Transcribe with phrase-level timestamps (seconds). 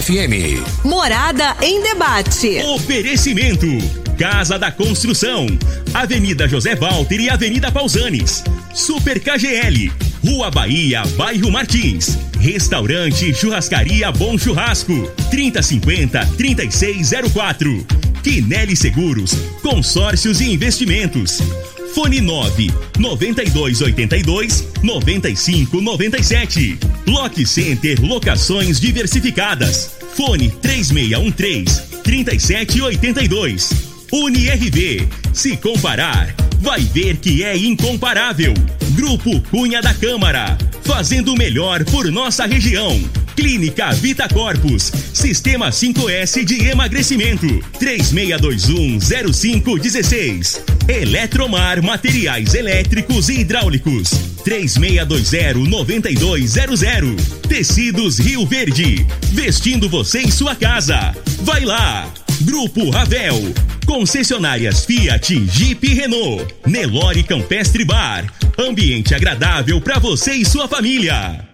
[0.00, 0.84] Morada FM.
[0.84, 2.58] Morada em debate.
[2.74, 3.66] Oferecimento.
[4.18, 5.46] Casa da Construção.
[5.92, 8.42] Avenida José Walter e Avenida Pausanes.
[8.72, 9.92] Super KGL.
[10.24, 12.18] Rua Bahia, Bairro Martins.
[12.38, 15.10] Restaurante Churrascaria Bom Churrasco.
[15.30, 17.86] 3050 3604.
[18.22, 19.32] Quinelli Seguros.
[19.62, 21.40] Consórcios e Investimentos.
[21.94, 26.78] Fone 9 9282 9597.
[27.06, 29.96] Lock Center Locações Diversificadas.
[30.16, 33.70] Fone 3613 3782.
[34.12, 35.08] UniRV.
[35.32, 38.52] Se comparar, vai ver que é incomparável.
[38.90, 40.58] Grupo Cunha da Câmara.
[40.84, 43.00] Fazendo o melhor por nossa região.
[43.36, 44.90] Clínica Vita Corpus.
[45.12, 47.46] Sistema 5S de emagrecimento.
[47.78, 50.60] 36210516.
[50.88, 54.10] Eletromar Materiais Elétricos e Hidráulicos.
[54.44, 57.16] 3620-9200.
[57.48, 59.06] Tecidos Rio Verde.
[59.32, 61.14] Vestindo você em sua casa.
[61.42, 62.08] Vai lá.
[62.42, 63.52] Grupo Ravel.
[63.86, 66.54] Concessionárias Fiat, Jeep e Renault.
[66.66, 68.26] Nelore Campestre Bar.
[68.58, 71.48] Ambiente agradável para você e sua família.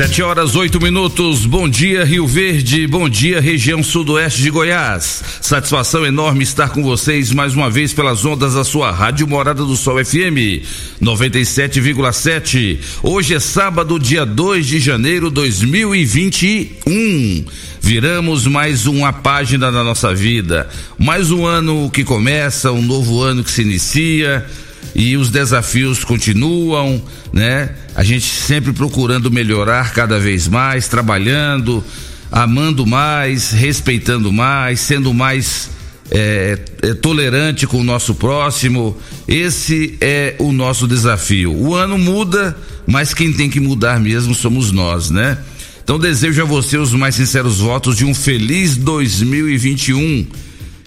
[0.00, 1.44] Sete horas oito minutos.
[1.44, 5.22] Bom dia Rio Verde, bom dia região sudoeste de Goiás.
[5.42, 9.76] Satisfação enorme estar com vocês mais uma vez pelas ondas da sua rádio Morada do
[9.76, 10.64] Sol FM
[11.02, 12.78] 97,7.
[13.02, 17.44] Hoje é sábado, dia 2 de janeiro de 2021.
[17.82, 20.66] Viramos mais uma página da nossa vida,
[20.98, 24.46] mais um ano que começa, um novo ano que se inicia
[24.94, 27.02] e os desafios continuam,
[27.32, 27.70] né?
[27.94, 31.84] A gente sempre procurando melhorar cada vez mais, trabalhando,
[32.30, 35.70] amando mais, respeitando mais, sendo mais
[36.10, 38.96] é, é, tolerante com o nosso próximo.
[39.28, 41.54] Esse é o nosso desafio.
[41.54, 45.38] O ano muda, mas quem tem que mudar mesmo somos nós, né?
[45.82, 50.26] Então desejo a você os mais sinceros votos de um feliz 2021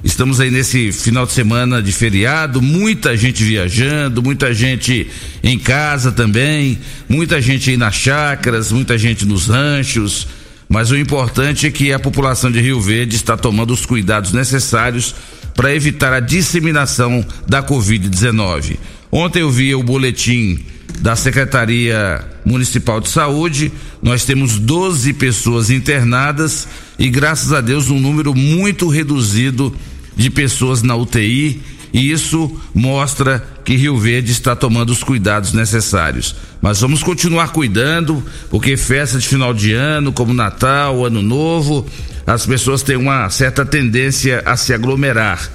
[0.04, 5.08] Estamos aí nesse final de semana de feriado, muita gente viajando, muita gente
[5.42, 6.78] em casa também,
[7.08, 10.28] muita gente aí nas chácaras, muita gente nos ranchos.
[10.68, 15.16] Mas o importante é que a população de Rio Verde está tomando os cuidados necessários
[15.56, 18.78] para evitar a disseminação da Covid-19.
[19.10, 20.60] Ontem eu vi o boletim
[21.00, 23.72] da Secretaria Municipal de Saúde.
[24.02, 26.68] Nós temos 12 pessoas internadas
[27.00, 29.74] e, graças a Deus, um número muito reduzido
[30.16, 31.62] de pessoas na UTI
[31.94, 36.36] e isso mostra que Rio Verde está tomando os cuidados necessários.
[36.60, 41.86] Mas vamos continuar cuidando, porque festa de final de ano, como Natal, Ano Novo,
[42.26, 45.48] as pessoas têm uma certa tendência a se aglomerar.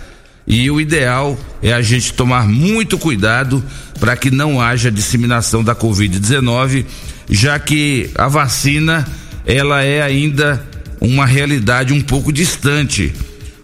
[0.47, 3.63] E o ideal é a gente tomar muito cuidado
[3.99, 6.85] para que não haja disseminação da Covid-19,
[7.29, 9.07] já que a vacina
[9.45, 10.65] ela é ainda
[11.01, 13.13] uma realidade um pouco distante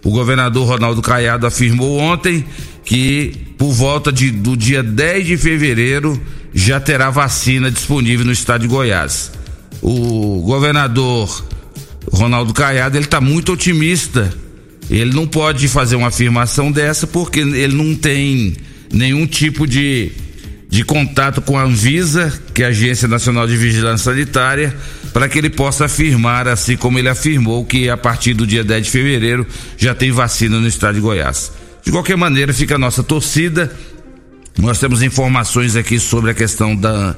[0.05, 2.45] o governador Ronaldo Caiado afirmou ontem
[2.85, 6.21] que por volta de, do dia 10 de fevereiro
[6.53, 9.31] já terá vacina disponível no estado de Goiás.
[9.81, 11.43] O governador
[12.11, 14.31] Ronaldo Caiado ele está muito otimista.
[14.91, 18.55] Ele não pode fazer uma afirmação dessa porque ele não tem
[18.93, 20.11] nenhum tipo de
[20.69, 24.75] de contato com a Anvisa, que é a Agência Nacional de Vigilância Sanitária,
[25.15, 28.83] para que ele possa afirmar, assim como ele afirmou, que a partir do dia 10
[28.83, 29.47] de fevereiro
[29.77, 31.53] já tem vacina no estado de Goiás.
[31.85, 33.73] De qualquer maneira, fica a nossa torcida.
[34.57, 37.15] Nós temos informações aqui sobre a questão da,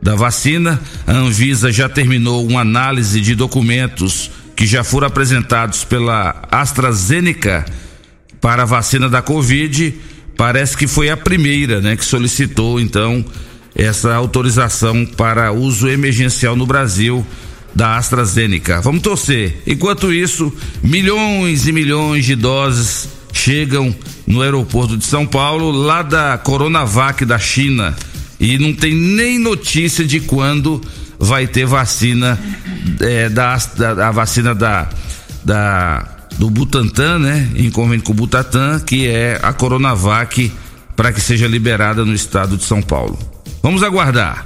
[0.00, 0.80] da vacina.
[1.04, 7.66] A Anvisa já terminou uma análise de documentos que já foram apresentados pela AstraZeneca
[8.40, 9.92] para a vacina da Covid
[10.36, 13.24] parece que foi a primeira, né, que solicitou então
[13.74, 17.24] essa autorização para uso emergencial no Brasil
[17.74, 18.80] da AstraZeneca.
[18.80, 19.62] Vamos torcer.
[19.66, 20.52] Enquanto isso,
[20.82, 23.94] milhões e milhões de doses chegam
[24.26, 27.96] no aeroporto de São Paulo, lá da Coronavac da China,
[28.38, 30.80] e não tem nem notícia de quando
[31.18, 32.38] vai ter vacina
[33.00, 34.88] é, da, da vacina da
[35.44, 36.08] da
[36.38, 37.48] do Butantan, né?
[37.54, 40.50] Em convênio com o Butantan, que é a Coronavac,
[40.96, 43.18] para que seja liberada no estado de São Paulo.
[43.62, 44.44] Vamos aguardar.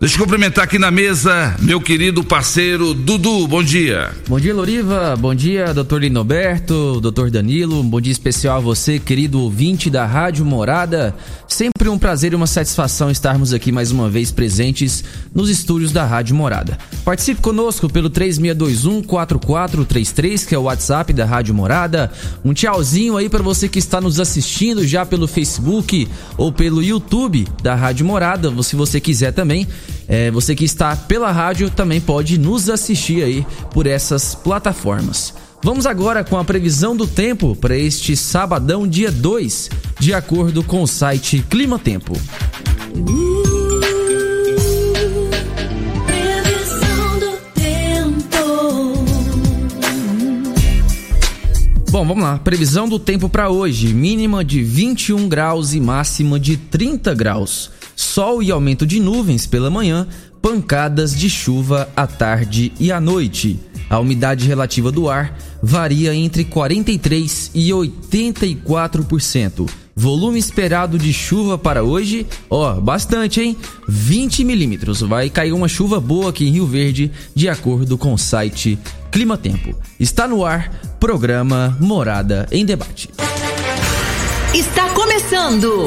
[0.00, 3.48] Deixa eu cumprimentar aqui na mesa meu querido parceiro Dudu.
[3.48, 4.12] Bom dia.
[4.28, 5.16] Bom dia, Loriva.
[5.16, 7.80] Bom dia, doutor Linoberto, doutor Danilo.
[7.80, 11.12] Um bom dia especial a você, querido ouvinte da Rádio Morada.
[11.48, 15.02] Sempre um prazer e uma satisfação estarmos aqui mais uma vez presentes
[15.34, 16.78] nos estúdios da Rádio Morada.
[17.04, 22.12] Participe conosco pelo 3621-4433, que é o WhatsApp da Rádio Morada.
[22.44, 27.48] Um tchauzinho aí para você que está nos assistindo já pelo Facebook ou pelo YouTube
[27.64, 29.66] da Rádio Morada, se você quiser também.
[30.06, 35.34] É, você que está pela rádio também pode nos assistir aí por essas plataformas.
[35.62, 39.68] Vamos agora com a previsão do tempo para este sabadão, dia 2,
[39.98, 42.14] de acordo com o site Clima Tempo.
[51.90, 52.38] Bom, vamos lá.
[52.38, 57.70] Previsão do tempo para hoje: mínima de 21 graus e máxima de 30 graus.
[57.98, 60.06] Sol e aumento de nuvens pela manhã,
[60.40, 63.58] pancadas de chuva à tarde e à noite.
[63.90, 69.68] A umidade relativa do ar varia entre 43 e 84%.
[69.96, 73.56] Volume esperado de chuva para hoje, ó, bastante, hein?
[73.88, 75.00] 20 milímetros.
[75.00, 78.78] Vai cair uma chuva boa aqui em Rio Verde, de acordo com o site
[79.10, 79.74] Clima Tempo.
[79.98, 80.70] Está no ar,
[81.00, 83.10] programa Morada em Debate.
[84.54, 85.86] Está começando.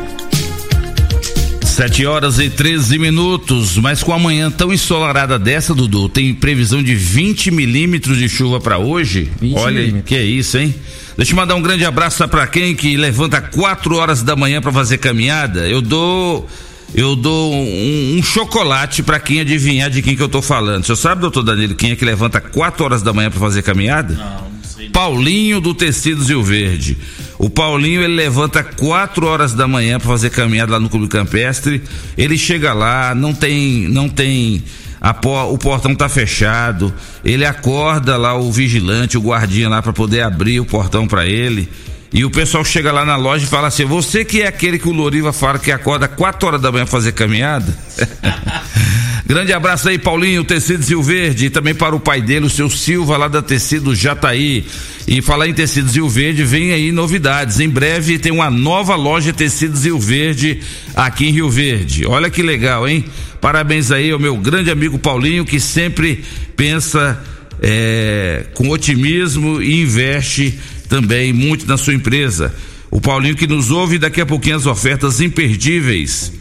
[1.81, 6.83] 7 horas e 13 minutos, mas com a manhã tão ensolarada dessa, Dudu, tem previsão
[6.83, 9.31] de 20 milímetros de chuva para hoje.
[9.41, 10.75] 20 Olha, que é isso, hein?
[11.17, 14.71] Deixa eu mandar um grande abraço para quem que levanta 4 horas da manhã para
[14.71, 15.67] fazer caminhada.
[15.67, 16.47] Eu dou
[16.93, 20.83] eu dou um, um chocolate para quem adivinhar de quem que eu tô falando.
[20.83, 23.63] O senhor sabe, doutor Danilo, quem é que levanta 4 horas da manhã para fazer
[23.63, 24.15] caminhada?
[24.93, 26.95] Paulinho do Tecidos Rio Verde.
[27.43, 31.81] O Paulinho ele levanta 4 horas da manhã para fazer caminhada lá no Clube Campestre.
[32.15, 34.63] Ele chega lá, não tem, não tem
[35.01, 36.93] a po- o portão tá fechado.
[37.25, 41.67] Ele acorda lá o vigilante, o guardinha lá para poder abrir o portão para ele.
[42.13, 44.87] E o pessoal chega lá na loja e fala assim: "Você que é aquele que
[44.87, 47.77] o Loriva fala que acorda 4 horas da manhã fazer caminhada?"
[49.31, 52.69] Grande abraço aí, Paulinho, Tecidos Rio Verde, e também para o pai dele, o seu
[52.69, 54.65] Silva, lá da Tecidos Jataí.
[55.07, 57.61] E falar em Tecidos Rio Verde, vem aí novidades.
[57.61, 60.59] Em breve tem uma nova loja Tecidos Rio Verde
[60.93, 62.05] aqui em Rio Verde.
[62.05, 63.05] Olha que legal, hein?
[63.39, 66.25] Parabéns aí ao meu grande amigo Paulinho, que sempre
[66.57, 67.17] pensa
[67.61, 70.59] é, com otimismo e investe
[70.91, 72.53] também muito na sua empresa.
[72.91, 76.33] O Paulinho que nos ouve daqui a pouquinho as ofertas imperdíveis.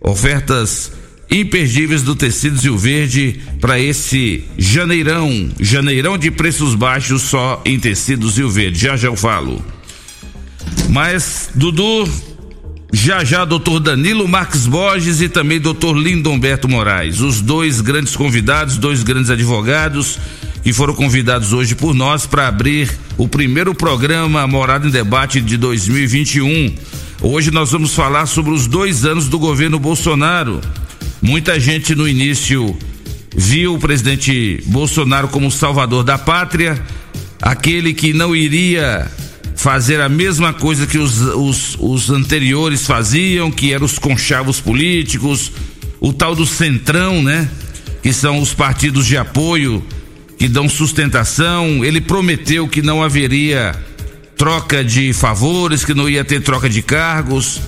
[0.00, 0.90] Ofertas
[1.30, 5.50] imperdíveis do Tecidos Rio Verde para esse janeirão.
[5.60, 8.78] Janeirão de preços baixos só em Tecidos Rio Verde.
[8.78, 9.62] Já já eu falo.
[10.88, 12.08] Mas, Dudu,
[12.90, 17.20] já já doutor Danilo Marques Borges e também doutor Lindomberto Moraes.
[17.20, 20.18] Os dois grandes convidados, dois grandes advogados
[20.62, 25.56] que foram convidados hoje por nós para abrir o primeiro programa Morada em Debate de
[25.56, 26.74] 2021.
[27.22, 30.60] Hoje nós vamos falar sobre os dois anos do governo Bolsonaro.
[31.22, 32.76] Muita gente no início
[33.36, 36.80] viu o presidente Bolsonaro como salvador da pátria,
[37.40, 39.10] aquele que não iria
[39.56, 45.52] fazer a mesma coisa que os, os, os anteriores faziam, que eram os conchavos políticos,
[46.00, 47.48] o tal do centrão, né?
[48.00, 49.84] Que são os partidos de apoio
[50.38, 51.84] que dão sustentação.
[51.84, 53.74] Ele prometeu que não haveria
[54.36, 57.60] troca de favores, que não ia ter troca de cargos.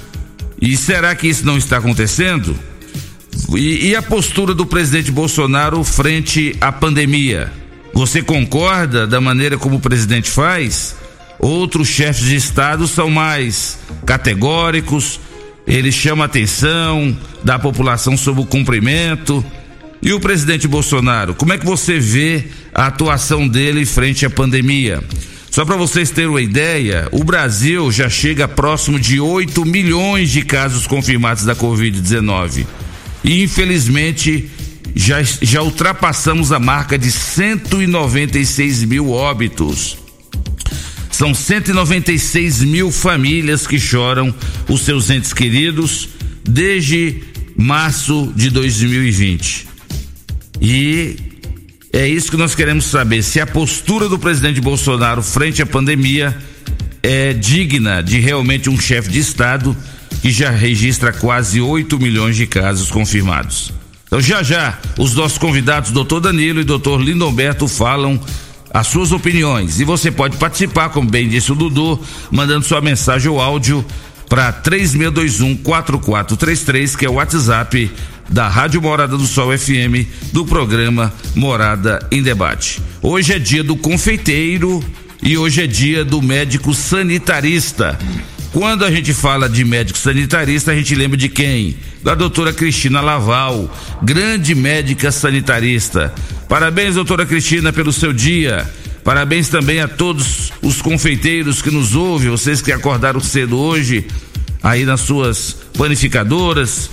[0.61, 2.57] E será que isso não está acontecendo?
[3.57, 7.53] E, e a postura do presidente Bolsonaro frente à pandemia?
[7.93, 10.97] Você concorda da maneira como o presidente faz?
[11.39, 15.19] Outros chefes de Estado são mais categóricos,
[15.67, 19.45] eles chamam a atenção da população sobre o cumprimento.
[20.03, 25.03] E o presidente Bolsonaro, como é que você vê a atuação dele frente à pandemia?
[25.51, 30.43] Só para vocês terem uma ideia, o Brasil já chega próximo de 8 milhões de
[30.43, 32.67] casos confirmados da Covid-19.
[33.23, 34.49] E infelizmente
[34.95, 39.99] já, já ultrapassamos a marca de 196 mil óbitos.
[41.11, 44.35] São 196 mil famílias que choram
[44.67, 46.09] os seus entes queridos
[46.43, 47.23] desde
[47.55, 49.70] março de 2020.
[50.61, 51.17] E
[51.93, 56.37] é isso que nós queremos saber: se a postura do presidente Bolsonaro frente à pandemia
[57.03, 59.77] é digna de realmente um chefe de Estado
[60.21, 63.73] que já registra quase 8 milhões de casos confirmados.
[64.07, 68.21] Então, já já, os nossos convidados, doutor Danilo e doutor Lindomberto, falam
[68.73, 69.81] as suas opiniões.
[69.81, 71.99] E você pode participar, como bem disse o Dudu,
[72.31, 73.85] mandando sua mensagem ou áudio
[74.29, 77.91] para 3621 4433, que é o WhatsApp
[78.31, 82.81] da Rádio Morada do Sol FM, do programa Morada em Debate.
[83.03, 84.83] Hoje é dia do confeiteiro
[85.21, 87.99] e hoje é dia do médico sanitarista.
[88.53, 91.77] Quando a gente fala de médico sanitarista, a gente lembra de quem?
[92.03, 93.69] Da doutora Cristina Laval,
[94.03, 96.15] grande médica sanitarista.
[96.49, 98.69] Parabéns, doutora Cristina, pelo seu dia.
[99.05, 104.07] Parabéns também a todos os confeiteiros que nos ouvem, vocês que acordaram cedo hoje,
[104.63, 106.91] aí nas suas panificadoras,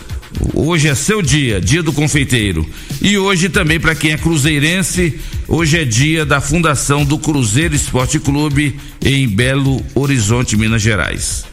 [0.53, 2.67] Hoje é seu dia, dia do confeiteiro.
[3.01, 8.19] E hoje também para quem é cruzeirense, hoje é dia da fundação do Cruzeiro Esporte
[8.19, 11.45] Clube em Belo Horizonte, Minas Gerais.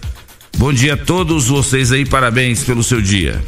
[0.56, 3.42] Bom dia a todos vocês aí, parabéns pelo seu dia.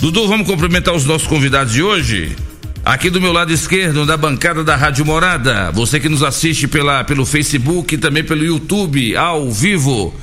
[0.00, 2.36] Dudu, vamos cumprimentar os nossos convidados de hoje?
[2.84, 7.04] Aqui do meu lado esquerdo, da bancada da Rádio Morada, você que nos assiste pela,
[7.04, 10.14] pelo Facebook e também pelo YouTube, ao vivo.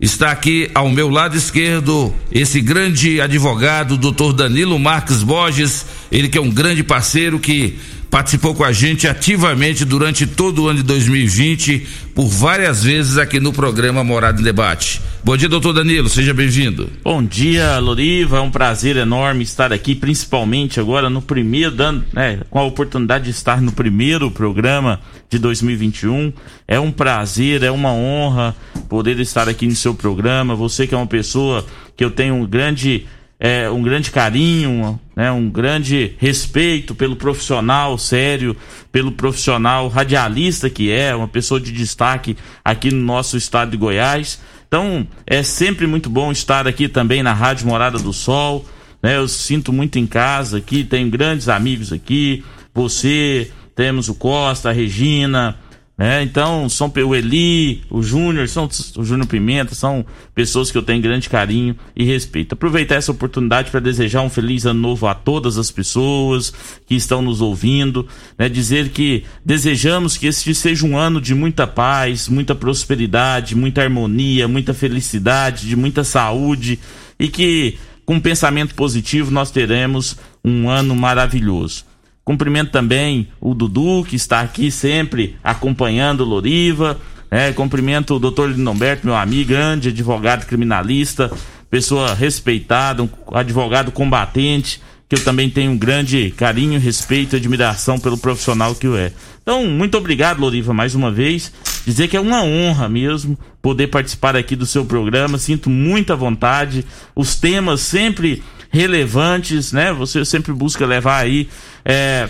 [0.00, 6.38] Está aqui ao meu lado esquerdo esse grande advogado, doutor Danilo Marques Borges, ele que
[6.38, 7.76] é um grande parceiro que
[8.10, 13.38] participou com a gente ativamente durante todo o ano de 2020, por várias vezes aqui
[13.38, 15.00] no programa Morada em Debate.
[15.22, 16.88] Bom dia, doutor Danilo, seja bem-vindo.
[17.04, 22.40] Bom dia, Loriva, é um prazer enorme estar aqui, principalmente agora no primeiro, dando, né,
[22.48, 26.32] com a oportunidade de estar no primeiro programa de 2021.
[26.66, 28.56] É um prazer, é uma honra
[28.88, 30.54] poder estar aqui no seu programa.
[30.54, 33.06] Você que é uma pessoa que eu tenho um grande
[33.40, 38.56] é, um grande carinho, né, um grande respeito pelo profissional sério,
[38.90, 44.40] pelo profissional radialista que é, uma pessoa de destaque aqui no nosso estado de Goiás.
[44.66, 48.66] Então, é sempre muito bom estar aqui também na Rádio Morada do Sol.
[49.02, 52.44] Né, eu sinto muito em casa aqui, tenho grandes amigos aqui.
[52.74, 55.56] Você, temos o Costa, a Regina,
[55.98, 56.22] né?
[56.22, 61.02] Então, são o Eli, o Júnior, são o Júnior Pimenta, são pessoas que eu tenho
[61.02, 62.52] grande carinho e respeito.
[62.52, 66.54] Aproveitar essa oportunidade para desejar um feliz ano novo a todas as pessoas
[66.86, 68.06] que estão nos ouvindo,
[68.38, 68.48] né?
[68.48, 74.46] Dizer que desejamos que este seja um ano de muita paz, muita prosperidade, muita harmonia,
[74.46, 76.78] muita felicidade, de muita saúde
[77.18, 77.76] e que
[78.06, 81.87] com pensamento positivo nós teremos um ano maravilhoso.
[82.28, 87.00] Cumprimento também o Dudu, que está aqui sempre acompanhando o Loriva.
[87.30, 91.32] É, cumprimento o doutor Lindomberto, meu amigo, grande advogado criminalista,
[91.70, 97.98] pessoa respeitada, um advogado combatente, que eu também tenho um grande carinho, respeito e admiração
[97.98, 99.10] pelo profissional que eu é.
[99.42, 101.50] Então, muito obrigado, Loriva, mais uma vez.
[101.86, 105.38] Dizer que é uma honra mesmo poder participar aqui do seu programa.
[105.38, 106.84] Sinto muita vontade.
[107.16, 109.92] Os temas sempre relevantes, né?
[109.92, 111.48] Você sempre busca levar aí
[111.84, 112.28] é,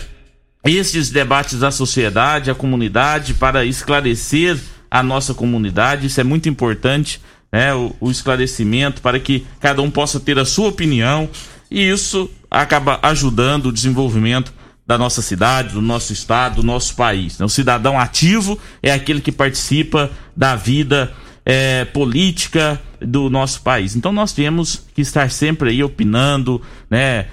[0.64, 4.58] esses debates à sociedade, à comunidade, para esclarecer
[4.90, 6.06] a nossa comunidade.
[6.06, 7.20] Isso é muito importante,
[7.52, 7.74] né?
[7.74, 11.28] O, o esclarecimento para que cada um possa ter a sua opinião
[11.70, 14.52] e isso acaba ajudando o desenvolvimento
[14.86, 17.38] da nossa cidade, do nosso estado, do nosso país.
[17.38, 17.44] Né?
[17.44, 21.12] O cidadão ativo é aquele que participa da vida
[21.48, 23.96] é, política do nosso país.
[23.96, 27.24] Então nós temos que estar sempre aí opinando, né?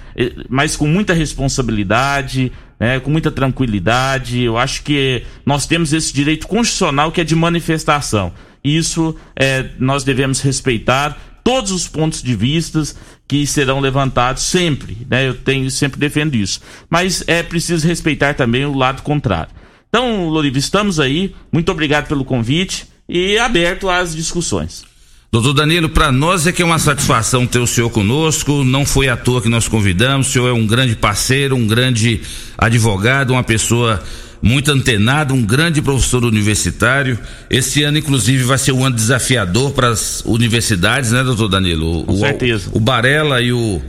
[0.48, 2.98] Mas com muita responsabilidade, né?
[2.98, 4.40] Com muita tranquilidade.
[4.40, 8.32] Eu acho que nós temos esse direito constitucional que é de manifestação.
[8.64, 12.96] Isso é, nós devemos respeitar todos os pontos de vistas
[13.28, 15.28] que serão levantados sempre, né?
[15.28, 16.62] Eu tenho sempre defendo isso.
[16.88, 19.52] Mas é preciso respeitar também o lado contrário.
[19.90, 21.34] Então, Loriva, estamos aí.
[21.52, 24.84] Muito obrigado pelo convite e aberto às discussões.
[25.30, 29.08] Doutor Danilo, para nós é que é uma satisfação ter o senhor conosco, não foi
[29.08, 32.20] à toa que nós convidamos, o senhor é um grande parceiro, um grande
[32.56, 34.02] advogado, uma pessoa
[34.40, 37.18] muito antenada, um grande professor universitário.
[37.50, 42.04] Esse ano, inclusive, vai ser um ano desafiador para as universidades, né, doutor Danilo?
[42.04, 42.70] Com o, certeza.
[42.72, 43.82] O, o Barela e o,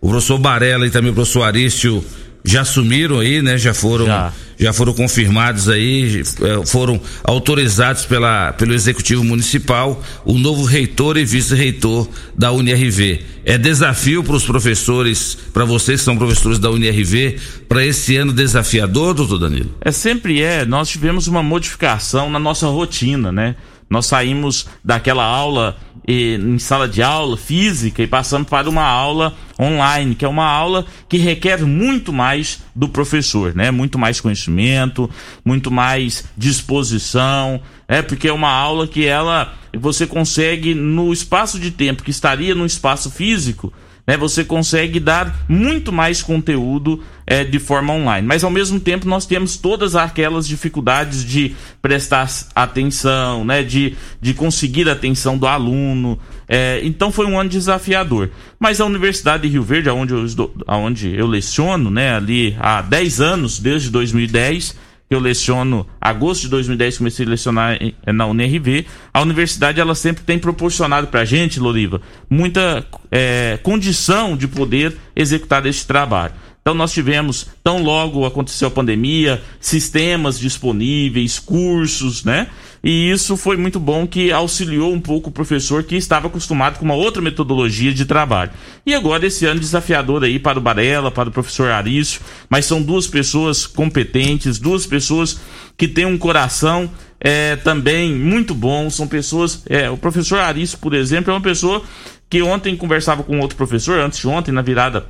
[0.00, 2.04] o professor Barela e também o professor Arício
[2.44, 3.56] já assumiram aí, né?
[3.56, 10.34] Já foram, já, já foram confirmados aí, é, foram autorizados pela, pelo Executivo Municipal o
[10.34, 13.24] novo reitor e vice-reitor da UNIRV.
[13.46, 18.32] É desafio para os professores, para vocês que são professores da UNIRV, para esse ano
[18.32, 19.74] desafiador, doutor Danilo?
[19.80, 20.66] É sempre é.
[20.66, 23.56] Nós tivemos uma modificação na nossa rotina, né?
[23.88, 30.14] Nós saímos daquela aula em sala de aula física e passamos para uma aula online,
[30.14, 33.70] que é uma aula que requer muito mais do professor, né?
[33.70, 35.08] Muito mais conhecimento,
[35.44, 41.70] muito mais disposição, é porque é uma aula que ela você consegue, no espaço de
[41.70, 43.72] tempo que estaria no espaço físico,
[44.06, 48.26] né, você consegue dar muito mais conteúdo é, de forma online.
[48.26, 54.34] Mas ao mesmo tempo nós temos todas aquelas dificuldades de prestar atenção, né, de, de
[54.34, 56.18] conseguir a atenção do aluno.
[56.46, 58.30] É, então foi um ano desafiador.
[58.58, 60.26] Mas a Universidade de Rio Verde, onde eu,
[60.68, 64.76] onde eu leciono, né, ali há 10 anos, desde 2010,
[65.14, 70.38] eu leciono agosto de 2010 comecei a lecionar na UNRV a universidade ela sempre tem
[70.38, 76.94] proporcionado para a gente Loriva muita é, condição de poder executar este trabalho então nós
[76.94, 82.48] tivemos, tão logo aconteceu a pandemia, sistemas disponíveis, cursos, né?
[82.84, 86.84] E isso foi muito bom que auxiliou um pouco o professor que estava acostumado com
[86.84, 88.50] uma outra metodologia de trabalho.
[88.84, 92.82] E agora esse ano desafiador aí para o Barela, para o professor Arício, mas são
[92.82, 95.40] duas pessoas competentes, duas pessoas
[95.78, 100.92] que têm um coração é, também muito bom, são pessoas, é, o professor Arício, por
[100.92, 101.82] exemplo, é uma pessoa
[102.28, 105.06] que ontem conversava com outro professor, antes de ontem, na virada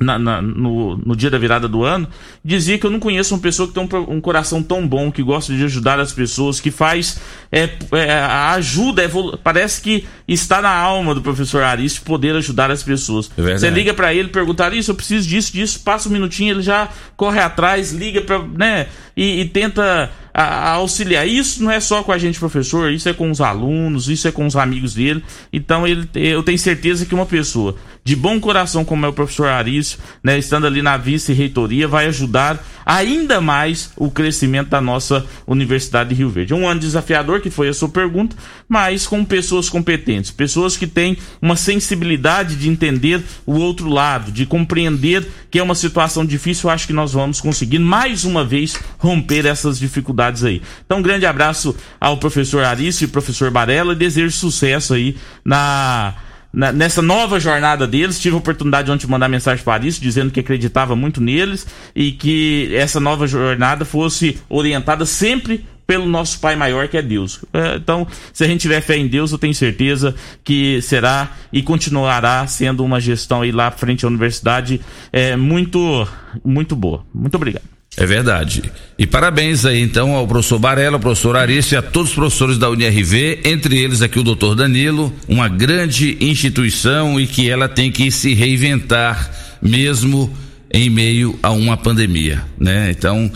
[0.00, 2.08] na, na, no, no, dia da virada do ano,
[2.44, 5.22] dizia que eu não conheço uma pessoa que tem um, um coração tão bom, que
[5.22, 7.20] gosta de ajudar as pessoas, que faz
[7.50, 9.08] é, é, a ajuda, é,
[9.42, 13.30] parece que está na alma do professor Aris poder ajudar as pessoas.
[13.38, 16.62] É Você liga para ele, perguntar isso, eu preciso disso, disso, passa um minutinho, ele
[16.62, 21.26] já corre atrás, liga para, né, e, e tenta a, a auxiliar.
[21.26, 24.32] Isso não é só com a gente, professor, isso é com os alunos, isso é
[24.32, 25.22] com os amigos dele.
[25.52, 29.48] Então, ele, eu tenho certeza que uma pessoa de bom coração, como é o professor
[29.48, 36.10] Arício, né, estando ali na vice-reitoria, vai ajudar ainda mais o crescimento da nossa Universidade
[36.10, 36.52] de Rio Verde.
[36.52, 38.36] Um ano desafiador, que foi a sua pergunta,
[38.68, 44.44] mas com pessoas competentes, pessoas que têm uma sensibilidade de entender o outro lado, de
[44.44, 46.68] compreender que é uma situação difícil.
[46.68, 50.62] Eu acho que nós vamos conseguir mais uma vez romper essas dificuldades aí.
[50.84, 56.14] Então, um grande abraço ao professor Arício e professor Barella e desejo sucesso aí na
[56.54, 58.20] na, nessa nova jornada deles.
[58.20, 62.12] Tive a oportunidade ontem de mandar mensagem para isso, dizendo que acreditava muito neles e
[62.12, 67.44] que essa nova jornada fosse orientada sempre pelo nosso Pai maior que é Deus.
[67.52, 71.62] É, então, se a gente tiver fé em Deus, eu tenho certeza que será e
[71.62, 74.80] continuará sendo uma gestão aí lá frente à universidade
[75.12, 76.08] é, muito,
[76.42, 77.04] muito boa.
[77.12, 77.73] Muito obrigado.
[77.96, 78.62] É verdade.
[78.98, 82.58] E parabéns aí então ao professor Barela, ao professor Arício e a todos os professores
[82.58, 87.92] da UNRV, entre eles aqui o doutor Danilo, uma grande instituição e que ela tem
[87.92, 89.30] que se reinventar
[89.62, 90.32] mesmo
[90.72, 92.90] em meio a uma pandemia, né?
[92.90, 93.30] Então,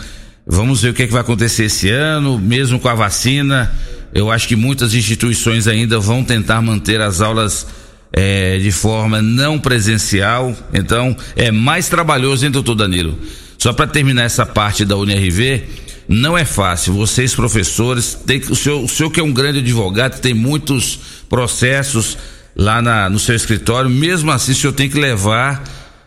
[0.45, 3.71] vamos ver o que, é que vai acontecer esse ano, mesmo com a vacina.
[4.13, 7.65] Eu acho que muitas instituições ainda vão tentar manter as aulas
[8.11, 10.53] é, de forma não presencial.
[10.73, 13.17] Então, é mais trabalhoso, hein, doutor Danilo?
[13.59, 15.63] Só para terminar essa parte da UNRV,
[16.07, 16.93] não é fácil.
[16.93, 22.17] Vocês, professores, tem, o, senhor, o senhor que é um grande advogado, tem muitos processos
[22.55, 25.63] lá na, no seu escritório, mesmo assim o senhor tem que levar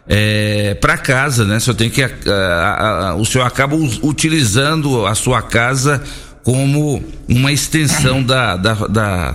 [0.08, 1.58] é, para casa, né?
[1.58, 2.02] O senhor tem que.
[2.02, 6.02] A, a, a, o senhor acaba utilizando a sua casa
[6.42, 9.34] como uma extensão da, da, da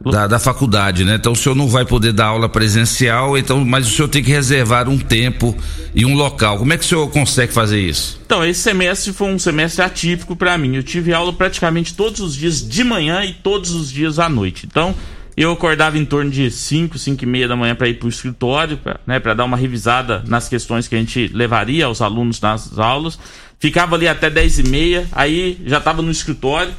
[0.00, 1.16] da, da faculdade, né?
[1.16, 4.30] Então o senhor não vai poder dar aula presencial, então, mas o senhor tem que
[4.30, 5.56] reservar um tempo
[5.94, 6.58] e um local.
[6.58, 8.20] Como é que o senhor consegue fazer isso?
[8.24, 10.76] Então, esse semestre foi um semestre atípico para mim.
[10.76, 14.66] Eu tive aula praticamente todos os dias de manhã e todos os dias à noite.
[14.66, 14.94] Então,
[15.36, 18.08] eu acordava em torno de 5, 5 e meia da manhã para ir para o
[18.08, 22.78] escritório, para né, dar uma revisada nas questões que a gente levaria aos alunos nas
[22.78, 23.18] aulas.
[23.58, 26.72] Ficava ali até 10 e meia, aí já estava no escritório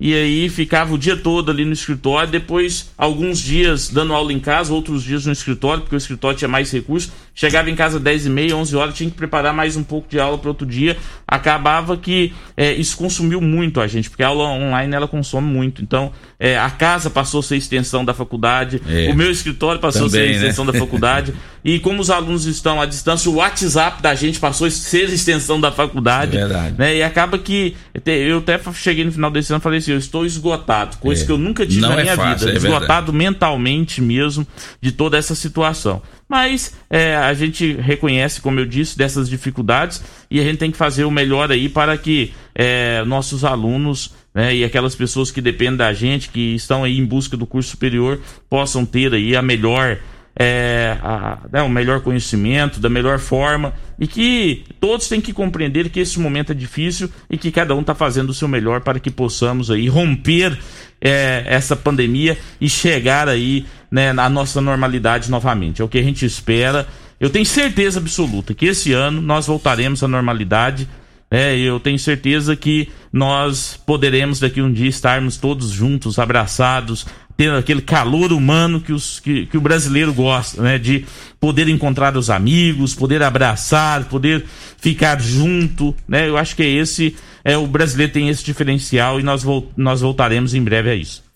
[0.00, 4.38] e aí ficava o dia todo ali no escritório, depois alguns dias dando aula em
[4.38, 7.10] casa, outros dias no escritório, porque o escritório tinha mais recursos.
[7.38, 10.18] Chegava em casa 10 e meia, 11 horas, tinha que preparar mais um pouco de
[10.18, 10.96] aula para outro dia.
[11.24, 15.80] Acabava que é, isso consumiu muito a gente, porque a aula online ela consome muito.
[15.80, 20.10] Então, é, a casa passou a ser extensão da faculdade, é, o meu escritório passou
[20.10, 20.36] também, a ser né?
[20.36, 20.72] extensão né?
[20.72, 21.32] da faculdade.
[21.64, 25.60] e como os alunos estão à distância, o WhatsApp da gente passou a ser extensão
[25.60, 26.36] da faculdade.
[26.36, 26.74] É verdade.
[26.76, 26.96] Né?
[26.96, 30.26] E acaba que eu até cheguei no final desse ano e falei assim: eu estou
[30.26, 31.26] esgotado, coisa é.
[31.26, 32.58] que eu nunca tive Não na é minha fácil, vida.
[32.58, 34.44] esgotado mentalmente mesmo
[34.80, 36.02] de toda essa situação.
[36.28, 40.76] Mas é, a gente reconhece, como eu disse, dessas dificuldades e a gente tem que
[40.76, 45.76] fazer o melhor aí para que é, nossos alunos né, e aquelas pessoas que dependem
[45.76, 49.98] da gente, que estão aí em busca do curso superior, possam ter aí a melhor
[50.38, 55.88] é, a, né, o melhor conhecimento, da melhor forma, e que todos têm que compreender
[55.88, 59.00] que esse momento é difícil e que cada um está fazendo o seu melhor para
[59.00, 60.56] que possamos aí romper
[61.00, 65.80] é, essa pandemia e chegar aí né, na nossa normalidade novamente.
[65.80, 66.86] É o que a gente espera.
[67.18, 70.88] Eu tenho certeza absoluta que esse ano nós voltaremos à normalidade.
[71.30, 77.52] É, eu tenho certeza que nós poderemos daqui um dia estarmos todos juntos, abraçados, ter
[77.52, 80.78] aquele calor humano que, os, que, que o brasileiro gosta, né?
[80.78, 81.04] De
[81.38, 84.44] poder encontrar os amigos, poder abraçar, poder
[84.78, 86.28] ficar junto, né?
[86.28, 89.44] Eu acho que esse, é o brasileiro tem esse diferencial e nós,
[89.76, 91.27] nós voltaremos em breve a isso.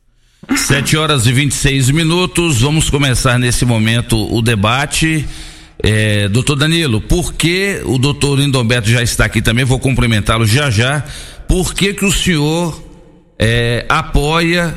[0.50, 5.24] 7 horas e 26 minutos, vamos começar nesse momento o debate.
[5.80, 9.64] É, doutor Danilo, por que o doutor Lindomberto já está aqui também?
[9.64, 11.04] Vou cumprimentá-lo já já.
[11.46, 12.82] Por que, que o senhor
[13.38, 14.76] é, apoia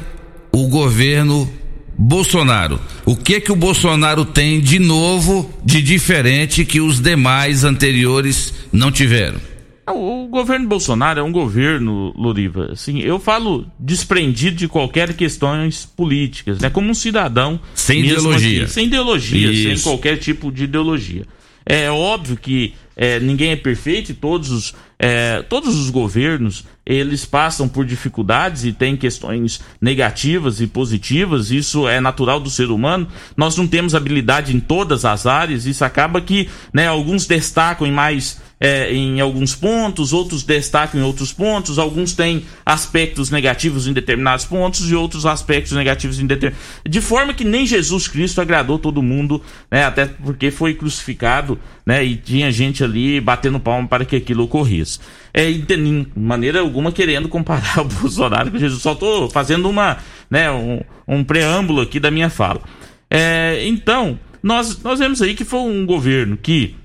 [0.51, 1.51] o governo
[1.97, 2.79] Bolsonaro?
[3.03, 8.91] O que que o Bolsonaro tem de novo, de diferente que os demais anteriores não
[8.91, 9.54] tiveram?
[9.87, 16.59] O governo Bolsonaro é um governo, Loriva, assim, eu falo desprendido de qualquer questões políticas,
[16.59, 16.69] né?
[16.71, 17.59] Como um cidadão.
[17.75, 18.63] Sem ideologia.
[18.63, 19.83] Aqui, sem ideologia, Isso.
[19.83, 21.25] sem qualquer tipo de ideologia.
[21.63, 27.25] É óbvio que é, ninguém é perfeito e todos os, é, todos os governos eles
[27.25, 33.07] passam por dificuldades e têm questões negativas e positivas, isso é natural do ser humano.
[33.35, 37.91] Nós não temos habilidade em todas as áreas, isso acaba que né, alguns destacam em
[37.91, 43.93] mais é, em alguns pontos, outros destacam em outros pontos, alguns têm aspectos negativos em
[43.93, 46.65] determinados pontos e outros aspectos negativos em determinados.
[46.87, 52.03] De forma que nem Jesus Cristo agradou todo mundo, né, até porque foi crucificado né,
[52.03, 54.99] e tinha gente ali batendo palma para que aquilo ocorresse.
[55.33, 59.97] É, de maneira alguma querendo comparar o Bolsonaro com Jesus, só estou fazendo uma,
[60.29, 62.61] né, um, um preâmbulo aqui da minha fala.
[63.09, 66.75] É, então, nós, nós vemos aí que foi um governo que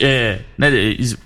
[0.00, 0.70] é, né,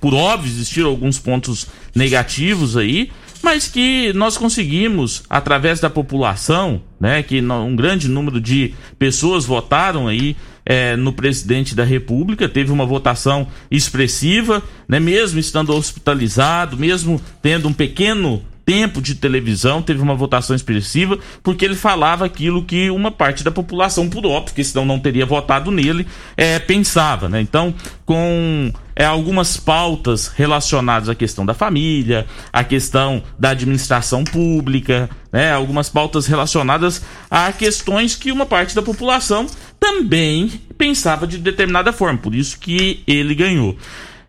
[0.00, 3.10] por óbvio existiram alguns pontos negativos aí,
[3.42, 10.08] mas que nós conseguimos através da população, né, que um grande número de pessoas votaram
[10.08, 17.20] aí é, no presidente da República, teve uma votação expressiva, né, mesmo estando hospitalizado, mesmo
[17.40, 22.90] tendo um pequeno tempo de televisão, teve uma votação expressiva, porque ele falava aquilo que
[22.90, 26.04] uma parte da população, por óbvio, porque senão não teria votado nele,
[26.36, 27.28] é, pensava.
[27.28, 27.40] Né?
[27.40, 27.72] Então,
[28.04, 35.52] com é, algumas pautas relacionadas à questão da família, à questão da administração pública, né?
[35.52, 37.00] algumas pautas relacionadas
[37.30, 39.46] a questões que uma parte da população
[39.78, 43.76] também pensava de determinada forma, por isso que ele ganhou.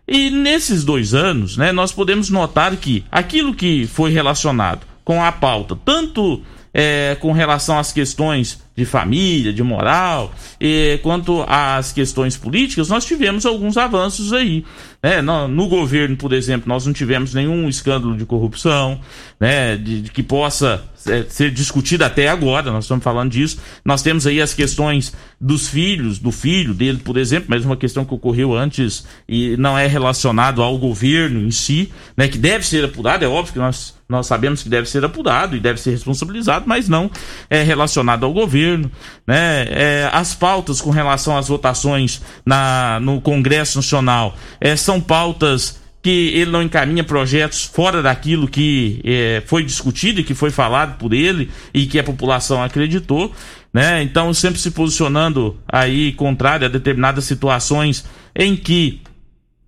[0.08, 5.30] E nesses dois anos, né, nós podemos notar que aquilo que foi relacionado com a
[5.30, 6.42] pauta, tanto
[6.72, 13.04] é, com relação às questões de família, de moral, e, quanto às questões políticas, nós
[13.04, 14.64] tivemos alguns avanços aí.
[15.08, 15.22] Né?
[15.22, 19.00] No, no, governo, por exemplo, nós não tivemos nenhum escândalo de corrupção,
[19.40, 19.74] né?
[19.74, 23.58] de, de que possa é, ser discutido até agora, nós estamos falando disso.
[23.82, 28.04] Nós temos aí as questões dos filhos, do filho dele, por exemplo, mas uma questão
[28.04, 32.28] que ocorreu antes e não é relacionado ao governo em si, né?
[32.28, 35.60] que deve ser apurado, é óbvio que nós nós sabemos que deve ser apurado e
[35.60, 37.10] deve ser responsabilizado, mas não
[37.50, 38.90] é relacionado ao governo.
[39.26, 39.66] Né?
[39.68, 46.28] É, as pautas com relação às votações na, no Congresso Nacional é, são pautas que
[46.34, 51.12] ele não encaminha projetos fora daquilo que é, foi discutido e que foi falado por
[51.12, 53.32] ele e que a população acreditou,
[53.72, 54.02] né?
[54.02, 59.02] Então sempre se posicionando aí contrário a determinadas situações em que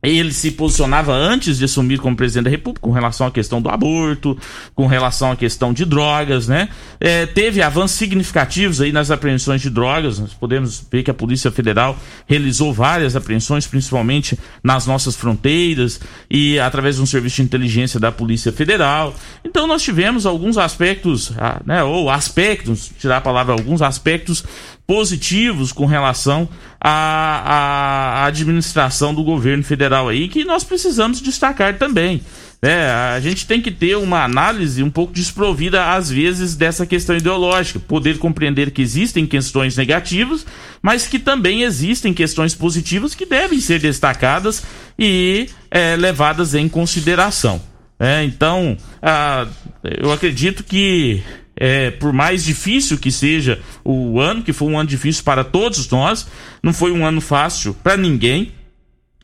[0.02, 3.68] ele se posicionava antes de assumir como presidente da República com relação à questão do
[3.68, 4.36] aborto,
[4.74, 6.70] com relação à questão de drogas, né?
[6.98, 10.18] É, teve avanços significativos aí nas apreensões de drogas.
[10.18, 16.58] Nós podemos ver que a Polícia Federal realizou várias apreensões, principalmente nas nossas fronteiras e
[16.58, 19.14] através de um serviço de inteligência da Polícia Federal.
[19.44, 21.84] Então nós tivemos alguns aspectos, ah, né?
[21.84, 24.44] Ou aspectos, tirar a palavra alguns aspectos
[24.90, 26.48] positivos com relação
[26.80, 32.20] à, à administração do governo federal aí, que nós precisamos destacar também.
[32.60, 37.16] É, a gente tem que ter uma análise um pouco desprovida, às vezes, dessa questão
[37.16, 37.78] ideológica.
[37.78, 40.44] Poder compreender que existem questões negativas,
[40.82, 44.64] mas que também existem questões positivas que devem ser destacadas
[44.98, 47.62] e é, levadas em consideração.
[47.96, 49.46] É, então, ah,
[49.84, 51.22] eu acredito que
[51.60, 55.88] é, por mais difícil que seja o ano, que foi um ano difícil para todos
[55.90, 56.26] nós,
[56.62, 58.52] não foi um ano fácil para ninguém.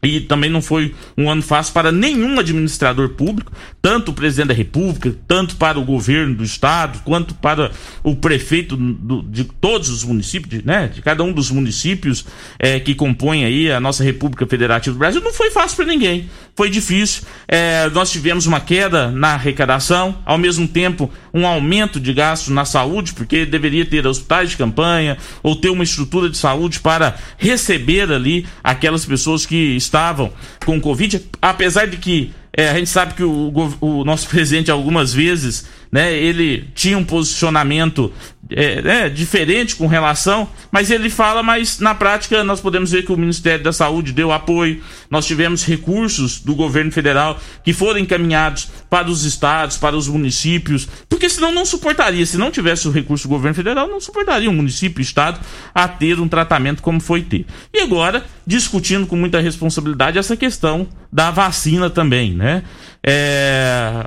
[0.03, 4.55] E também não foi um ano fácil para nenhum administrador público, tanto o presidente da
[4.55, 7.73] República, tanto para o governo do estado, quanto para
[8.05, 12.27] o prefeito do, de todos os municípios, de, né, de cada um dos municípios
[12.59, 15.21] é, que compõem aí a nossa República Federativa do Brasil.
[15.23, 17.23] Não foi fácil para ninguém, foi difícil.
[17.47, 22.65] É, nós tivemos uma queda na arrecadação, ao mesmo tempo um aumento de gastos na
[22.65, 28.11] saúde, porque deveria ter hospitais de campanha ou ter uma estrutura de saúde para receber
[28.11, 30.33] ali aquelas pessoas que estavam
[30.65, 35.13] com Covid, apesar de que é, a gente sabe que o, o, nosso presidente algumas
[35.13, 36.13] vezes né?
[36.13, 38.13] Ele tinha um posicionamento
[38.51, 43.13] é, é, diferente com relação, mas ele fala, mas na prática nós podemos ver que
[43.13, 48.69] o Ministério da Saúde deu apoio, nós tivemos recursos do governo federal que foram encaminhados
[48.89, 53.27] para os estados, para os municípios, porque senão não suportaria, se não tivesse o recurso
[53.27, 55.41] do governo federal, não suportaria um município, estado
[55.75, 57.47] a ter um tratamento como foi ter.
[57.73, 62.63] E agora, discutindo com muita responsabilidade essa questão da vacina também, né?
[63.09, 64.05] É,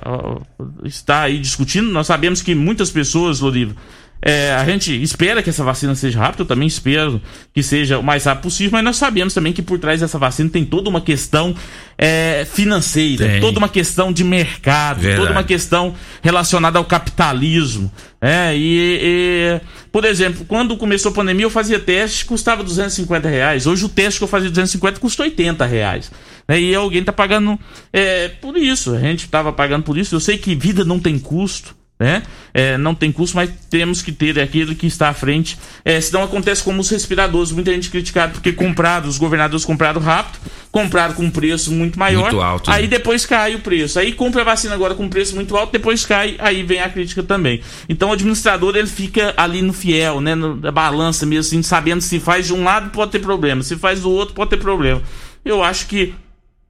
[0.84, 3.74] está aí discutindo, nós sabemos que muitas pessoas, Loriva,
[4.22, 7.22] é, a gente espera que essa vacina seja rápida, eu também espero
[7.54, 10.50] que seja o mais rápido possível, mas nós sabemos também que por trás dessa vacina
[10.50, 11.56] tem toda uma questão
[11.98, 13.40] é, financeira, tem.
[13.40, 15.22] toda uma questão de mercado, Verdade.
[15.22, 17.90] toda uma questão relacionada ao capitalismo.
[18.22, 23.66] É, e, e, por exemplo, quando começou a pandemia, eu fazia teste, custava 250 reais.
[23.66, 26.12] Hoje o teste que eu fazia 250 custa 80 reais.
[26.46, 27.58] É, e alguém está pagando
[27.94, 28.94] é, por isso.
[28.94, 30.14] A gente estava pagando por isso.
[30.14, 32.24] Eu sei que vida não tem custo né?
[32.54, 35.60] É, não tem custo, mas temos que ter aquilo que está à frente.
[35.84, 40.40] É, senão acontece como os respiradores, muita gente criticada porque compraram, os governadores compraram rápido,
[40.72, 42.32] compraram com um preço muito maior.
[42.32, 42.72] Muito alto.
[42.72, 42.88] Aí né?
[42.88, 44.00] depois cai o preço.
[44.00, 46.90] Aí compra a vacina agora com um preço muito alto, depois cai, aí vem a
[46.90, 47.62] crítica também.
[47.90, 50.36] Então o administrador ele fica ali no fiel, né?
[50.36, 54.00] Na balança mesmo, assim, sabendo se faz de um lado pode ter problema, se faz
[54.00, 55.02] do outro pode ter problema.
[55.44, 56.14] Eu acho que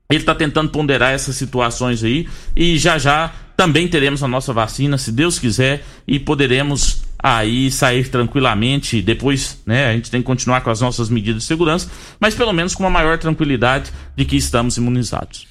[0.10, 4.98] ele está tentando ponderar essas situações aí e já já também teremos a nossa vacina,
[4.98, 9.02] se Deus quiser, e poderemos aí sair tranquilamente.
[9.02, 11.92] Depois, né, a gente tem que continuar com as nossas medidas de segurança,
[12.22, 15.46] mas pelo menos com uma maior tranquilidade de que estamos imunizados.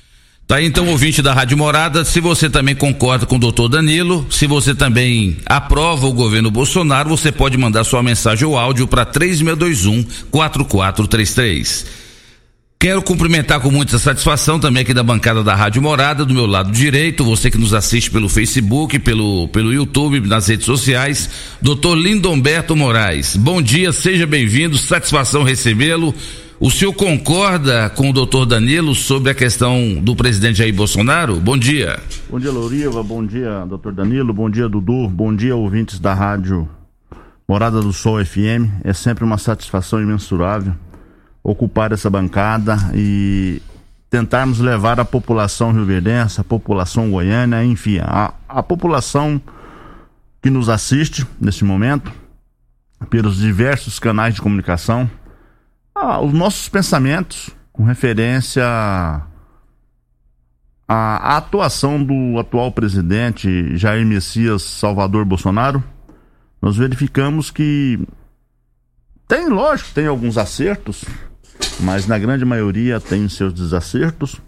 [0.46, 4.26] Tá aí então, ouvinte da Rádio Morada, se você também concorda com o doutor Danilo,
[4.30, 9.04] se você também aprova o governo Bolsonaro, você pode mandar sua mensagem ou áudio para
[9.04, 12.07] 3621 4433.
[12.80, 16.70] Quero cumprimentar com muita satisfação também aqui da bancada da Rádio Morada, do meu lado
[16.70, 21.28] direito, você que nos assiste pelo Facebook, pelo, pelo YouTube, nas redes sociais,
[21.60, 23.36] doutor Lindomberto Moraes.
[23.36, 26.14] Bom dia, seja bem-vindo, satisfação recebê-lo.
[26.60, 31.40] O senhor concorda com o doutor Danilo sobre a questão do presidente Jair Bolsonaro?
[31.40, 31.98] Bom dia.
[32.30, 33.02] Bom dia, Louriva.
[33.02, 34.32] Bom dia, doutor Danilo.
[34.32, 35.08] Bom dia, Dudu.
[35.08, 36.68] Bom dia, ouvintes da Rádio
[37.48, 38.70] Morada do Sol FM.
[38.84, 40.74] É sempre uma satisfação imensurável
[41.42, 43.62] ocupar essa bancada e
[44.10, 49.40] tentarmos levar a população rioverdense, a população goiana, enfim, a, a população
[50.42, 52.12] que nos assiste nesse momento,
[53.10, 55.10] pelos diversos canais de comunicação,
[55.94, 58.64] a, os nossos pensamentos com referência
[60.88, 65.82] à atuação do atual presidente Jair Messias Salvador Bolsonaro.
[66.60, 68.00] Nós verificamos que
[69.28, 71.04] tem, lógico, tem alguns acertos,
[71.80, 74.40] mas na grande maioria tem seus desacertos.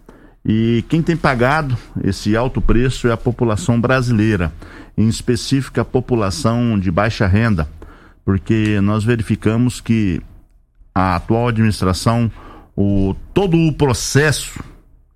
[0.45, 4.53] E quem tem pagado esse alto preço é a população brasileira,
[4.97, 7.69] em específico a população de baixa renda,
[8.25, 10.21] porque nós verificamos que
[10.95, 12.31] a atual administração,
[12.75, 14.63] o, todo o processo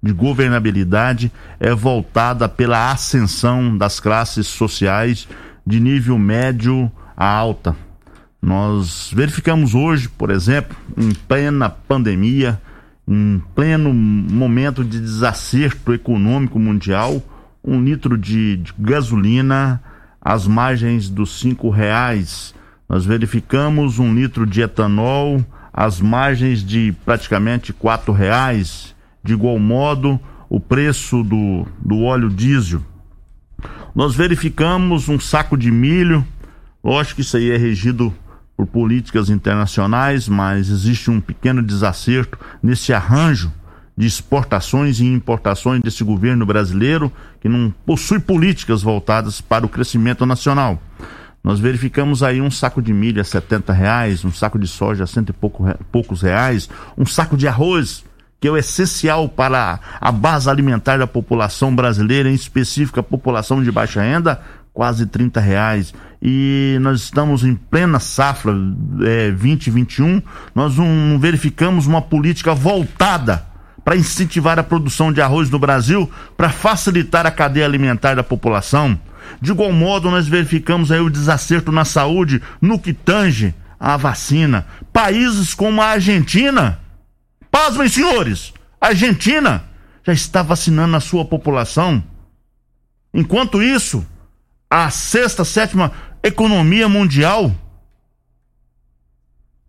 [0.02, 5.26] de governabilidade é voltada pela ascensão das classes sociais
[5.66, 7.74] de nível médio a alta,
[8.44, 12.60] nós verificamos hoje, por exemplo, em plena pandemia,
[13.08, 17.22] em pleno momento de desacerto econômico mundial,
[17.64, 19.82] um litro de, de gasolina
[20.20, 22.54] às margens dos cinco reais.
[22.86, 28.94] Nós verificamos um litro de etanol às margens de praticamente quatro reais.
[29.24, 32.82] De igual modo, o preço do, do óleo diesel.
[33.94, 36.26] Nós verificamos um saco de milho,
[36.82, 38.14] lógico que isso aí é regido
[38.56, 43.52] por políticas internacionais, mas existe um pequeno desacerto nesse arranjo
[43.96, 50.26] de exportações e importações desse governo brasileiro que não possui políticas voltadas para o crescimento
[50.26, 50.80] nacional.
[51.42, 55.06] Nós verificamos aí um saco de milho a 70 reais, um saco de soja a
[55.06, 58.02] cento e pouco, poucos reais, um saco de arroz,
[58.40, 63.62] que é o essencial para a base alimentar da população brasileira, em específico a população
[63.62, 64.40] de baixa renda,
[64.74, 65.94] quase 30 reais.
[66.20, 68.52] E nós estamos em plena safra
[69.02, 70.20] é, 2021,
[70.54, 73.46] nós não, verificamos uma política voltada
[73.84, 78.98] para incentivar a produção de arroz no Brasil, para facilitar a cadeia alimentar da população.
[79.40, 84.66] De igual modo, nós verificamos aí o desacerto na saúde no que tange a vacina.
[84.90, 86.80] Países como a Argentina,
[87.50, 89.64] pasmem senhores, a Argentina
[90.02, 92.02] já está vacinando a sua população.
[93.12, 94.04] Enquanto isso,
[94.74, 97.54] a sexta, sétima economia mundial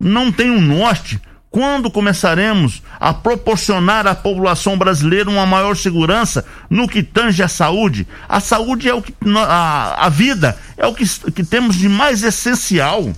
[0.00, 6.86] não tem um norte Quando começaremos a proporcionar à população brasileira uma maior segurança no
[6.86, 8.06] que tange à saúde?
[8.28, 12.22] A saúde é o que a, a vida é o que, que temos de mais
[12.22, 13.10] essencial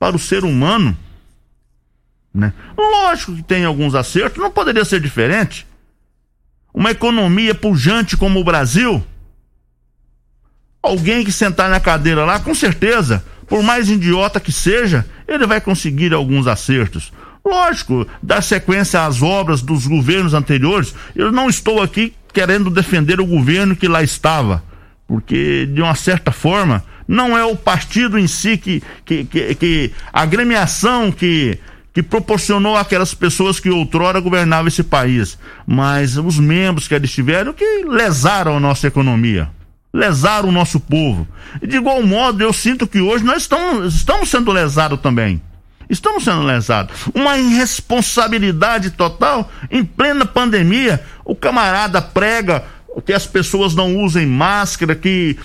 [0.00, 0.96] para o ser humano.
[2.34, 2.52] Né?
[2.76, 5.64] Lógico que tem alguns acertos, não poderia ser diferente.
[6.72, 9.04] Uma economia pujante como o Brasil,
[10.84, 15.60] alguém que sentar na cadeira lá, com certeza, por mais idiota que seja, ele vai
[15.60, 17.12] conseguir alguns acertos.
[17.44, 23.26] Lógico, dar sequência às obras dos governos anteriores, eu não estou aqui querendo defender o
[23.26, 24.62] governo que lá estava,
[25.06, 29.92] porque de uma certa forma não é o partido em si que, que, que, que
[30.12, 31.58] a agremiação que,
[31.92, 37.52] que proporcionou aquelas pessoas que outrora governavam esse país, mas os membros que eles tiveram
[37.52, 39.50] que lesaram a nossa economia,
[39.94, 41.26] lesaram o nosso povo.
[41.62, 45.40] E de igual modo, eu sinto que hoje nós estamos, estamos sendo lesados também.
[45.88, 47.06] Estamos sendo lesados.
[47.14, 51.00] Uma irresponsabilidade total em plena pandemia.
[51.24, 52.64] O camarada prega
[53.04, 55.36] que as pessoas não usem máscara, que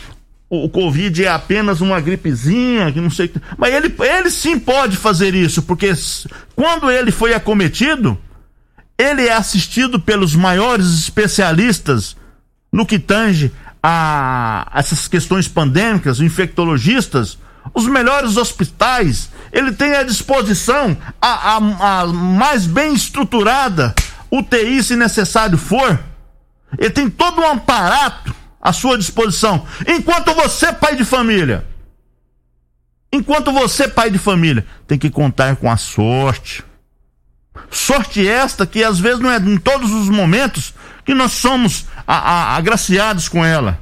[0.49, 3.31] o Covid é apenas uma gripezinha, que não sei.
[3.55, 5.93] Mas ele, ele sim pode fazer isso, porque
[6.55, 8.17] quando ele foi acometido,
[8.97, 12.17] ele é assistido pelos maiores especialistas
[12.71, 17.37] no que tange a essas questões pandêmicas, infectologistas
[17.73, 23.93] os melhores hospitais, ele tem à disposição a, a, a mais bem estruturada
[24.31, 25.99] UTI se necessário for.
[26.77, 29.65] Ele tem todo um aparato à sua disposição.
[29.87, 31.65] Enquanto você, pai de família,
[33.11, 36.63] enquanto você, pai de família, tem que contar com a sorte.
[37.71, 40.73] Sorte esta que às vezes não é em todos os momentos
[41.09, 43.81] que nós somos a, a, agraciados com ela.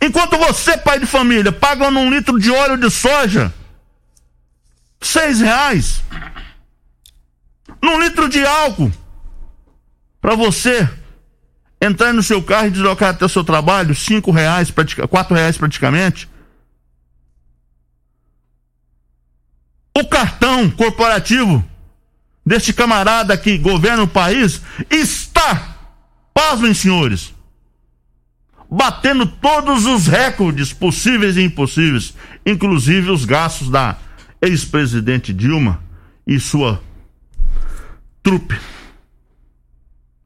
[0.00, 3.52] Enquanto você, pai de família, paga um litro de óleo de soja
[4.98, 6.02] seis reais,
[7.82, 8.90] num litro de álcool,
[10.22, 10.88] para você
[11.78, 14.72] entrar no seu carro e deslocar até o seu trabalho, cinco reais,
[15.10, 16.30] quatro reais praticamente.
[19.94, 21.62] O cartão corporativo
[22.46, 25.76] deste camarada que governa o país está,
[26.32, 27.34] pasmem senhores,
[28.70, 32.14] batendo todos os recordes possíveis e impossíveis,
[32.46, 33.96] inclusive os gastos da
[34.40, 35.82] ex-presidente Dilma
[36.24, 36.80] e sua
[38.22, 38.56] trupe,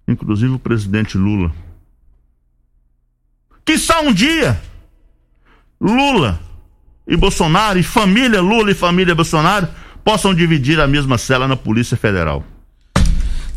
[0.07, 1.51] inclusive o presidente Lula.
[3.65, 4.61] Que só um dia
[5.81, 6.39] Lula
[7.07, 9.69] e Bolsonaro e família Lula e família Bolsonaro
[10.05, 12.45] possam dividir a mesma cela na Polícia Federal.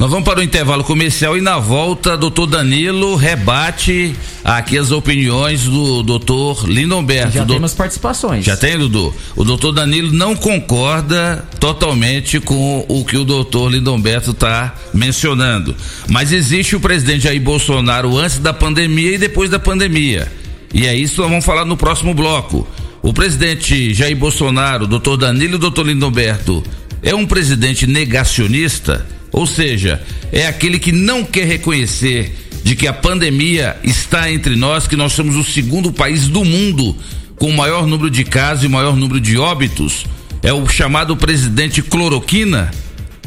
[0.03, 5.63] Nós vamos para o intervalo comercial e na volta, doutor Danilo rebate aqui as opiniões
[5.63, 7.31] do doutor Lindomberto.
[7.31, 7.53] Já do...
[7.53, 8.43] temos participações.
[8.43, 9.13] Já tem, Dudu?
[9.35, 15.73] O doutor Danilo não concorda totalmente com o que o doutor Lindomberto está mencionando.
[16.09, 20.29] Mas existe o presidente Jair Bolsonaro antes da pandemia e depois da pandemia.
[20.73, 22.67] E é isso que nós vamos falar no próximo bloco.
[23.03, 26.63] O presidente Jair Bolsonaro, doutor Danilo e doutor Lindomberto,
[27.01, 29.05] é um presidente negacionista?
[29.29, 34.87] Ou seja, é aquele que não quer reconhecer de que a pandemia está entre nós,
[34.87, 36.95] que nós somos o segundo país do mundo
[37.35, 40.05] com o maior número de casos e o maior número de óbitos.
[40.41, 42.71] É o chamado presidente cloroquina.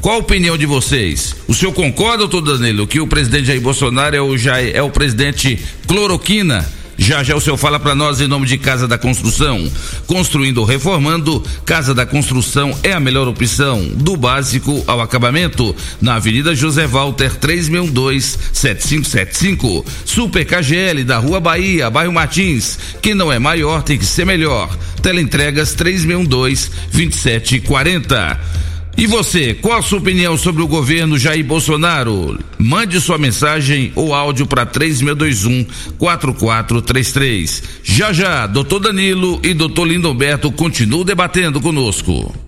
[0.01, 1.37] Qual a opinião de vocês?
[1.47, 4.89] O senhor concorda, doutor Danilo, que o presidente Jair Bolsonaro é o, Jair, é o
[4.89, 6.67] presidente cloroquina?
[6.99, 9.71] Já já o senhor fala para nós em nome de Casa da Construção.
[10.07, 15.77] Construindo ou reformando, Casa da Construção é a melhor opção, do básico ao acabamento.
[16.01, 19.85] Na Avenida José Walter 3612 7575.
[20.05, 22.79] Super KGL da Rua Bahia, bairro Martins.
[23.03, 24.75] Quem não é maior tem que ser melhor.
[25.03, 28.41] Teleentregas 3612 2740.
[28.99, 32.39] E você, qual a sua opinião sobre o governo Jair Bolsonaro?
[32.59, 35.67] Mande sua mensagem ou áudio para 3621
[35.99, 37.63] 4433.
[37.83, 42.45] Já já, doutor Danilo e doutor Lindomberto continuam debatendo conosco.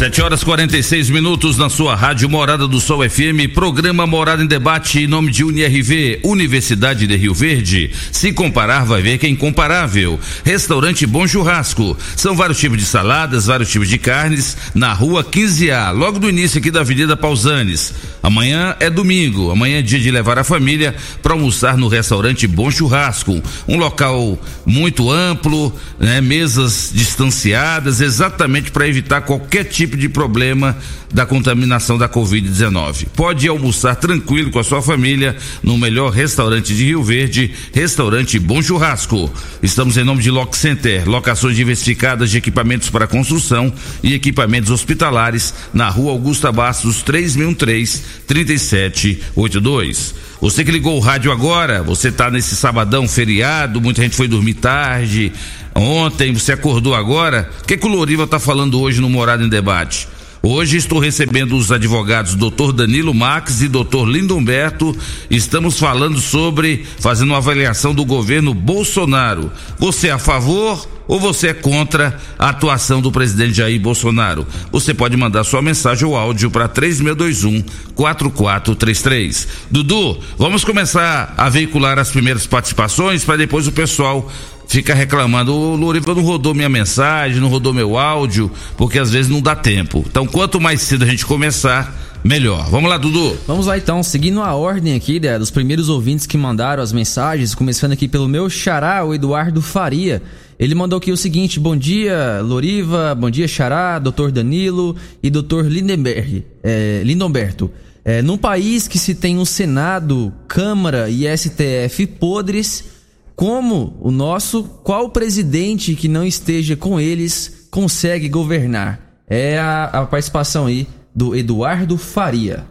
[0.00, 4.98] 7 horas 46 minutos na sua rádio Morada do Sol FM, programa Morada em Debate
[4.98, 7.90] em nome de UniRV, Universidade de Rio Verde.
[8.10, 10.18] Se comparar, vai ver que é incomparável.
[10.42, 11.94] Restaurante Bom Churrasco.
[12.16, 16.60] São vários tipos de saladas, vários tipos de carnes, na rua 15A, logo no início
[16.60, 17.92] aqui da Avenida Pausanes.
[18.22, 22.70] Amanhã é domingo, amanhã é dia de levar a família para almoçar no restaurante Bom
[22.70, 23.42] Churrasco.
[23.68, 30.76] Um local muito amplo, né, mesas distanciadas, exatamente para evitar qualquer tipo de problema
[31.12, 33.06] da contaminação da Covid-19.
[33.14, 38.62] Pode almoçar tranquilo com a sua família no melhor restaurante de Rio Verde, Restaurante Bom
[38.62, 39.32] Churrasco.
[39.62, 43.72] Estamos em nome de Lock Center, locações diversificadas de equipamentos para construção
[44.02, 50.14] e equipamentos hospitalares na rua Augusta Bastos 3013 3782.
[50.40, 54.54] Você que ligou o rádio agora, você está nesse sabadão feriado, muita gente foi dormir
[54.54, 55.32] tarde.
[55.74, 57.50] Ontem, você acordou agora.
[57.62, 60.08] O que, que o Loriva está falando hoje no Morado em Debate?
[60.42, 62.72] Hoje estou recebendo os advogados Dr.
[62.72, 64.06] Danilo Max e Dr.
[64.06, 64.96] Lindomberto.
[65.30, 69.52] Estamos falando sobre fazendo uma avaliação do governo Bolsonaro.
[69.78, 74.46] Você é a favor ou você é contra a atuação do presidente Jair Bolsonaro?
[74.72, 77.62] Você pode mandar sua mensagem ou áudio para 3621
[77.94, 79.48] 4433.
[79.70, 84.32] Dudu, vamos começar a veicular as primeiras participações para depois o pessoal
[84.70, 89.28] fica reclamando, o Loriva não rodou minha mensagem, não rodou meu áudio, porque às vezes
[89.28, 90.04] não dá tempo.
[90.08, 91.92] Então, quanto mais cedo a gente começar,
[92.22, 92.70] melhor.
[92.70, 93.36] Vamos lá, Dudu.
[93.48, 97.52] Vamos lá então, seguindo a ordem aqui né, dos primeiros ouvintes que mandaram as mensagens,
[97.52, 100.22] começando aqui pelo meu xará, o Eduardo Faria.
[100.56, 105.64] Ele mandou aqui o seguinte: bom dia, Loriva, bom dia, Xará, doutor Danilo e doutor
[105.64, 107.70] Lindenberg, é, Lindomberto.
[108.04, 112.99] É, num país que se tem um Senado, Câmara e STF podres,
[113.40, 119.00] como o nosso, qual presidente que não esteja com eles consegue governar?
[119.26, 122.66] É a, a participação aí do Eduardo Faria.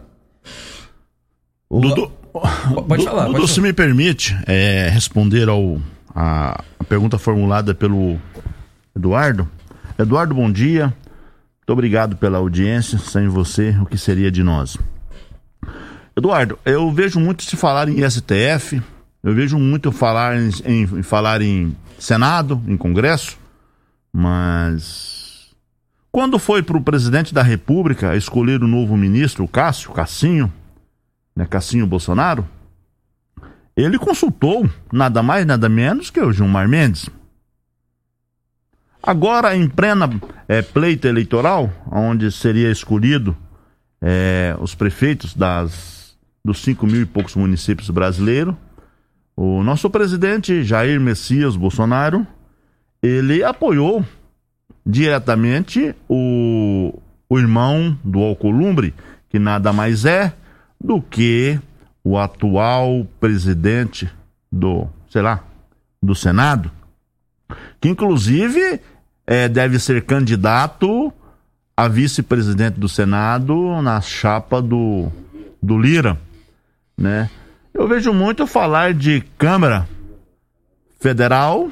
[1.68, 1.80] O...
[1.80, 2.12] Dudu,
[2.86, 3.24] pode falar.
[3.24, 5.80] Dudu, pode se me permite é, responder ao,
[6.14, 8.16] a, a pergunta formulada pelo
[8.94, 9.48] Eduardo.
[9.98, 10.84] Eduardo, bom dia.
[10.84, 12.96] Muito obrigado pela audiência.
[12.96, 14.78] Sem você, o que seria de nós?
[16.16, 18.80] Eduardo, eu vejo muito se falar em STF,
[19.22, 23.38] eu vejo muito falar em, em, falar em Senado, em Congresso,
[24.12, 25.54] mas
[26.10, 30.52] quando foi para o presidente da República escolher o novo ministro, o Cássio, Cassinho,
[31.36, 32.46] né, Cassinho Bolsonaro,
[33.76, 37.08] ele consultou nada mais, nada menos que o Gilmar Mendes.
[39.02, 40.10] Agora, em plena
[40.46, 43.36] é, pleito eleitoral, onde seria escolhido
[44.00, 46.14] é, os prefeitos das,
[46.44, 48.54] dos cinco mil e poucos municípios brasileiros,
[49.42, 52.26] o nosso presidente Jair Messias Bolsonaro,
[53.02, 54.04] ele apoiou
[54.84, 56.92] diretamente o,
[57.26, 58.92] o irmão do Alcolumbre,
[59.30, 60.34] que nada mais é
[60.78, 61.58] do que
[62.04, 64.10] o atual presidente
[64.52, 65.42] do, sei lá,
[66.02, 66.70] do Senado,
[67.80, 68.78] que inclusive
[69.26, 71.10] é, deve ser candidato
[71.74, 75.10] a vice-presidente do Senado na chapa do,
[75.62, 76.20] do Lira,
[76.94, 77.30] né?
[77.72, 79.88] Eu vejo muito falar de Câmara
[80.98, 81.70] Federal,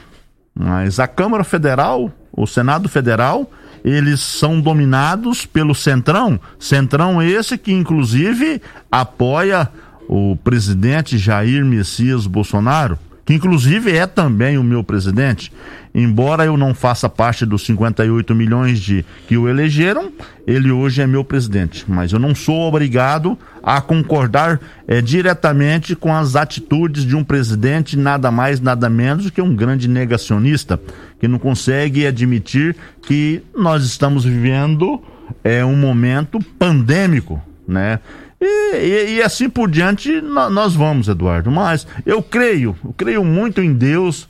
[0.55, 3.51] mas a Câmara Federal, o Senado Federal,
[3.84, 6.40] eles são dominados pelo Centrão.
[6.59, 9.68] Centrão esse que, inclusive, apoia
[10.09, 15.53] o presidente Jair Messias Bolsonaro que inclusive é também o meu presidente.
[16.01, 20.12] Embora eu não faça parte dos 58 milhões de que o elegeram,
[20.46, 21.84] ele hoje é meu presidente.
[21.88, 27.96] Mas eu não sou obrigado a concordar é, diretamente com as atitudes de um presidente,
[27.96, 30.80] nada mais, nada menos que um grande negacionista,
[31.18, 35.03] que não consegue admitir que nós estamos vivendo
[35.42, 37.99] é, um momento pandêmico, né?
[38.40, 41.51] E, e, e, assim por diante nós vamos, Eduardo.
[41.51, 44.28] Mas eu creio, eu creio muito em Deus,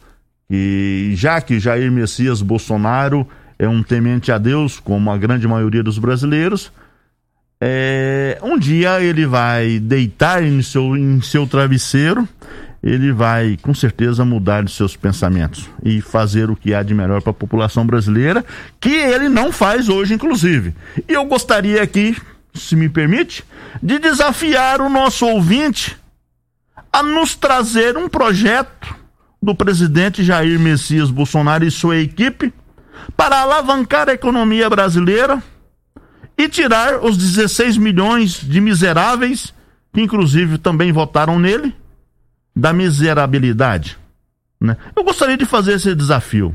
[0.50, 3.26] e já que Jair Messias Bolsonaro
[3.58, 6.72] é um temente a Deus, como a grande maioria dos brasileiros,
[7.60, 12.28] é, um dia ele vai deitar em seu, em seu travesseiro,
[12.80, 17.20] ele vai com certeza mudar de seus pensamentos e fazer o que há de melhor
[17.20, 18.44] para a população brasileira,
[18.78, 20.72] que ele não faz hoje, inclusive.
[21.08, 22.16] E eu gostaria aqui
[22.58, 23.44] se me permite,
[23.82, 25.96] de desafiar o nosso ouvinte
[26.92, 28.96] a nos trazer um projeto
[29.42, 32.52] do presidente Jair Messias Bolsonaro e sua equipe
[33.16, 35.42] para alavancar a economia brasileira
[36.36, 39.52] e tirar os 16 milhões de miseráveis,
[39.92, 41.74] que inclusive também votaram nele,
[42.54, 43.98] da miserabilidade.
[44.60, 44.76] Né?
[44.94, 46.54] Eu gostaria de fazer esse desafio.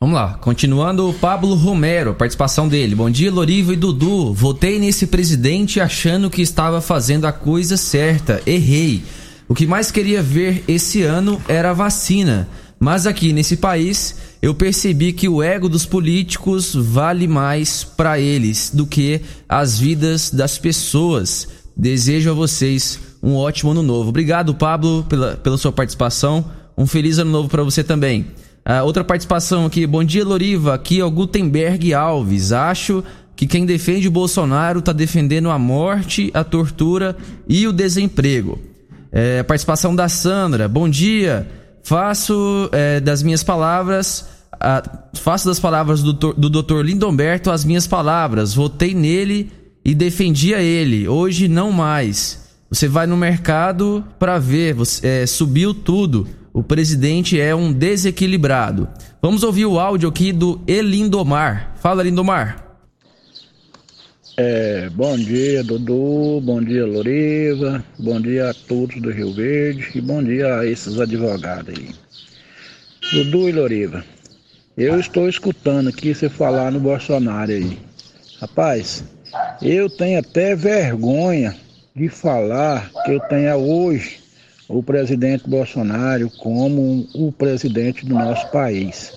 [0.00, 2.92] Vamos lá, continuando o Pablo Romero, participação dele.
[2.92, 4.32] Bom dia, Loriva e Dudu.
[4.32, 8.42] Votei nesse presidente achando que estava fazendo a coisa certa.
[8.44, 9.04] Errei.
[9.48, 12.48] O que mais queria ver esse ano era a vacina.
[12.78, 18.72] Mas aqui nesse país, eu percebi que o ego dos políticos vale mais para eles
[18.74, 21.46] do que as vidas das pessoas.
[21.76, 24.08] Desejo a vocês um ótimo ano novo.
[24.08, 26.44] Obrigado, Pablo, pela, pela sua participação.
[26.76, 28.26] Um feliz ano novo para você também.
[28.66, 29.86] Uh, outra participação aqui.
[29.86, 30.74] Bom dia, Loriva.
[30.74, 32.50] Aqui é o Gutenberg Alves.
[32.50, 33.04] Acho
[33.36, 37.16] que quem defende o Bolsonaro está defendendo a morte, a tortura
[37.48, 38.71] e o desemprego.
[39.12, 40.66] É, participação da Sandra.
[40.66, 41.46] Bom dia.
[41.82, 44.26] Faço é, das minhas palavras.
[45.14, 46.80] faço das palavras do, do Dr.
[46.80, 48.54] Lindomberto as minhas palavras.
[48.54, 49.52] Votei nele
[49.84, 51.06] e defendia ele.
[51.06, 52.40] Hoje não mais.
[52.70, 54.74] Você vai no mercado para ver.
[54.74, 58.86] Você, é, subiu tudo o presidente é um desequilibrado.
[59.22, 61.72] Vamos ouvir o áudio aqui do Elindomar.
[61.80, 62.71] Fala, Lindomar.
[64.34, 66.40] É, bom dia, Dudu.
[66.40, 67.84] Bom dia, Loriva.
[67.98, 69.90] Bom dia a todos do Rio Verde.
[69.94, 71.90] E bom dia a esses advogados aí.
[73.12, 74.02] Dudu e Loriva,
[74.74, 77.78] eu estou escutando aqui você falar no Bolsonaro aí.
[78.40, 79.04] Rapaz,
[79.60, 81.54] eu tenho até vergonha
[81.94, 84.20] de falar que eu tenha hoje
[84.66, 89.12] o presidente Bolsonaro como o presidente do nosso país.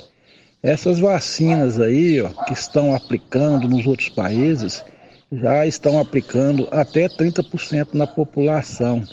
[0.62, 4.84] Essas vacinas aí, ó, que estão aplicando nos outros países,
[5.32, 9.04] já estão aplicando até 30% na população.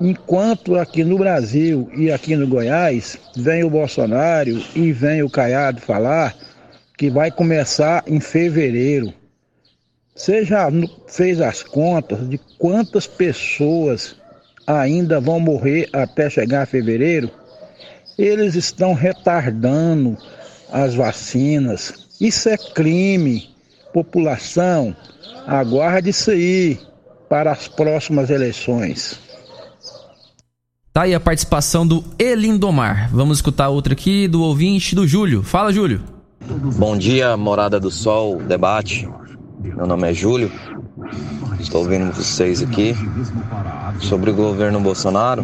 [0.00, 5.80] Enquanto aqui no Brasil e aqui no Goiás, vem o Bolsonaro e vem o Caiado
[5.80, 6.36] falar
[6.96, 9.12] que vai começar em fevereiro.
[10.14, 10.68] Você já
[11.06, 14.16] fez as contas de quantas pessoas
[14.66, 17.30] ainda vão morrer até chegar a fevereiro,
[18.18, 20.16] eles estão retardando
[20.70, 22.06] as vacinas.
[22.20, 23.55] Isso é crime.
[23.96, 24.94] População,
[25.46, 26.78] aguarde isso aí
[27.30, 29.18] para as próximas eleições.
[30.92, 33.08] Tá aí a participação do Elindomar.
[33.10, 35.42] Vamos escutar outra aqui do ouvinte do Júlio.
[35.42, 36.02] Fala, Júlio.
[36.76, 39.08] Bom dia, Morada do Sol, debate.
[39.60, 40.52] Meu nome é Júlio.
[41.58, 42.94] Estou ouvindo vocês aqui
[44.02, 45.42] sobre o governo Bolsonaro.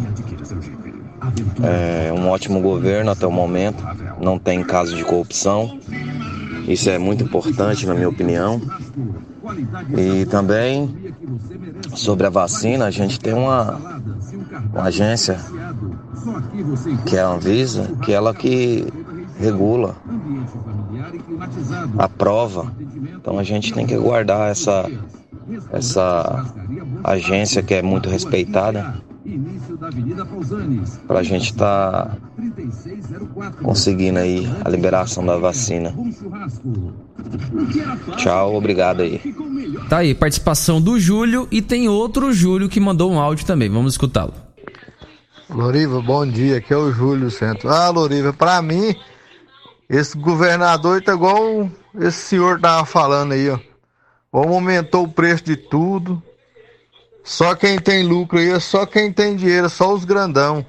[1.63, 3.83] É um ótimo governo até o momento,
[4.21, 5.79] não tem caso de corrupção.
[6.67, 8.61] Isso é muito importante, na minha opinião.
[9.97, 11.13] E também
[11.95, 13.79] sobre a vacina, a gente tem uma,
[14.71, 15.37] uma agência
[17.05, 18.87] que é a Anvisa, que é ela que
[19.39, 19.95] regula,
[21.97, 22.71] aprova.
[23.15, 24.89] Então a gente tem que guardar essa
[25.71, 26.45] essa
[27.03, 28.95] agência que é muito respeitada
[31.07, 32.17] para a gente estar tá
[33.61, 35.93] conseguindo aí a liberação da vacina.
[38.17, 39.21] Tchau, obrigado aí.
[39.89, 43.69] Tá aí, participação do Júlio e tem outro Júlio que mandou um áudio também.
[43.69, 44.33] Vamos escutá-lo.
[45.49, 46.57] Loriva, bom dia.
[46.57, 47.69] Aqui é o Júlio Centro.
[47.69, 48.95] Ah, Loriva, para mim,
[49.89, 51.69] esse governador tá igual
[51.99, 53.59] esse senhor tava falando aí, ó.
[54.31, 56.21] Como aumentou o preço de tudo.
[57.23, 60.65] Só quem tem lucro aí é só quem tem dinheiro, só os grandão.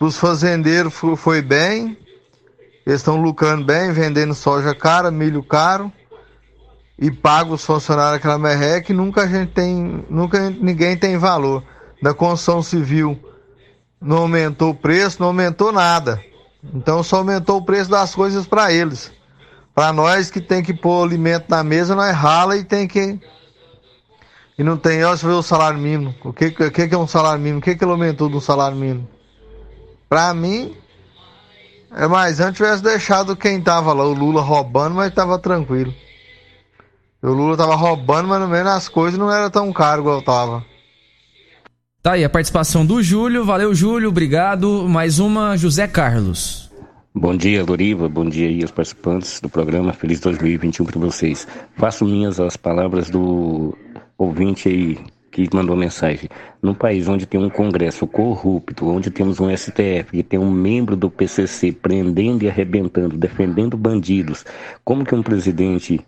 [0.00, 1.96] Os fazendeiros foi bem.
[2.84, 5.92] Eles estão lucrando bem, vendendo soja cara, milho caro.
[6.98, 10.04] E paga os funcionários aquela merreca e nunca a gente tem.
[10.10, 11.62] Nunca ninguém tem valor.
[12.02, 13.18] Da construção civil
[14.00, 16.20] não aumentou o preço, não aumentou nada.
[16.74, 19.12] Então só aumentou o preço das coisas para eles.
[19.74, 23.20] Para nós que tem que pôr alimento na mesa, nós rala e tem que.
[24.58, 26.12] E não tem, olha, ver o salário mínimo.
[26.24, 27.60] O que, que, que é um salário mínimo?
[27.60, 29.08] O que, que ele aumentou do salário mínimo?
[30.08, 30.74] Para mim,
[31.94, 35.94] é mais antes tivesse deixado quem tava lá, o Lula roubando, mas tava tranquilo.
[37.22, 40.64] O Lula tava roubando, mas no menos as coisas não era tão caro igual tava.
[42.02, 43.44] Tá aí a participação do Júlio.
[43.44, 44.08] Valeu, Júlio.
[44.08, 44.88] Obrigado.
[44.88, 46.70] Mais uma, José Carlos.
[47.14, 48.08] Bom dia, Loriva.
[48.08, 49.92] Bom dia aí aos participantes do programa.
[49.92, 51.48] Feliz 2021 para vocês.
[51.76, 53.76] Faço minhas as palavras do
[54.18, 54.98] ouvinte aí
[55.30, 56.28] que mandou mensagem.
[56.60, 60.96] Num país onde tem um Congresso corrupto, onde temos um STF que tem um membro
[60.96, 64.44] do PCC prendendo e arrebentando, defendendo bandidos,
[64.84, 66.00] como que um presidente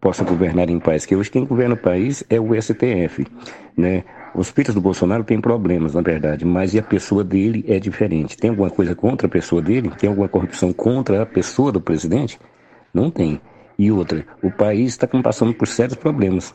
[0.00, 1.06] possa governar em paz?
[1.06, 3.26] Que hoje quem governa o país é o STF,
[3.74, 4.04] né?
[4.34, 8.36] Os filhos do Bolsonaro têm problemas, na verdade, mas e a pessoa dele é diferente.
[8.36, 9.92] Tem alguma coisa contra a pessoa dele?
[9.96, 12.38] Tem alguma corrupção contra a pessoa do presidente?
[12.92, 13.40] Não tem.
[13.78, 16.52] E outra, o país está passando por sérios problemas,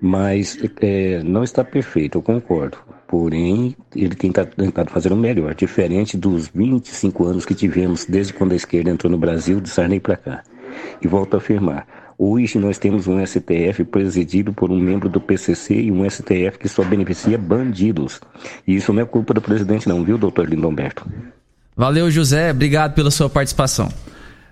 [0.00, 2.78] mas é, não está perfeito, eu concordo.
[3.06, 8.52] Porém, ele tem tentado fazer o melhor, diferente dos 25 anos que tivemos desde quando
[8.52, 10.42] a esquerda entrou no Brasil, de Sarney para cá.
[11.02, 11.86] E volto a afirmar,
[12.22, 16.68] Hoje nós temos um STF presidido por um membro do PCC e um STF que
[16.68, 18.20] só beneficia bandidos.
[18.68, 21.10] E isso não é culpa do presidente não, viu, doutor Lindomberto?
[21.74, 22.50] Valeu, José.
[22.50, 23.88] Obrigado pela sua participação.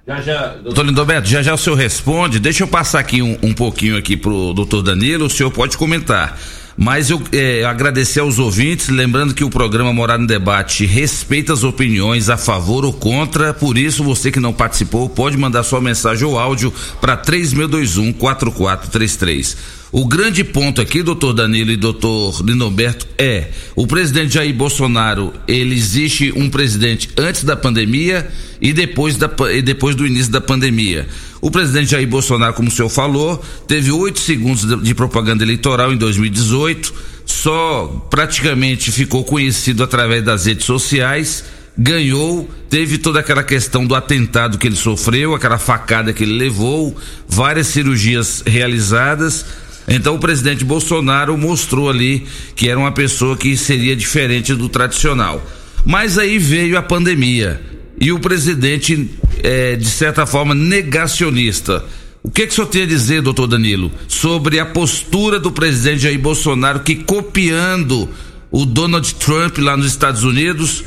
[0.08, 2.38] Já, já, doutor Lindomberto, já já o senhor responde.
[2.38, 6.40] Deixa eu passar aqui um, um pouquinho aqui pro doutor Danilo, o senhor pode comentar.
[6.78, 11.62] Mas eu é, agradecer aos ouvintes, lembrando que o programa Morada no Debate respeita as
[11.62, 16.24] opiniões a favor ou contra, por isso você que não participou pode mandar sua mensagem
[16.24, 19.77] ou áudio para 3621 4433.
[19.90, 25.74] O grande ponto aqui, doutor Danilo e doutor Linoberto, é o presidente Jair Bolsonaro, ele
[25.74, 28.28] existe um presidente antes da pandemia
[28.60, 31.08] e depois, da, e depois do início da pandemia.
[31.40, 35.90] O presidente Jair Bolsonaro, como o senhor falou, teve oito segundos de, de propaganda eleitoral
[35.90, 36.92] em 2018,
[37.24, 41.44] só praticamente ficou conhecido através das redes sociais
[41.80, 46.96] ganhou, teve toda aquela questão do atentado que ele sofreu, aquela facada que ele levou,
[47.28, 49.46] várias cirurgias realizadas
[49.88, 55.44] então o presidente Bolsonaro mostrou ali que era uma pessoa que seria diferente do tradicional.
[55.84, 57.60] Mas aí veio a pandemia
[57.98, 59.10] e o presidente,
[59.42, 61.82] é, de certa forma, negacionista.
[62.22, 66.02] O que, que o senhor tem a dizer, doutor Danilo, sobre a postura do presidente
[66.02, 68.08] Jair Bolsonaro que copiando
[68.50, 70.84] o Donald Trump lá nos Estados Unidos,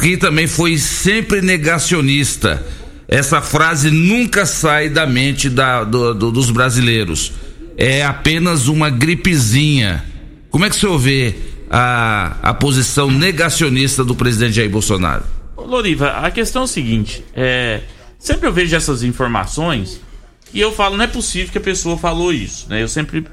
[0.00, 2.66] que também foi sempre negacionista.
[3.06, 7.32] Essa frase nunca sai da mente da, do, do, dos brasileiros
[7.80, 10.04] é apenas uma gripezinha.
[10.50, 11.34] Como é que o senhor vê
[11.70, 15.24] a, a posição negacionista do presidente Jair Bolsonaro?
[15.56, 17.80] Loriva, a questão é o seguinte: é,
[18.18, 19.98] sempre eu vejo essas informações
[20.52, 22.82] e eu falo, não é possível que a pessoa falou isso, né?
[22.82, 23.26] Eu sempre.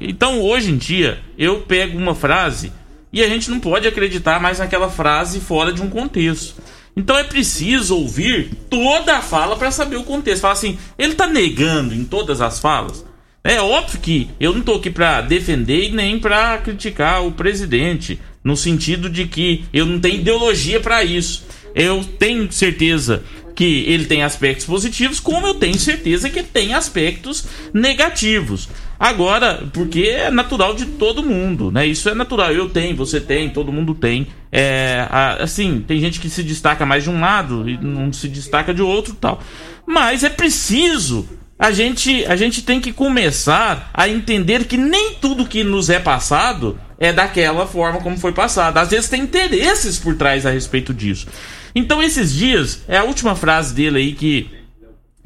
[0.00, 2.72] Então, hoje em dia, eu pego uma frase
[3.12, 6.54] e a gente não pode acreditar mais naquela frase fora de um contexto.
[6.96, 10.42] Então é preciso ouvir toda a fala para saber o contexto.
[10.42, 13.04] Fala assim, ele está negando em todas as falas?
[13.42, 18.20] É óbvio que eu não estou aqui para defender e nem para criticar o presidente,
[18.44, 21.44] no sentido de que eu não tenho ideologia para isso.
[21.74, 23.22] Eu tenho certeza
[23.54, 28.68] que ele tem aspectos positivos, como eu tenho certeza que tem aspectos negativos.
[28.98, 31.86] Agora, porque é natural de todo mundo, né?
[31.86, 32.52] Isso é natural.
[32.52, 34.26] Eu tenho, você tem, todo mundo tem.
[34.52, 35.06] É,
[35.38, 38.82] assim, tem gente que se destaca mais de um lado e não se destaca de
[38.82, 39.42] outro, tal.
[39.86, 41.26] Mas é preciso
[41.60, 46.00] a gente, a gente tem que começar a entender que nem tudo que nos é
[46.00, 48.78] passado é daquela forma como foi passado.
[48.78, 51.26] Às vezes tem interesses por trás a respeito disso.
[51.74, 54.50] Então, esses dias, é a última frase dele aí que,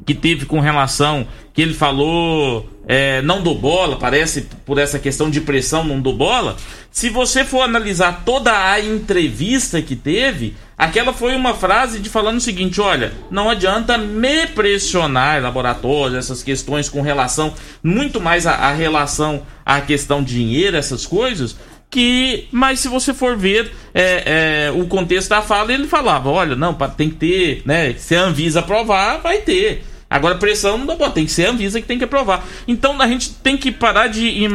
[0.05, 5.29] que teve com relação que ele falou é, não dou bola, parece por essa questão
[5.29, 6.55] de pressão não dou bola.
[6.91, 12.37] Se você for analisar toda a entrevista que teve, aquela foi uma frase de falando
[12.37, 18.53] o seguinte: olha, não adianta me pressionar laboratórios, essas questões com relação, muito mais a,
[18.53, 21.55] a relação à questão de dinheiro, essas coisas.
[21.95, 26.53] Que, mas se você for ver é, é, o contexto da fala, ele falava: olha,
[26.53, 27.93] não, tem que ter, né?
[27.93, 29.81] Se a Anvisa aprovar, vai ter.
[30.09, 32.45] Agora, pressão não dá boa, tem que ser a Anvisa que tem que aprovar.
[32.67, 34.45] Então a gente tem que parar de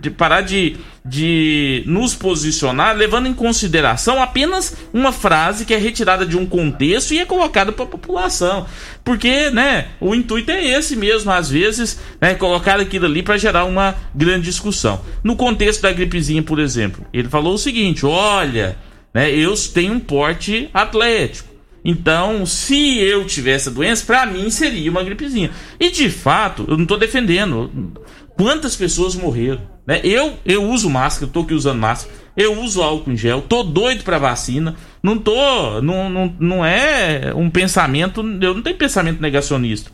[0.00, 6.26] de parar de, de nos posicionar levando em consideração apenas uma frase que é retirada
[6.26, 8.66] de um contexto e é colocada para a população.
[9.04, 13.64] Porque, né, o intuito é esse mesmo, às vezes, né, colocar aquilo ali para gerar
[13.64, 15.00] uma grande discussão.
[15.22, 18.76] No contexto da gripezinha, por exemplo, ele falou o seguinte: olha,
[19.14, 21.55] né, eu tenho um porte atlético.
[21.88, 25.52] Então, se eu tivesse a doença, para mim seria uma gripezinha.
[25.78, 27.92] E de fato, eu não tô defendendo.
[28.36, 29.60] Quantas pessoas morreram?
[29.86, 30.00] Né?
[30.02, 32.12] Eu, eu uso máscara, tô aqui usando máscara.
[32.36, 34.74] Eu uso álcool em gel, tô doido para vacina.
[35.00, 39.88] Não tô, não, não, não é um pensamento, eu não tenho pensamento negacionista.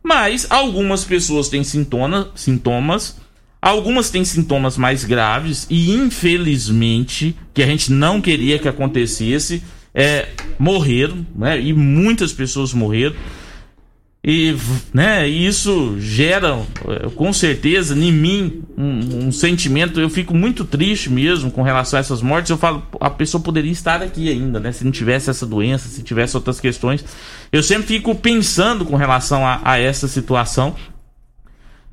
[0.00, 3.16] Mas algumas pessoas têm sintoma, sintomas,
[3.60, 9.60] algumas têm sintomas mais graves e infelizmente que a gente não queria que acontecesse
[9.94, 10.28] é,
[10.58, 11.60] morreram, né?
[11.60, 13.14] E muitas pessoas morreram.
[14.24, 14.56] E,
[14.94, 16.56] né, isso gera,
[16.88, 19.98] é, com certeza, em mim, um, um, sentimento.
[19.98, 22.48] Eu fico muito triste mesmo com relação a essas mortes.
[22.48, 24.70] Eu falo, a pessoa poderia estar aqui ainda, né?
[24.70, 27.04] Se não tivesse essa doença, se tivesse outras questões.
[27.50, 30.76] Eu sempre fico pensando com relação a, a essa situação.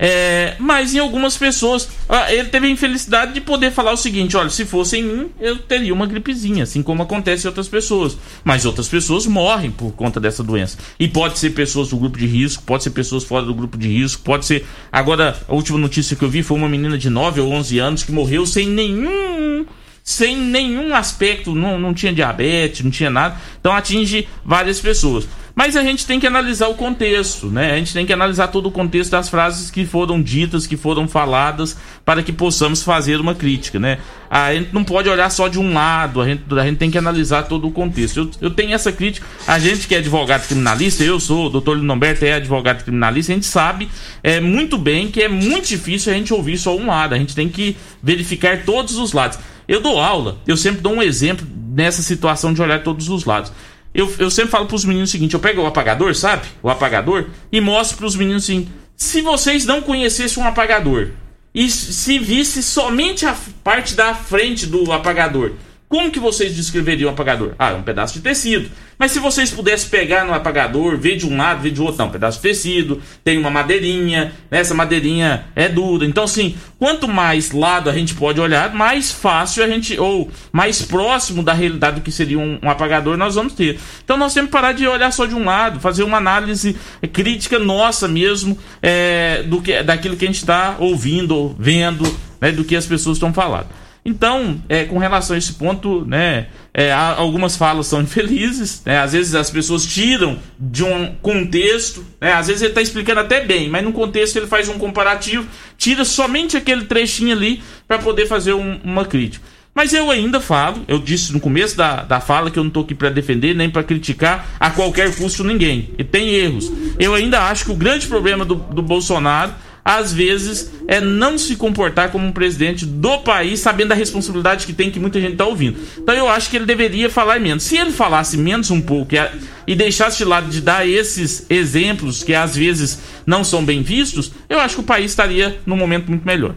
[0.02, 1.86] É, mas em algumas pessoas,
[2.30, 5.58] ele teve a infelicidade de poder falar o seguinte: olha, se fosse em mim, eu
[5.58, 8.16] teria uma gripezinha, assim como acontece em outras pessoas.
[8.42, 10.78] Mas outras pessoas morrem por conta dessa doença.
[10.98, 13.88] E pode ser pessoas do grupo de risco, pode ser pessoas fora do grupo de
[13.88, 14.64] risco, pode ser.
[14.90, 18.02] Agora, a última notícia que eu vi foi uma menina de 9 ou 11 anos
[18.02, 19.66] que morreu sem nenhum
[20.02, 25.28] sem nenhum aspecto, não, não tinha diabetes, não tinha nada, então atinge várias pessoas.
[25.60, 27.72] Mas a gente tem que analisar o contexto, né?
[27.72, 31.06] A gente tem que analisar todo o contexto das frases que foram ditas, que foram
[31.06, 33.98] faladas, para que possamos fazer uma crítica, né?
[34.30, 36.96] A gente não pode olhar só de um lado, a gente, a gente tem que
[36.96, 38.20] analisar todo o contexto.
[38.20, 41.76] Eu, eu tenho essa crítica, a gente que é advogado criminalista, eu sou, o doutor
[41.76, 43.86] Lindomberto é advogado criminalista, a gente sabe
[44.22, 47.34] é, muito bem que é muito difícil a gente ouvir só um lado, a gente
[47.34, 49.38] tem que verificar todos os lados.
[49.68, 53.52] Eu dou aula, eu sempre dou um exemplo nessa situação de olhar todos os lados.
[53.94, 56.46] Eu, eu sempre falo pros meninos o seguinte: eu pego o apagador, sabe?
[56.62, 61.10] O apagador, e mostro pros meninos assim: se vocês não conhecessem um apagador
[61.54, 65.52] e se visse somente a parte da frente do apagador,
[65.90, 67.52] como que vocês descreveriam o apagador?
[67.58, 68.70] Ah, é um pedaço de tecido.
[68.96, 72.06] Mas se vocês pudessem pegar no apagador, ver de um lado, ver de outro, não,
[72.06, 74.60] um pedaço de tecido, tem uma madeirinha, né?
[74.60, 76.06] essa madeirinha é dura.
[76.06, 80.80] Então, assim, quanto mais lado a gente pode olhar, mais fácil a gente, ou mais
[80.80, 83.76] próximo da realidade do que seria um, um apagador nós vamos ter.
[84.04, 86.76] Então, nós temos que parar de olhar só de um lado, fazer uma análise
[87.12, 92.62] crítica nossa mesmo, é, do que, daquilo que a gente está ouvindo, vendo, né, do
[92.62, 93.79] que as pessoas estão falando.
[94.04, 99.12] Então, é, com relação a esse ponto, né, é, algumas falas são infelizes, né, às
[99.12, 103.68] vezes as pessoas tiram de um contexto, né, às vezes ele está explicando até bem,
[103.68, 105.46] mas no contexto ele faz um comparativo,
[105.76, 109.44] tira somente aquele trechinho ali para poder fazer um, uma crítica.
[109.72, 112.82] Mas eu ainda falo, eu disse no começo da, da fala que eu não estou
[112.82, 115.90] aqui para defender nem para criticar a qualquer custo ninguém.
[115.96, 116.70] E tem erros.
[116.98, 119.52] Eu ainda acho que o grande problema do, do Bolsonaro
[119.84, 124.72] às vezes, é não se comportar como um presidente do país, sabendo da responsabilidade que
[124.72, 125.78] tem, que muita gente está ouvindo.
[125.98, 127.62] Então eu acho que ele deveria falar menos.
[127.62, 129.18] Se ele falasse menos um pouco e,
[129.66, 134.32] e deixasse de lado de dar esses exemplos que às vezes não são bem vistos,
[134.48, 136.54] eu acho que o país estaria num momento muito melhor.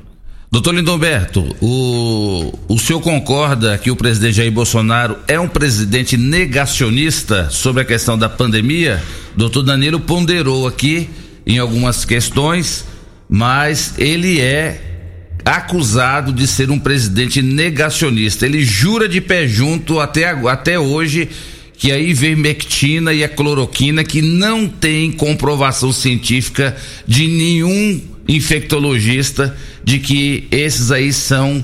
[0.51, 7.49] Doutor Lindomberto, o, o senhor concorda que o presidente Jair Bolsonaro é um presidente negacionista
[7.49, 9.01] sobre a questão da pandemia?
[9.35, 11.09] Doutor Danilo ponderou aqui
[11.43, 12.85] em algumas questões
[13.35, 14.79] mas ele é
[15.43, 18.45] acusado de ser um presidente negacionista.
[18.45, 21.27] Ele jura de pé junto até, até hoje
[21.75, 26.77] que a ivermectina e a cloroquina que não tem comprovação científica
[27.07, 31.63] de nenhum infectologista de que esses aí são,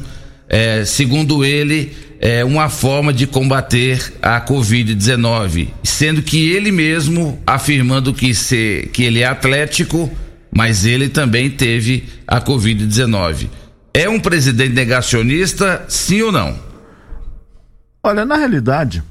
[0.49, 8.11] é, segundo ele, é, uma forma de combater a Covid-19, sendo que ele mesmo afirmando
[8.11, 10.11] que, se, que ele é atlético
[10.52, 13.50] mas ele também teve a Covid-19.
[13.93, 16.58] É um presidente negacionista, sim ou não?
[18.04, 19.04] Olha, na realidade,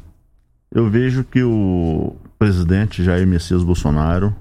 [0.72, 4.34] eu vejo que o presidente Jair Messias Bolsonaro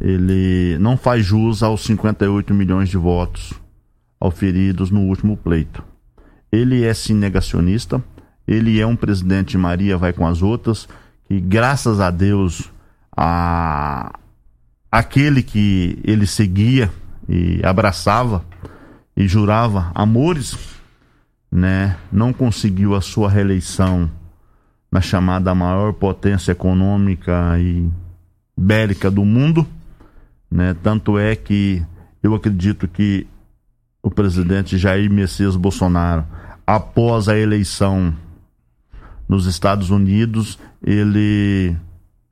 [0.00, 3.52] ele não faz jus aos 58 milhões de votos
[4.18, 5.84] auferidos no último pleito.
[6.50, 8.02] Ele é sim negacionista,
[8.48, 10.88] ele é um presidente Maria vai com as outras,
[11.26, 12.70] que graças a Deus
[13.16, 14.18] a,
[14.90, 16.90] aquele que ele seguia
[17.28, 18.44] e abraçava
[19.16, 20.56] e jurava amores,
[21.50, 24.10] né, não conseguiu a sua reeleição
[24.90, 27.88] na chamada maior potência econômica e
[28.56, 29.66] bélica do mundo,
[30.50, 30.74] né?
[30.82, 31.82] Tanto é que
[32.22, 33.26] eu acredito que
[34.02, 36.24] o presidente Jair Messias Bolsonaro,
[36.66, 38.14] após a eleição
[39.28, 41.76] nos Estados Unidos, ele,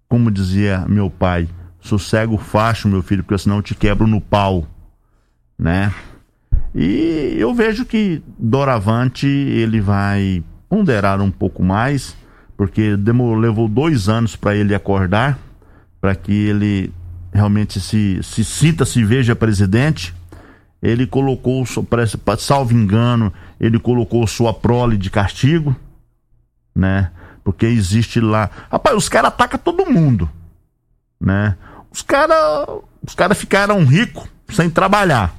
[0.08, 1.48] como dizia meu pai,
[1.80, 4.66] sossega o facho, meu filho, porque senão eu te quebro no pau,
[5.58, 5.92] né?
[6.74, 12.16] E eu vejo que doravante ele vai ponderar um pouco mais,
[12.56, 15.38] porque demorou, levou dois anos para ele acordar,
[16.00, 16.92] para que ele
[17.32, 20.14] realmente se, se sinta, se veja presidente.
[20.80, 21.64] Ele colocou,
[22.38, 25.74] salvo engano, ele colocou sua prole de castigo,
[26.74, 27.10] né?
[27.42, 28.50] Porque existe lá.
[28.70, 30.30] Rapaz, os caras atacam todo mundo,
[31.20, 31.56] né?
[31.90, 32.68] Os caras
[33.06, 35.34] os cara ficaram ricos sem trabalhar.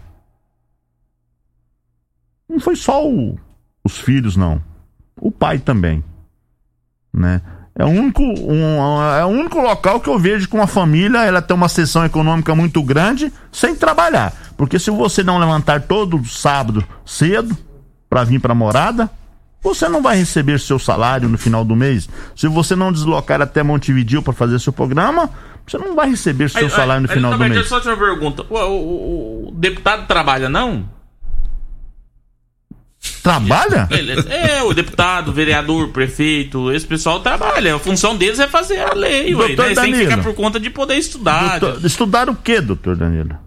[2.48, 3.38] Não foi só o,
[3.84, 4.62] os filhos, não.
[5.20, 6.04] O pai também.
[7.14, 7.42] Né?
[7.76, 11.42] É o, único, um, é o único local que eu vejo que uma família ela
[11.42, 14.34] tem uma sessão econômica muito grande sem trabalhar.
[14.58, 17.56] Porque se você não levantar todo sábado cedo
[18.10, 19.10] para vir para a morada,
[19.62, 22.10] você não vai receber seu salário no final do mês.
[22.36, 25.30] Se você não deslocar até Montevideo para fazer seu programa,
[25.70, 27.68] você não vai receber seu aí, salário no aí, final do mês.
[27.68, 28.46] Só uma pergunta.
[28.50, 30.90] O, o, o, deputado trabalha, não?
[33.24, 33.88] Trabalha?
[34.30, 37.76] É, o deputado, vereador, prefeito, esse pessoal trabalha.
[37.76, 39.56] A função deles é fazer a lei, ué, né?
[39.56, 41.60] Danilo, tem que ficar por conta de poder estudar.
[41.60, 43.38] Doutor, estudar o que, doutor Danilo?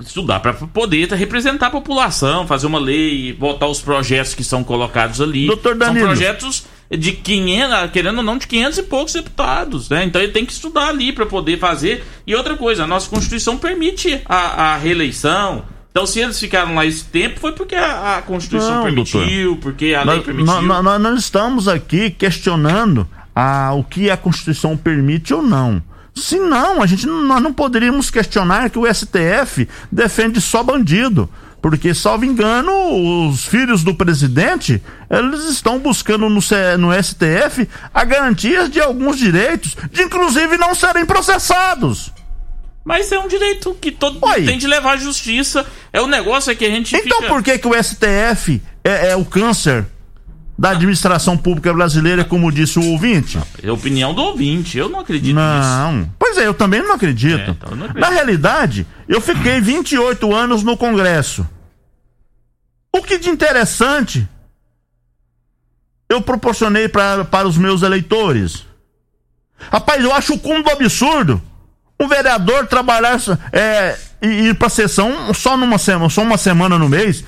[0.00, 5.20] Estudar para poder representar a população, fazer uma lei, votar os projetos que são colocados
[5.20, 5.46] ali.
[5.46, 6.06] Doutor Danilo.
[6.06, 6.66] São projetos
[6.96, 10.04] de 500, querendo ou não, de 500 e poucos deputados, né?
[10.04, 12.04] Então ele tem que estudar ali para poder fazer.
[12.26, 15.64] E outra coisa, a nossa Constituição permite a, a reeleição.
[15.90, 19.18] Então, se eles ficaram lá esse tempo, foi porque a, a Constituição Não, permitiu,
[19.52, 19.56] doutor.
[19.62, 20.62] porque a nós, lei permitiu.
[20.62, 25.82] nós- nós não estamos aqui questionando ah, o que a Constituição permite ou não.
[26.14, 31.28] Se não, a gente não- nós não poderíamos questionar que o STF defende só bandido.
[31.62, 32.72] Porque, salvo engano,
[33.28, 39.16] os filhos do presidente, eles estão buscando no, C- no STF a garantia de alguns
[39.16, 42.10] direitos, de inclusive não serem processados.
[42.84, 45.64] Mas é um direito que todo mundo tem de levar à justiça.
[45.92, 47.28] É o negócio é que a gente Então fica...
[47.32, 49.86] por que, que o STF é, é o câncer
[50.62, 53.36] da administração pública brasileira, como disse o ouvinte?
[53.60, 55.36] É a opinião do ouvinte, eu não acredito nisso.
[55.40, 56.08] Não.
[56.16, 57.40] Pois é, eu também não acredito.
[57.40, 58.00] É, então não acredito.
[58.00, 61.44] Na realidade, eu fiquei 28 anos no Congresso.
[62.94, 64.28] O que de interessante
[66.08, 68.64] eu proporcionei pra, para os meus eleitores?
[69.68, 71.42] Rapaz, eu acho o cúmulo do absurdo
[72.02, 73.18] um vereador trabalhar
[73.52, 77.24] é, e ir para sessão só numa semana, só uma semana no mês.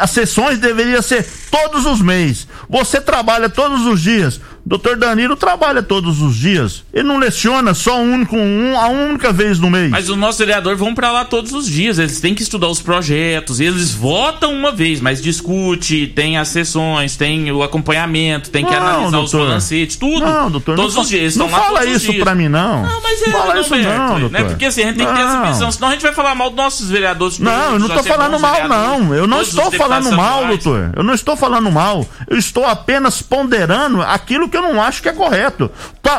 [0.00, 2.46] As sessões deveriam ser todos os meses.
[2.68, 4.40] Você trabalha todos os dias.
[4.68, 6.84] Doutor Danilo trabalha todos os dias.
[6.92, 9.88] Ele não leciona só um único, um, a única vez no mês.
[9.90, 12.78] Mas os nossos vereadores vão pra lá todos os dias, eles têm que estudar os
[12.82, 18.70] projetos, eles votam uma vez, mas discute, tem as sessões, tem o acompanhamento, tem que
[18.70, 19.46] Não, analisar os doutor.
[19.46, 20.20] balancetes, tudo.
[20.26, 22.84] Não, doutor, todos não os dias, não fala os isso pra mim, não.
[22.84, 24.20] Não, mas é, Fala não, isso Beto, não, né?
[24.20, 24.44] doutor.
[24.50, 26.50] Porque assim, a gente tem que ter essa visão, senão a gente vai falar mal
[26.50, 27.38] dos nossos vereadores.
[27.38, 29.14] Não, eu não tô falando mal, não.
[29.14, 30.90] Eu não os estou falando mal, doutor.
[30.94, 32.06] Eu não estou falando mal.
[32.28, 35.70] Eu estou apenas ponderando aquilo que eu não acho que é correto.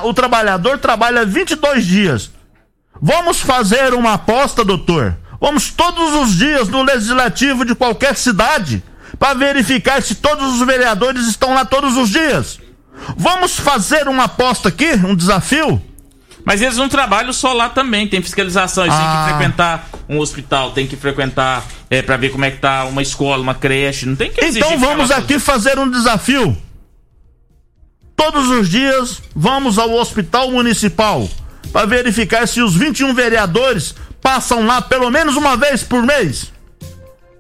[0.04, 2.32] O trabalhador trabalha 22 dias.
[3.02, 5.16] Vamos fazer uma aposta, doutor.
[5.40, 8.84] Vamos todos os dias no legislativo de qualquer cidade
[9.18, 12.60] para verificar se todos os vereadores estão lá todos os dias.
[13.16, 15.82] Vamos fazer uma aposta aqui, um desafio?
[16.44, 19.00] Mas eles não trabalham só lá também, tem fiscalização, eles Ah.
[19.00, 22.86] têm que frequentar um hospital, tem que frequentar é, para ver como é que tá
[22.86, 26.58] uma escola, uma creche, não tem que Então vamos aqui fazer um desafio.
[28.20, 31.30] Todos os dias vamos ao hospital municipal
[31.72, 36.52] para verificar se os 21 vereadores passam lá pelo menos uma vez por mês.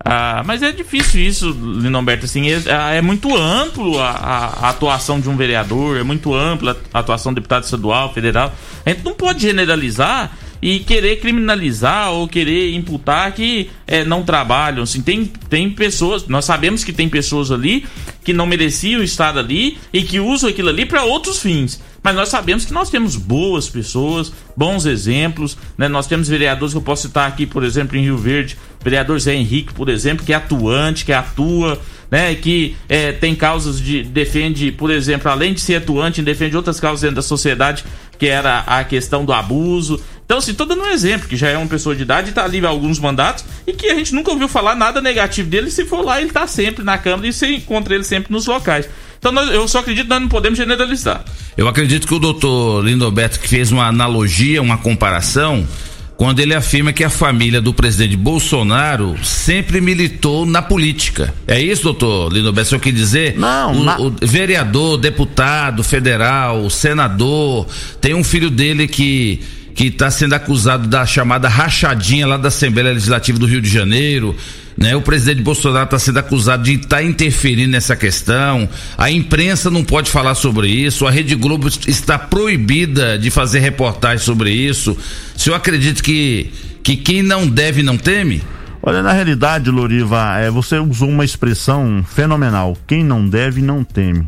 [0.05, 5.19] Ah, mas é difícil isso, Linomberto, assim, é, é muito amplo a, a- a atuação
[5.19, 8.53] de um vereador, é muito ampla a atuação do deputado estadual, federal.
[8.85, 10.31] A gente não pode generalizar
[10.61, 14.83] e querer criminalizar ou querer imputar que é, não trabalham.
[14.83, 17.85] Assim, tem, tem pessoas, nós sabemos que tem pessoas ali
[18.23, 21.81] que não mereciam estar ali e que usam aquilo ali para outros fins.
[22.01, 25.87] Mas nós sabemos que nós temos boas pessoas, bons exemplos, né?
[25.87, 29.35] Nós temos vereadores que eu posso citar aqui, por exemplo, em Rio Verde, vereador Zé
[29.35, 31.79] Henrique, por exemplo, que é atuante, que atua,
[32.09, 32.33] né?
[32.35, 37.01] Que é, tem causas de defende, por exemplo, além de ser atuante, defende outras causas
[37.01, 37.83] dentro da sociedade,
[38.17, 40.01] que era a questão do abuso.
[40.29, 42.63] Então, assim, tô dando um exemplo, que já é uma pessoa de idade, tá ali
[42.63, 45.71] há alguns mandatos, e que a gente nunca ouviu falar nada negativo dele.
[45.71, 48.87] Se for lá, ele tá sempre na Câmara e você encontra ele sempre nos locais.
[49.17, 51.25] Então, nós- eu só acredito que nós não podemos generalizar.
[51.57, 55.67] Eu acredito que o doutor Lindoberto que fez uma analogia, uma comparação,
[56.15, 61.33] quando ele afirma que a família do presidente Bolsonaro sempre militou na política.
[61.47, 62.67] É isso, doutor Lindoberto?
[62.67, 63.35] O senhor quer dizer?
[63.35, 67.65] Não, o, na- o vereador, deputado, federal, senador,
[67.99, 69.41] tem um filho dele que
[69.73, 74.35] que está sendo acusado da chamada rachadinha lá da Assembleia Legislativa do Rio de Janeiro.
[74.77, 74.95] Né?
[74.95, 78.67] O presidente Bolsonaro está sendo acusado de estar interferindo nessa questão.
[78.97, 81.05] A imprensa não pode falar sobre isso.
[81.05, 84.97] A Rede Globo está proibida de fazer reportagem sobre isso.
[85.35, 86.49] O senhor acredita que,
[86.81, 88.41] que quem não deve não teme?
[88.81, 92.77] Olha, na realidade, Loriva, é, você usou uma expressão fenomenal.
[92.87, 94.25] Quem não deve, não teme.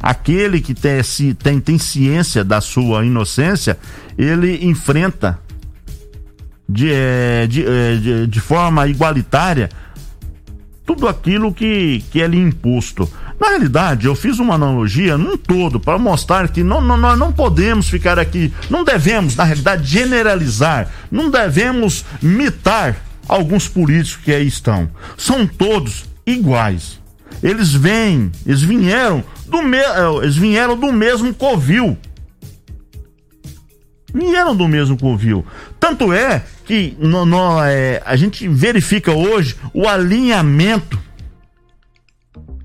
[0.00, 1.00] Aquele que tem,
[1.42, 3.78] tem, tem ciência da sua inocência,
[4.16, 5.38] ele enfrenta
[6.68, 9.68] de, é, de, é, de, de forma igualitária
[10.86, 13.08] tudo aquilo que, que é lhe imposto.
[13.40, 17.32] Na realidade, eu fiz uma analogia num todo para mostrar que não, não, nós não
[17.32, 22.96] podemos ficar aqui, não devemos, na realidade, generalizar, não devemos mitar
[23.28, 24.90] alguns políticos que aí estão.
[25.16, 26.99] São todos iguais.
[27.42, 31.96] Eles vêm, eles vieram do, me, eh, eles vieram do mesmo covil.
[34.12, 35.46] Vieram do mesmo covil.
[35.78, 40.98] Tanto é que no, no, é, a gente verifica hoje o alinhamento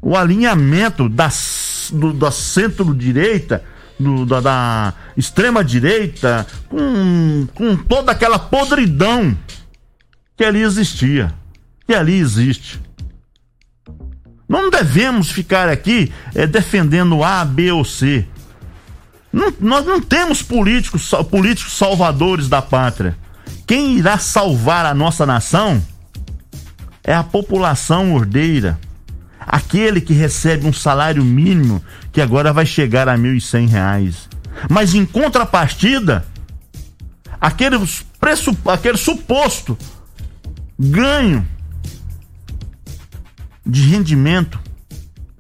[0.05, 3.63] o alinhamento das, do, da centro-direita,
[4.27, 9.35] da, da extrema-direita, com, com toda aquela podridão
[10.37, 11.33] que ali existia,
[11.87, 12.79] que ali existe.
[14.47, 18.25] Não devemos ficar aqui é, defendendo A, B ou C.
[19.33, 23.17] Não, nós não temos políticos, políticos salvadores da pátria.
[23.65, 25.83] Quem irá salvar a nossa nação
[27.03, 28.79] é a população ordeira.
[29.39, 34.15] Aquele que recebe um salário mínimo que agora vai chegar a R$ 1.100.
[34.69, 36.25] Mas em contrapartida,
[37.41, 37.77] aquele,
[38.19, 39.77] preço, aquele suposto
[40.79, 41.47] ganho
[43.65, 44.59] de rendimento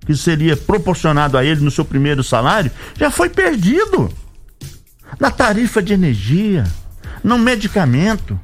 [0.05, 4.11] que seria proporcionado a ele no seu primeiro salário já foi perdido
[5.19, 6.65] na tarifa de energia,
[7.23, 8.39] no medicamento,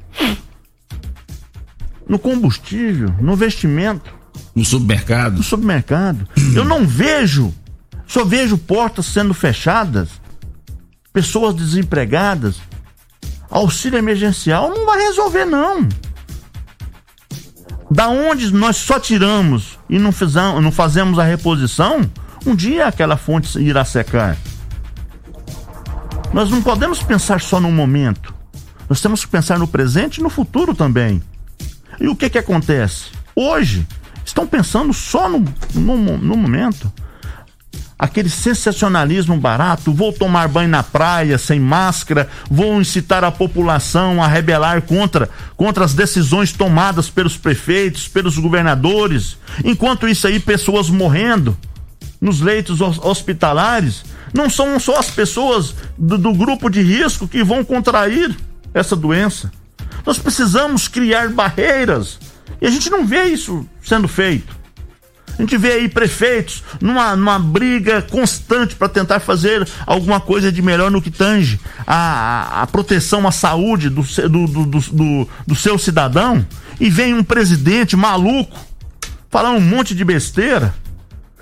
[2.08, 4.12] no combustível, no vestimento.
[4.54, 5.36] No supermercado.
[5.36, 6.28] No supermercado.
[6.54, 7.54] Eu não vejo,
[8.06, 10.08] só vejo portas sendo fechadas,
[11.12, 12.56] pessoas desempregadas.
[13.50, 15.86] Auxílio emergencial não vai resolver, não.
[17.92, 20.12] Da onde nós só tiramos e não,
[20.62, 22.10] não fazemos a reposição,
[22.46, 24.34] um dia aquela fonte irá secar.
[26.32, 28.34] Nós não podemos pensar só no momento.
[28.88, 31.22] Nós temos que pensar no presente e no futuro também.
[32.00, 33.10] E o que que acontece?
[33.36, 33.86] Hoje,
[34.24, 36.90] estão pensando só no, no, no momento.
[38.02, 44.26] Aquele sensacionalismo barato, vou tomar banho na praia sem máscara, vou incitar a população a
[44.26, 49.36] rebelar contra, contra as decisões tomadas pelos prefeitos, pelos governadores.
[49.64, 51.56] Enquanto isso aí, pessoas morrendo
[52.20, 54.02] nos leitos hospitalares,
[54.34, 58.36] não são só as pessoas do, do grupo de risco que vão contrair
[58.74, 59.52] essa doença.
[60.04, 62.18] Nós precisamos criar barreiras
[62.60, 64.61] e a gente não vê isso sendo feito.
[65.38, 70.60] A gente vê aí prefeitos numa, numa briga constante para tentar fazer alguma coisa de
[70.60, 75.78] melhor no que tange a, a, proteção à saúde do, do, do, do, do seu
[75.78, 76.46] cidadão.
[76.80, 78.58] E vem um presidente maluco
[79.30, 80.74] falar um monte de besteira.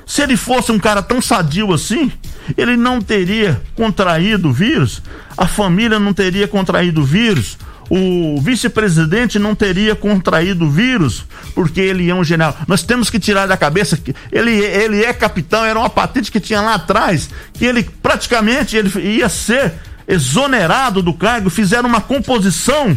[0.07, 2.11] Se ele fosse um cara tão sadio assim,
[2.57, 5.03] ele não teria contraído o vírus,
[5.37, 7.57] a família não teria contraído o vírus,
[7.91, 11.25] o vice-presidente não teria contraído o vírus,
[11.57, 12.57] porque ele é um general.
[12.69, 16.39] Nós temos que tirar da cabeça que ele, ele é capitão, era uma patente que
[16.39, 19.75] tinha lá atrás, que ele praticamente ele ia ser
[20.07, 22.97] exonerado do cargo, fizeram uma composição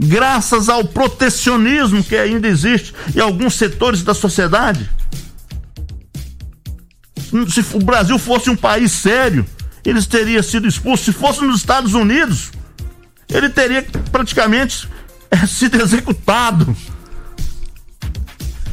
[0.00, 4.88] graças ao protecionismo que ainda existe em alguns setores da sociedade.
[7.48, 9.44] Se o Brasil fosse um país sério,
[9.84, 11.04] eles teriam sido expulsos.
[11.04, 12.50] Se fosse nos Estados Unidos,
[13.34, 14.88] ele teria praticamente
[15.30, 16.74] é, sido executado.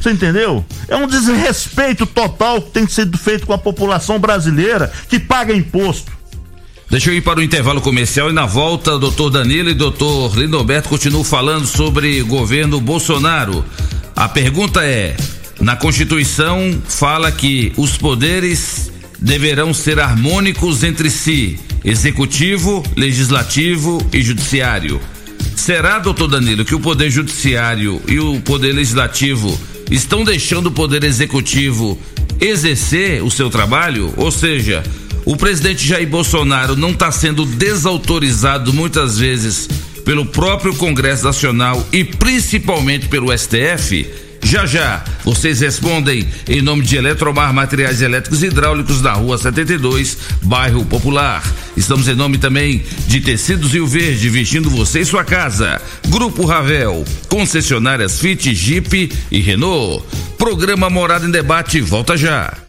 [0.00, 0.64] Você entendeu?
[0.88, 6.10] É um desrespeito total que tem sido feito com a população brasileira que paga imposto.
[6.88, 10.88] Deixa eu ir para o intervalo comercial e na volta, doutor Danilo e doutor Lindoberto
[10.88, 13.64] continuam falando sobre governo Bolsonaro.
[14.14, 15.16] A pergunta é:
[15.60, 25.00] na Constituição fala que os poderes deverão ser harmônicos entre si executivo, legislativo e judiciário.
[25.56, 29.58] Será, doutor Danilo, que o poder judiciário e o poder legislativo
[29.90, 31.98] estão deixando o poder executivo
[32.40, 34.12] exercer o seu trabalho?
[34.16, 34.82] Ou seja,
[35.24, 39.68] o presidente Jair Bolsonaro não está sendo desautorizado muitas vezes
[40.04, 44.06] pelo próprio Congresso Nacional e principalmente pelo STF?
[44.42, 50.18] Já já, vocês respondem em nome de Eletromar Materiais Elétricos e Hidráulicos da Rua 72,
[50.42, 51.42] bairro Popular.
[51.76, 55.80] Estamos em nome também de Tecidos Rio Verde, vestindo você e sua casa.
[56.08, 60.04] Grupo Ravel, concessionárias Fit, Jeep e Renault.
[60.36, 62.61] Programa Morada em Debate, volta já.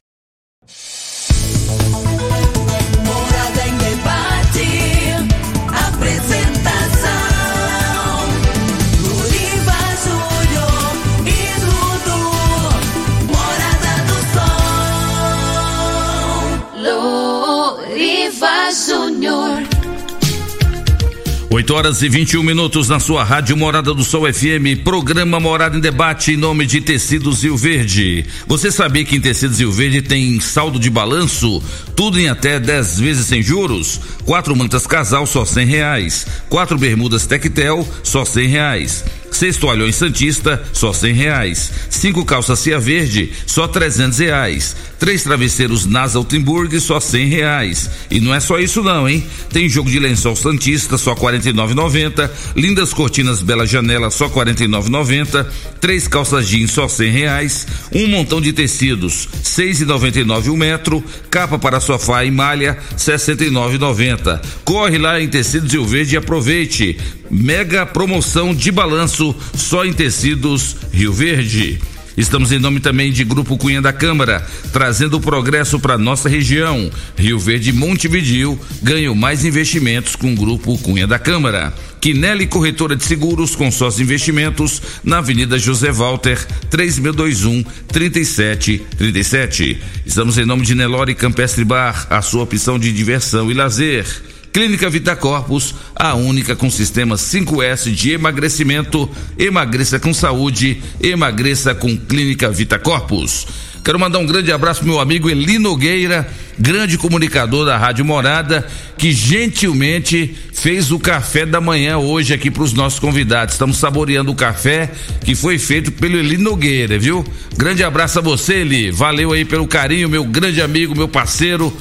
[21.63, 25.79] 8 horas e 21 minutos na sua rádio Morada do Sol FM, programa Morada em
[25.79, 28.25] Debate em nome de Tecidos Rio Verde.
[28.45, 31.63] Você sabia que em Tecidos Rio Verde tem saldo de balanço?
[31.95, 34.01] Tudo em até 10 vezes sem juros?
[34.25, 36.27] Quatro mantas casal só cem reais.
[36.49, 39.05] Quatro bermudas Tectel só cem reais.
[39.33, 41.71] Seis toalhões Santista, só cem reais.
[41.89, 44.75] Cinco calças Cia Verde, só trezentos reais.
[44.99, 47.89] Três travesseiros Nasa Timburg, só cem reais.
[48.09, 49.23] E não é só isso não, hein?
[49.51, 52.31] Tem jogo de lençol Santista, só quarenta e nove noventa.
[52.55, 55.51] Lindas cortinas Bela Janela, só quarenta e nove noventa.
[55.81, 57.67] Três calças jeans, só cem reais.
[57.91, 61.03] Um montão de tecidos, seis e noventa e nove o um metro.
[61.29, 64.41] Capa para sofá e malha, sessenta e nove noventa.
[64.63, 66.97] Corre lá em Tecidos Rio Verde e aproveite.
[67.31, 69.22] Mega promoção de balanço
[69.55, 71.79] só em tecidos Rio Verde.
[72.15, 76.91] Estamos em nome também de Grupo Cunha da Câmara, trazendo progresso para nossa região.
[77.17, 81.73] Rio Verde e Montevidil ganham mais investimentos com o Grupo Cunha da Câmara.
[81.99, 86.37] Quinelli Corretora de Seguros, consórcio investimentos, na Avenida José Walter,
[86.69, 89.81] 3621 3737.
[90.05, 94.05] Estamos em nome de Nelore Campestre Bar, a sua opção de diversão e lazer.
[94.53, 99.09] Clínica Vita Corpus, a única com sistema 5S de emagrecimento.
[99.35, 103.47] Emagreça com saúde, emagreça com Clínica Vita Corpus.
[103.83, 108.65] Quero mandar um grande abraço pro meu amigo Eli Nogueira, grande comunicador da Rádio Morada,
[108.95, 113.55] que gentilmente fez o café da manhã hoje aqui para os nossos convidados.
[113.55, 114.91] Estamos saboreando o café
[115.25, 117.25] que foi feito pelo Eli Nogueira, viu?
[117.57, 118.91] Grande abraço a você, Eli.
[118.91, 121.75] Valeu aí pelo carinho, meu grande amigo, meu parceiro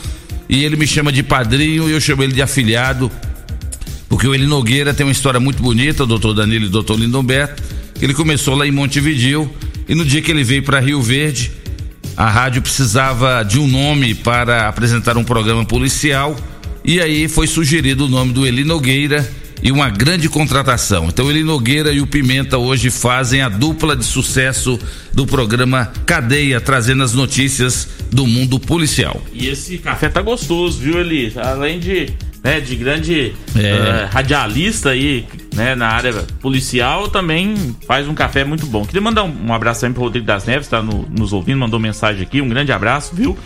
[0.52, 3.10] e ele me chama de padrinho e eu chamo ele de afilhado,
[4.06, 7.00] porque o Eli Nogueira tem uma história muito bonita, o doutor Danilo e o doutor
[7.00, 7.62] Lindomberto.
[8.02, 9.50] Ele começou lá em Montevidil
[9.88, 11.50] e no dia que ele veio para Rio Verde,
[12.14, 16.36] a rádio precisava de um nome para apresentar um programa policial
[16.84, 19.26] e aí foi sugerido o nome do Eli Nogueira
[19.62, 21.06] e uma grande contratação.
[21.06, 24.78] Então ele Nogueira e o Pimenta hoje fazem a dupla de sucesso
[25.12, 29.22] do programa Cadeia, trazendo as notícias do mundo policial.
[29.32, 31.32] E esse café tá gostoso, viu, Eli?
[31.36, 32.10] Além de,
[32.42, 34.06] né, de grande é.
[34.06, 38.84] uh, radialista aí, né, na área policial, também faz um café muito bom.
[38.84, 41.78] Queria mandar um, um abraço também pro Rodrigo das Neves, tá no, nos ouvindo, mandou
[41.78, 43.38] mensagem aqui, um grande abraço, viu?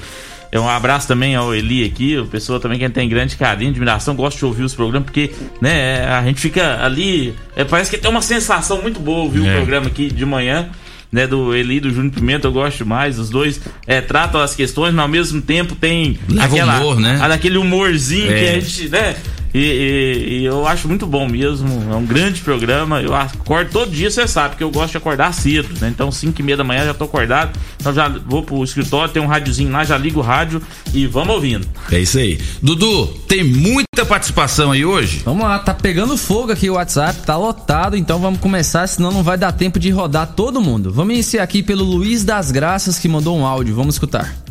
[0.51, 4.39] É um abraço também ao Eli aqui, pessoa também que tem grande carinho, admiração, gosta
[4.39, 5.31] de ouvir os programas, porque,
[5.61, 9.51] né, a gente fica ali, é, parece que tem uma sensação muito boa ouvir é.
[9.51, 10.69] o programa aqui de manhã.
[11.13, 13.17] Né, do Eli do Júnior Pimenta, eu gosto mais.
[13.19, 17.21] Os dois é, tratam as questões, mas ao mesmo tempo tem Leva aquela, humor, né?
[17.23, 18.39] aquele humorzinho é.
[18.39, 19.17] que a gente, né?
[19.53, 21.93] E, e, e, eu acho muito bom mesmo.
[21.93, 23.01] É um grande programa.
[23.01, 25.89] Eu acordo todo dia, você sabe, que eu gosto de acordar cedo, né?
[25.89, 27.59] Então, 5 e meia da manhã já tô acordado.
[27.79, 30.61] Então já vou pro escritório, tem um rádiozinho lá, já ligo o rádio
[30.93, 31.67] e vamos ouvindo.
[31.91, 32.41] É isso aí.
[32.61, 35.23] Dudu, tem muita participação aí hoje?
[35.25, 39.23] Vamos lá, tá pegando fogo aqui o WhatsApp, tá lotado, então vamos começar, senão não
[39.23, 40.93] vai dar tempo de rodar todo mundo.
[40.93, 43.75] Vamos iniciar aqui pelo Luiz das Graças que mandou um áudio.
[43.75, 44.46] Vamos escutar.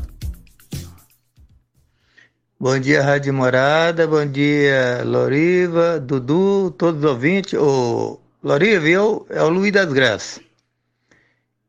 [2.58, 4.08] Bom dia, Rádio Morada.
[4.08, 7.53] Bom dia, Loriva, Dudu, todos os ouvintes.
[7.60, 10.39] O Loriva, eu, é o Luiz das Graças.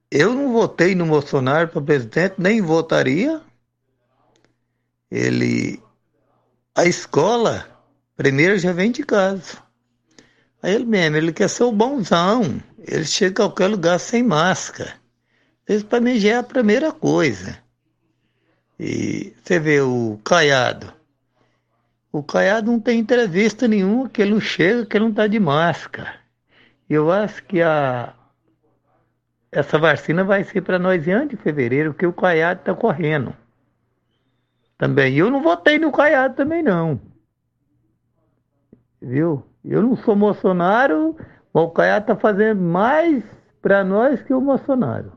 [0.08, 3.40] Eu não votei no Bolsonaro para presidente, nem votaria.
[5.10, 5.82] Ele.
[6.72, 7.66] A escola,
[8.16, 9.58] primeiro já vem de casa.
[10.62, 12.62] Aí ele mesmo, ele quer ser o bonzão.
[12.78, 14.94] Ele chega a qualquer lugar sem máscara.
[15.68, 17.65] Isso para mim já é a primeira coisa.
[18.78, 20.92] E você vê o Caiado.
[22.12, 25.38] O Caiado não tem entrevista nenhuma, que ele não chega, que ele não está de
[25.40, 26.14] máscara.
[26.88, 28.14] Eu acho que a,
[29.50, 33.34] essa vacina vai ser para nós antes de fevereiro, porque o Caiado está correndo.
[34.78, 35.16] Também.
[35.16, 37.00] Eu não votei no Caiado também, não.
[39.00, 39.42] Viu?
[39.64, 41.16] Eu não sou Bolsonaro,
[41.52, 43.24] mas o Caiado está fazendo mais
[43.62, 45.15] para nós que o Bolsonaro.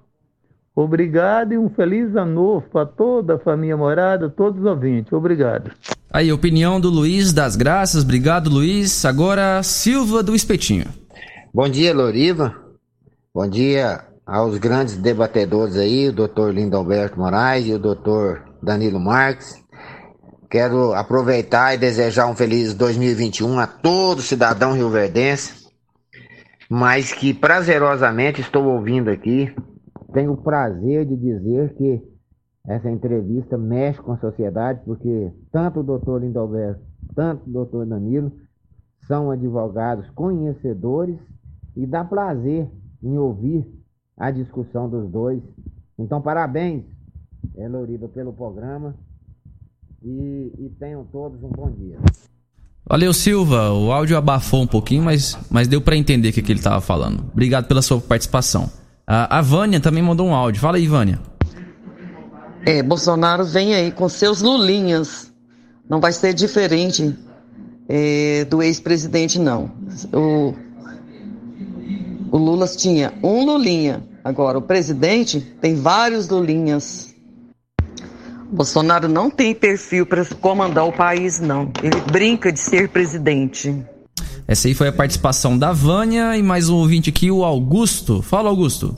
[0.75, 5.11] Obrigado e um feliz ano novo para toda a família morada, todos os ouvintes.
[5.11, 5.71] Obrigado.
[6.11, 8.03] Aí, opinião do Luiz das Graças.
[8.03, 9.03] Obrigado, Luiz.
[9.05, 10.85] Agora, Silva do Espetinho.
[11.53, 12.55] Bom dia, Loriva.
[13.33, 19.63] Bom dia aos grandes debatedores aí, o doutor Lindalberto Moraes e o doutor Danilo Marques.
[20.49, 25.67] Quero aproveitar e desejar um feliz 2021 a todo cidadão rioverdense,
[26.69, 29.53] mas que prazerosamente estou ouvindo aqui
[30.13, 32.01] tenho o prazer de dizer que
[32.67, 36.81] essa entrevista mexe com a sociedade, porque tanto o doutor Lindalberto,
[37.15, 38.31] tanto o doutor Danilo
[39.07, 41.17] são advogados conhecedores
[41.75, 42.69] e dá prazer
[43.01, 43.65] em ouvir
[44.17, 45.41] a discussão dos dois.
[45.97, 46.83] Então, parabéns,
[47.55, 48.93] Eloriba, pelo programa
[50.03, 51.97] e, e tenham todos um bom dia.
[52.85, 53.71] Valeu, Silva.
[53.71, 56.81] O áudio abafou um pouquinho, mas, mas deu para entender o que, que ele estava
[56.81, 57.23] falando.
[57.31, 58.69] Obrigado pela sua participação.
[59.11, 60.61] A, a Vânia também mandou um áudio.
[60.61, 61.19] Fala aí, Vânia.
[62.63, 65.33] É, Bolsonaro vem aí com seus lulinhas.
[65.89, 67.17] Não vai ser diferente
[67.87, 69.71] é, do ex-presidente, não.
[70.13, 70.53] O,
[72.31, 74.03] o Lula tinha um lulinha.
[74.23, 77.15] Agora, o presidente tem vários lulinhas.
[78.51, 81.71] Bolsonaro não tem perfil para comandar o país, não.
[81.81, 83.75] Ele brinca de ser presidente.
[84.49, 88.23] Essa aí foi a participação da Vânia e mais um ouvinte aqui, o Augusto.
[88.23, 88.97] Fala, Augusto.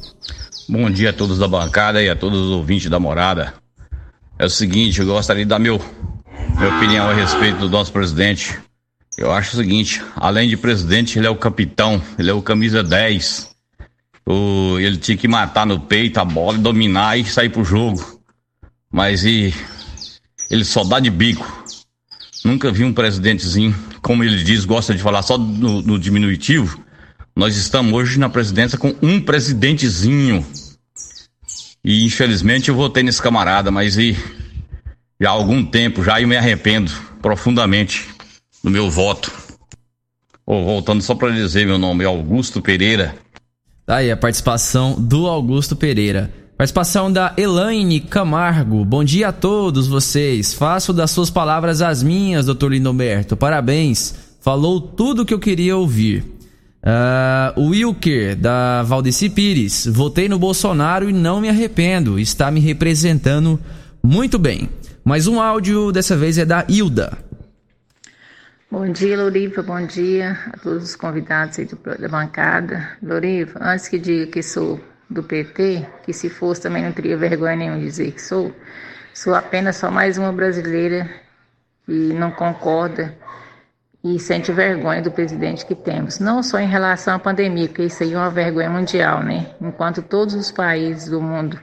[0.70, 3.54] Bom dia a todos da bancada e a todos os ouvintes da morada.
[4.40, 5.78] É o seguinte, eu gostaria de dar meu,
[6.56, 8.58] minha opinião a respeito do nosso presidente.
[9.18, 12.82] Eu acho o seguinte, além de presidente, ele é o capitão, ele é o camisa
[12.82, 13.50] 10.
[14.26, 18.22] o, ele tinha que matar no peito a bola, dominar e sair pro jogo.
[18.90, 19.54] Mas e
[20.50, 21.61] ele só dá de bico.
[22.44, 26.84] Nunca vi um presidentezinho, como ele diz, gosta de falar só no, no diminutivo.
[27.36, 30.46] Nós estamos hoje na presidência com um presidentezinho.
[31.84, 34.18] E infelizmente eu votei nesse camarada, mas e
[35.20, 36.92] já há algum tempo já eu me arrependo
[37.22, 38.10] profundamente
[38.64, 39.32] do meu voto.
[40.46, 43.16] Oh, voltando só para dizer meu nome, é Augusto Pereira.
[43.86, 46.41] Tá aí a participação do Augusto Pereira.
[46.62, 48.86] Participação da Elaine Camargo.
[48.86, 50.54] Bom dia a todos vocês.
[50.54, 53.36] Faço das suas palavras as minhas, doutor Lindomberto.
[53.36, 54.14] Parabéns.
[54.40, 56.24] Falou tudo o que eu queria ouvir.
[56.84, 59.88] Uh, o Wilker, da Valdeci Pires.
[59.88, 62.20] Votei no Bolsonaro e não me arrependo.
[62.20, 63.60] Está me representando
[64.04, 64.70] muito bem.
[65.04, 67.18] Mais um áudio, dessa vez é da Hilda.
[68.70, 69.64] Bom dia, Loriva.
[69.64, 72.88] Bom dia a todos os convidados aí do, da bancada.
[73.02, 74.80] Loriva, antes que diga que sou
[75.12, 78.52] do PT, que se fosse também não teria vergonha nenhuma de dizer que sou,
[79.14, 81.10] sou apenas só mais uma brasileira
[81.86, 83.14] que não concorda
[84.04, 86.20] e sente vergonha do presidente que temos.
[86.20, 89.48] Não só em relação à pandemia, porque isso aí é uma vergonha mundial, né?
[89.60, 91.60] Enquanto todos os países do mundo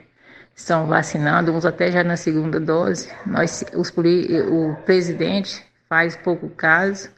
[0.55, 7.09] estão vacinando, uns até já na segunda dose, nós, os, o presidente faz pouco caso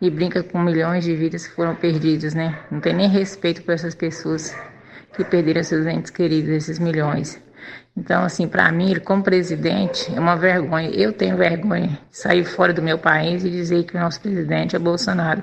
[0.00, 2.58] e brinca com milhões de vidas que foram perdidas, né?
[2.70, 4.54] Não tem nem respeito por essas pessoas
[5.16, 7.42] que perderam seus entes queridos, esses milhões.
[7.96, 10.90] Então, assim, para mim, como presidente, é uma vergonha.
[10.90, 14.76] Eu tenho vergonha de sair fora do meu país e dizer que o nosso presidente
[14.76, 15.42] é Bolsonaro.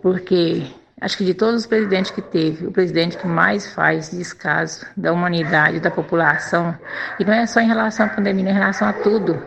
[0.00, 0.62] Porque
[1.00, 5.12] acho que de todos os presidentes que teve, o presidente que mais faz descaso da
[5.12, 6.78] humanidade, da população,
[7.18, 9.42] e não é só em relação à pandemia, é em relação a tudo,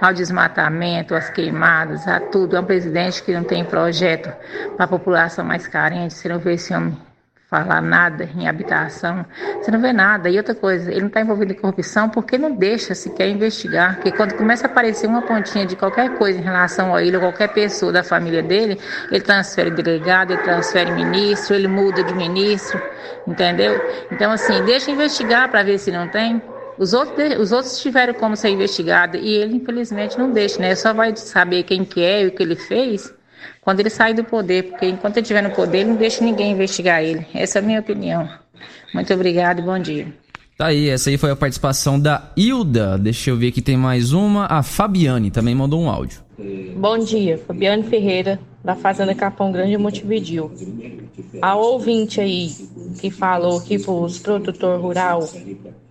[0.00, 2.56] ao desmatamento, às queimadas, a tudo.
[2.56, 4.32] É um presidente que não tem projeto
[4.76, 6.14] para a população mais carente.
[6.14, 6.96] Você não vê esse homem
[7.62, 9.24] falar nada em habitação,
[9.60, 10.28] você não vê nada.
[10.28, 13.94] E outra coisa, ele não está envolvido em corrupção porque não deixa sequer investigar.
[13.96, 17.22] Porque quando começa a aparecer uma pontinha de qualquer coisa em relação a ele ou
[17.22, 18.78] qualquer pessoa da família dele,
[19.10, 22.80] ele transfere delegado, ele transfere ministro, ele muda de ministro,
[23.26, 23.80] entendeu?
[24.10, 26.42] Então, assim, deixa investigar para ver se não tem.
[26.76, 30.74] Os outros, os outros tiveram como ser investigado e ele, infelizmente, não deixa, né?
[30.74, 33.14] Só vai saber quem que é e o que ele fez
[33.60, 36.52] quando ele sai do poder, porque enquanto ele estiver no poder, ele não deixa ninguém
[36.52, 37.26] investigar ele.
[37.34, 38.28] Essa é a minha opinião.
[38.92, 40.06] Muito obrigado e bom dia.
[40.56, 42.96] Tá aí, essa aí foi a participação da Hilda.
[42.96, 44.46] Deixa eu ver aqui, tem mais uma.
[44.46, 46.20] A Fabiane também mandou um áudio.
[46.76, 50.52] Bom dia, Fabiane Ferreira, da Fazenda Capão Grande, Montevidil.
[51.42, 52.50] A ouvinte aí
[53.00, 55.28] que falou que os produtor rural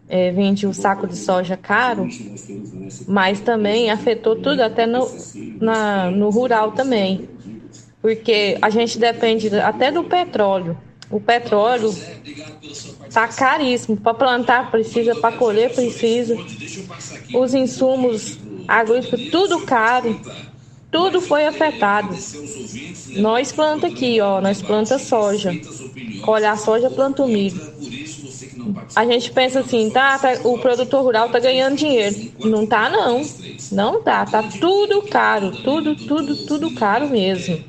[0.07, 2.07] é, vende um saco de soja caro,
[3.07, 5.07] mas também afetou tudo, até no,
[5.59, 7.27] na, no rural também
[8.03, 10.77] porque a gente depende até do petróleo.
[11.09, 11.95] O petróleo
[13.13, 13.95] tá caríssimo.
[13.95, 16.35] Para plantar precisa, para colher precisa.
[17.34, 20.19] Os insumos agrícolas, tudo caro.
[20.91, 22.13] Tudo foi afetado.
[23.15, 25.57] Nós planta aqui, ó, nós planta soja.
[26.21, 27.61] Colhe a soja, planta o milho.
[28.95, 32.15] A gente pensa assim, tá, tá, o produtor rural tá ganhando dinheiro.
[32.44, 33.22] Não tá não.
[33.72, 37.60] Não tá, tá tudo caro, tudo, tudo, tudo caro mesmo.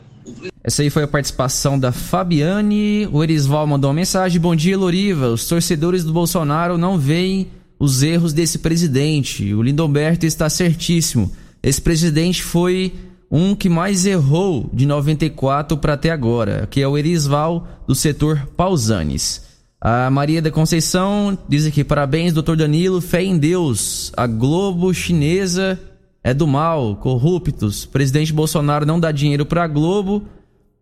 [0.63, 3.07] Essa aí foi a participação da Fabiane.
[3.13, 5.29] O Erisval mandou uma mensagem: Bom dia, Loriva.
[5.29, 7.49] Os torcedores do Bolsonaro não veem
[7.79, 9.53] os erros desse presidente.
[9.53, 11.31] O Lindomberto está certíssimo.
[11.63, 12.93] Esse presidente foi
[13.31, 18.49] um que mais errou de 94 para até agora, que é o Erisval do setor
[18.57, 19.43] Pausanes.
[19.85, 24.11] A Maria da Conceição diz aqui: parabéns, doutor Danilo, fé em Deus.
[24.17, 25.79] A Globo chinesa
[26.23, 27.85] é do mal, corruptos.
[27.85, 30.23] Presidente Bolsonaro não dá dinheiro para a Globo.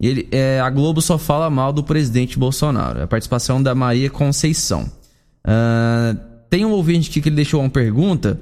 [0.01, 3.03] Ele, é, a Globo só fala mal do presidente Bolsonaro.
[3.03, 4.89] A participação da Maria Conceição.
[5.45, 6.16] Uh,
[6.49, 8.39] tem um ouvinte aqui que ele deixou uma pergunta,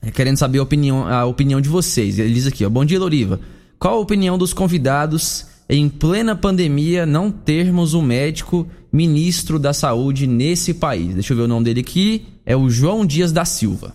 [0.00, 2.18] é, querendo saber a opinião, a opinião de vocês.
[2.18, 3.40] Ele diz aqui: ó, Bom dia, Loriva.
[3.78, 10.26] Qual a opinião dos convidados em plena pandemia não termos um médico ministro da saúde
[10.26, 11.14] nesse país?
[11.14, 12.26] Deixa eu ver o nome dele aqui.
[12.44, 13.94] É o João Dias da Silva.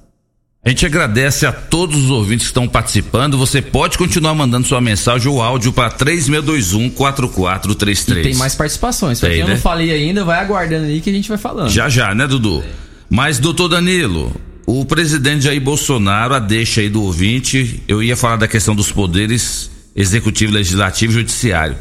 [0.65, 3.37] A gente agradece a todos os ouvintes que estão participando.
[3.37, 8.23] Você pode continuar mandando sua mensagem ou áudio para 3621-4433.
[8.23, 9.19] tem mais participações.
[9.19, 9.55] Tem, eu né?
[9.55, 11.69] não falei ainda, vai aguardando aí que a gente vai falando.
[11.69, 12.63] Já já, né, Dudu?
[13.09, 14.33] Mas, doutor Danilo,
[14.65, 18.89] o presidente Jair Bolsonaro, a deixa aí do ouvinte, eu ia falar da questão dos
[18.89, 21.75] poderes executivo, legislativo e judiciário.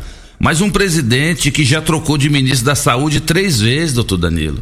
[0.45, 4.59] Mas um presidente que já trocou de ministro da saúde três vezes, doutor Danilo.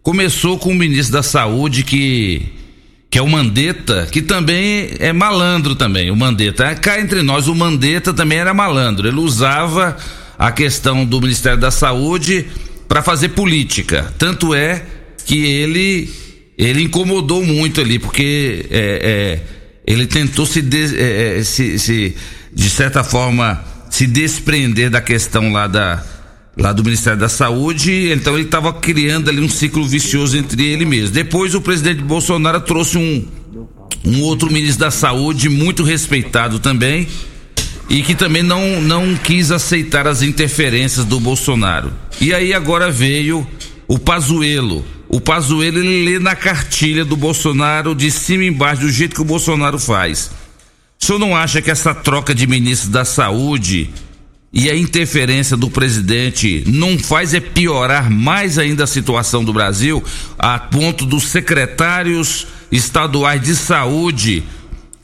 [0.00, 2.52] Começou com o ministro da saúde que
[3.10, 6.74] que é o Mandetta, que também é malandro também, o Mandetta.
[6.76, 9.08] Cá entre nós, o Mandetta também era malandro.
[9.08, 9.96] Ele usava
[10.38, 12.46] a questão do Ministério da Saúde
[12.86, 14.14] para fazer política.
[14.16, 14.84] Tanto é
[15.26, 16.12] que ele
[16.56, 19.42] ele incomodou muito ali, porque é, é,
[19.84, 22.16] ele tentou se, de, é, é, se, se,
[22.52, 26.02] de certa forma, se desprender da questão lá da
[26.56, 30.84] lá do Ministério da Saúde, então ele estava criando ali um ciclo vicioso entre ele
[30.84, 31.12] mesmo.
[31.12, 33.26] Depois o presidente Bolsonaro trouxe um
[34.04, 37.08] um outro ministro da Saúde muito respeitado também
[37.88, 41.92] e que também não não quis aceitar as interferências do Bolsonaro.
[42.20, 43.46] E aí agora veio
[43.88, 44.84] o Pazuello.
[45.08, 49.22] O Pazuello ele lê na cartilha do Bolsonaro de cima e embaixo do jeito que
[49.22, 50.30] o Bolsonaro faz.
[51.04, 53.90] O senhor não acha que essa troca de ministros da saúde
[54.50, 60.02] e a interferência do presidente não faz é piorar mais ainda a situação do Brasil,
[60.38, 64.44] a ponto dos secretários estaduais de saúde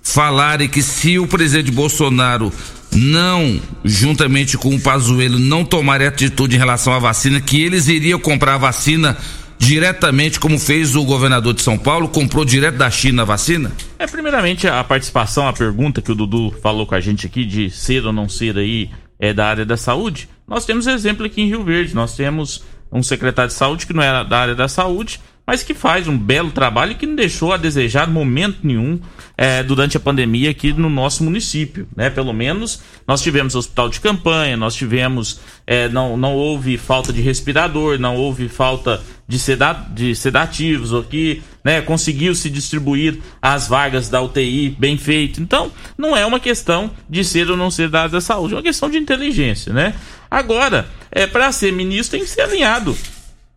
[0.03, 2.51] falarem que se o presidente Bolsonaro
[2.91, 8.19] não, juntamente com o Pazuello, não tomarem atitude em relação à vacina, que eles iriam
[8.19, 9.19] comprar a vacina
[9.61, 13.71] diretamente, como fez o governador de São Paulo, comprou direto da China a vacina?
[13.99, 17.71] É, primeiramente, a participação, a pergunta que o Dudu falou com a gente aqui de
[17.71, 21.49] ser ou não ser aí é, da área da saúde, nós temos exemplo aqui em
[21.49, 21.95] Rio Verde.
[21.95, 25.21] Nós temos um secretário de saúde que não era da área da saúde,
[25.51, 29.01] mas que faz um belo trabalho e que não deixou a desejar momento nenhum
[29.37, 32.09] é, durante a pandemia aqui no nosso município, né?
[32.09, 37.21] Pelo menos nós tivemos hospital de campanha, nós tivemos, é, não, não houve falta de
[37.21, 41.81] respirador, não houve falta de, seda, de sedativos, aqui, né?
[41.81, 45.41] Conseguiu se distribuir as vagas da UTI bem feito.
[45.41, 48.57] Então, não é uma questão de ser ou não ser da área da saúde, é
[48.57, 49.97] uma questão de inteligência, né?
[50.31, 52.97] Agora, é para ser ministro tem que ser alinhado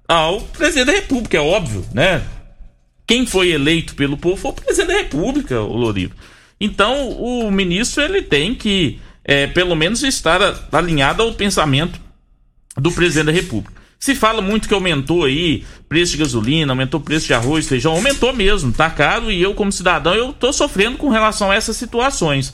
[0.08, 2.24] ao presidente da República, é óbvio, né?
[3.06, 6.14] Quem foi eleito pelo povo foi o presidente da República, o Lorivo.
[6.60, 10.40] Então, o ministro ele tem que, é, pelo menos, estar
[10.72, 12.00] alinhado ao pensamento
[12.78, 13.84] do presidente da República.
[14.00, 18.34] Se fala muito que aumentou aí preço de gasolina, aumentou preço de arroz, feijão, aumentou
[18.34, 22.54] mesmo, tá caro e eu como cidadão eu tô sofrendo com relação a essas situações.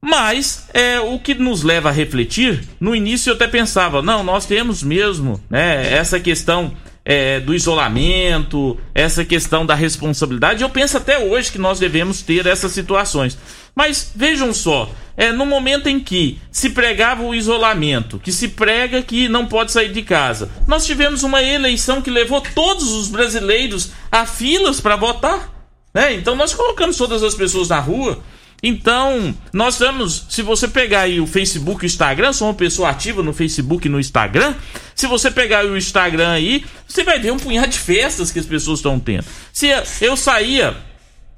[0.00, 2.62] Mas é o que nos leva a refletir.
[2.78, 6.72] No início eu até pensava, não, nós temos mesmo, né, essa questão
[7.04, 10.62] é, do isolamento, essa questão da responsabilidade.
[10.62, 13.38] Eu penso até hoje que nós devemos ter essas situações.
[13.74, 19.00] Mas vejam só, é no momento em que se pregava o isolamento, que se prega
[19.00, 23.92] que não pode sair de casa, nós tivemos uma eleição que levou todos os brasileiros
[24.12, 25.50] a filas para votar.
[25.94, 26.12] Né?
[26.12, 28.22] Então nós colocamos todas as pessoas na rua.
[28.62, 30.26] Então, nós estamos.
[30.28, 33.86] Se você pegar aí o Facebook e o Instagram, sou uma pessoa ativa no Facebook
[33.86, 34.54] e no Instagram.
[34.94, 38.46] Se você pegar o Instagram aí, você vai ver um punhado de festas que as
[38.46, 39.24] pessoas estão tendo.
[39.52, 39.68] Se
[40.00, 40.76] eu saía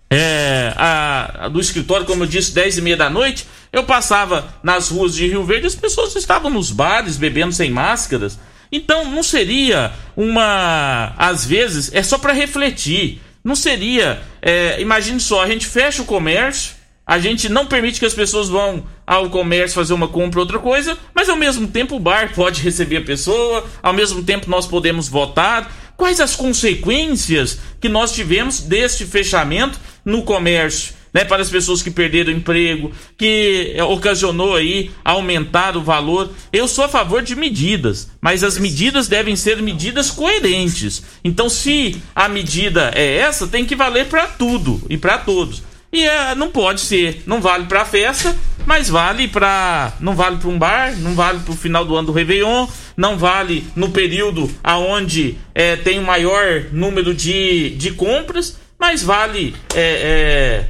[0.08, 4.54] é, a, a, do escritório, como eu disse, 10 e meia da noite, eu passava
[4.62, 8.38] nas ruas de Rio Verde, as pessoas estavam nos bares bebendo sem máscaras.
[8.72, 11.12] Então, não seria uma.
[11.18, 13.20] Às vezes, é só para refletir.
[13.44, 14.22] Não seria.
[14.40, 16.79] É, imagine só, a gente fecha o comércio
[17.10, 20.60] a gente não permite que as pessoas vão ao comércio fazer uma compra ou outra
[20.60, 24.64] coisa, mas ao mesmo tempo o bar pode receber a pessoa, ao mesmo tempo nós
[24.64, 25.92] podemos votar.
[25.96, 30.94] Quais as consequências que nós tivemos deste fechamento no comércio?
[31.12, 36.30] Né, para as pessoas que perderam emprego, que ocasionou aí aumentar o valor.
[36.52, 41.02] Eu sou a favor de medidas, mas as medidas devem ser medidas coerentes.
[41.24, 45.68] Então, se a medida é essa, tem que valer para tudo e para todos.
[45.92, 50.48] E é, não pode ser, não vale para festa, mas vale para não vale para
[50.48, 54.48] um bar, não vale para o final do ano do Réveillon, não vale no período
[54.62, 60.68] aonde é, tem o maior número de, de compras, mas vale é, é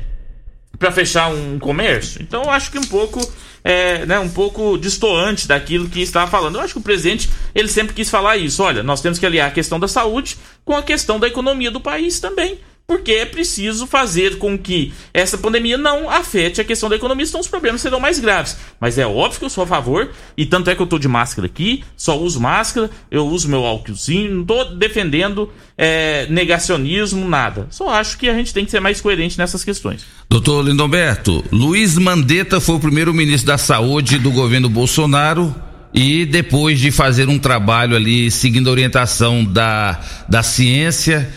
[0.78, 2.22] para fechar um comércio.
[2.22, 3.20] Então eu acho que um pouco
[3.62, 6.54] é, né, um pouco distoante daquilo que estava falando.
[6.54, 8.62] Eu acho que o presidente ele sempre quis falar isso.
[8.62, 11.78] Olha, nós temos que aliar a questão da saúde com a questão da economia do
[11.78, 12.58] país também
[12.90, 17.38] porque é preciso fazer com que essa pandemia não afete a questão da economia, senão
[17.38, 18.56] os problemas serão mais graves.
[18.80, 21.06] Mas é óbvio que eu sou a favor, e tanto é que eu estou de
[21.06, 27.68] máscara aqui, só uso máscara, eu uso meu álcoolzinho, não estou defendendo é, negacionismo, nada.
[27.70, 30.04] Só acho que a gente tem que ser mais coerente nessas questões.
[30.28, 35.54] Doutor Lindomberto, Luiz Mandetta foi o primeiro ministro da Saúde do governo Bolsonaro
[35.94, 41.30] e depois de fazer um trabalho ali seguindo a orientação da, da ciência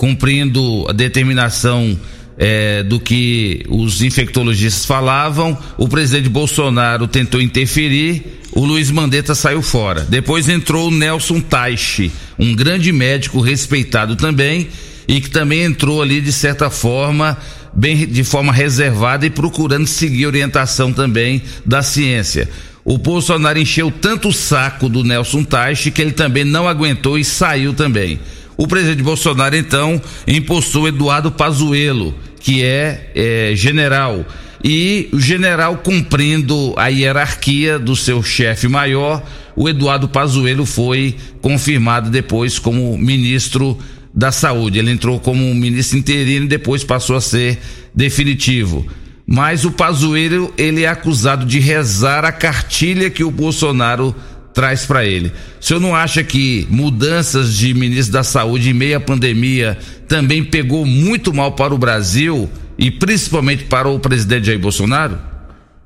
[0.00, 1.94] cumprindo a determinação
[2.38, 9.60] é, do que os infectologistas falavam, o presidente Bolsonaro tentou interferir, o Luiz Mandetta saiu
[9.60, 10.06] fora.
[10.08, 14.68] Depois entrou o Nelson Taixe, um grande médico respeitado também,
[15.06, 17.36] e que também entrou ali de certa forma,
[17.74, 22.48] bem de forma reservada e procurando seguir orientação também da ciência.
[22.86, 27.24] o Bolsonaro encheu tanto o saco do Nelson Teich que ele também não aguentou e
[27.24, 28.18] saiu também.
[28.60, 34.22] O presidente Bolsonaro então empossou Eduardo Pazuello, que é, é general
[34.62, 39.24] e o general cumprindo a hierarquia do seu chefe maior,
[39.56, 43.78] o Eduardo Pazuello foi confirmado depois como ministro
[44.12, 44.78] da Saúde.
[44.78, 47.58] Ele entrou como ministro interino e depois passou a ser
[47.94, 48.86] definitivo.
[49.26, 54.14] Mas o Pazuello, ele é acusado de rezar a cartilha que o Bolsonaro
[54.52, 55.32] traz para ele.
[55.60, 59.78] O senhor não acha que mudanças de ministro da Saúde em meio à pandemia
[60.08, 65.18] também pegou muito mal para o Brasil e principalmente para o presidente Jair Bolsonaro?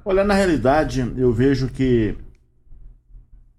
[0.04, 2.14] Olha, na realidade, eu vejo que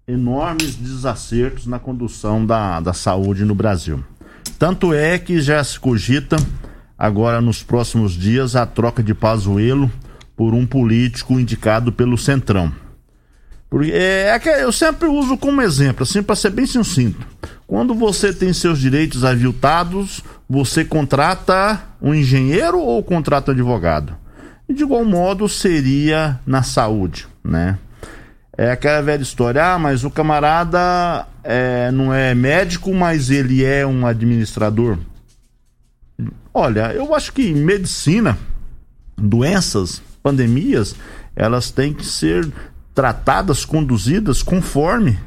[0.06, 4.04] enormes desacertos na condução da, da saúde no Brasil.
[4.58, 6.36] Tanto é que já se cogita
[6.96, 9.90] agora nos próximos dias a troca de Pazuello
[10.36, 12.72] por um político indicado pelo Centrão.
[13.68, 17.26] Porque é, é que eu sempre uso como exemplo, assim, para ser bem sucinto.
[17.66, 24.16] Quando você tem seus direitos aviltados, você contrata um engenheiro ou contrata um advogado?
[24.68, 27.78] E de igual modo seria na saúde, né?
[28.56, 33.86] É aquela velha história, ah, mas o camarada é, não é médico, mas ele é
[33.86, 34.96] um administrador.
[36.54, 38.38] Olha, eu acho que medicina,
[39.14, 40.96] doenças, pandemias,
[41.34, 42.50] elas têm que ser
[42.96, 45.18] tratadas, conduzidas conforme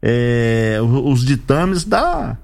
[0.00, 2.38] é, os ditames da,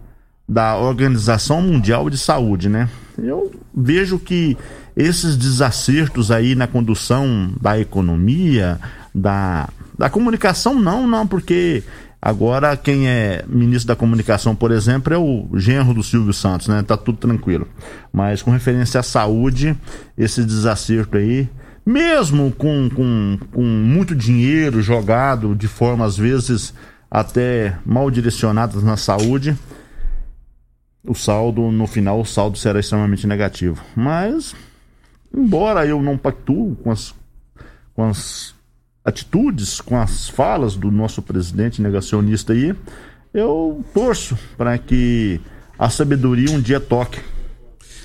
[0.49, 2.91] da Organização Mundial de Saúde, né?
[3.17, 4.59] Eu vejo que
[4.97, 8.81] esses desacertos aí na condução da economia,
[9.15, 11.85] da, da comunicação, não, não, porque
[12.21, 16.83] Agora, quem é ministro da comunicação, por exemplo, é o genro do Silvio Santos, né?
[16.83, 17.69] Tá tudo tranquilo.
[18.11, 19.77] Mas com referência à saúde,
[20.17, 21.47] esse desacerto aí,
[21.85, 26.73] mesmo com, com, com muito dinheiro jogado de forma, às vezes,
[27.11, 29.57] até mal direcionadas na saúde,
[31.07, 33.85] o saldo, no final, o saldo será extremamente negativo.
[33.95, 34.55] Mas,
[35.35, 37.15] embora eu não pactuo com as,
[37.95, 38.55] com as
[39.05, 42.75] atitudes, com as falas do nosso presidente negacionista aí,
[43.35, 45.41] eu torço para que
[45.79, 47.21] a sabedoria um dia toque.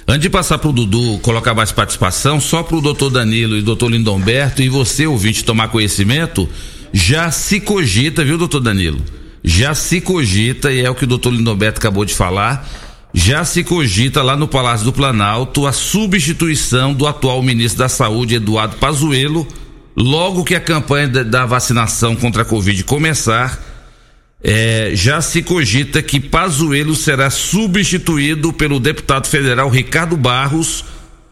[0.10, 3.62] Antes de passar para o Dudu colocar mais participação, só para o doutor Danilo e
[3.62, 6.50] doutor Lindomberto e você, ouvinte, tomar conhecimento,
[6.92, 9.00] já se cogita, viu, doutor Danilo?
[9.44, 12.68] Já se cogita, e é o que o doutor Lindomberto acabou de falar,
[13.14, 18.34] já se cogita lá no Palácio do Planalto a substituição do atual ministro da Saúde,
[18.34, 19.48] Eduardo Pazuello,
[19.96, 23.64] logo que a campanha da vacinação contra a Covid começar,
[24.42, 30.86] é, já se cogita que Pazuello será substituído pelo deputado federal Ricardo Barros,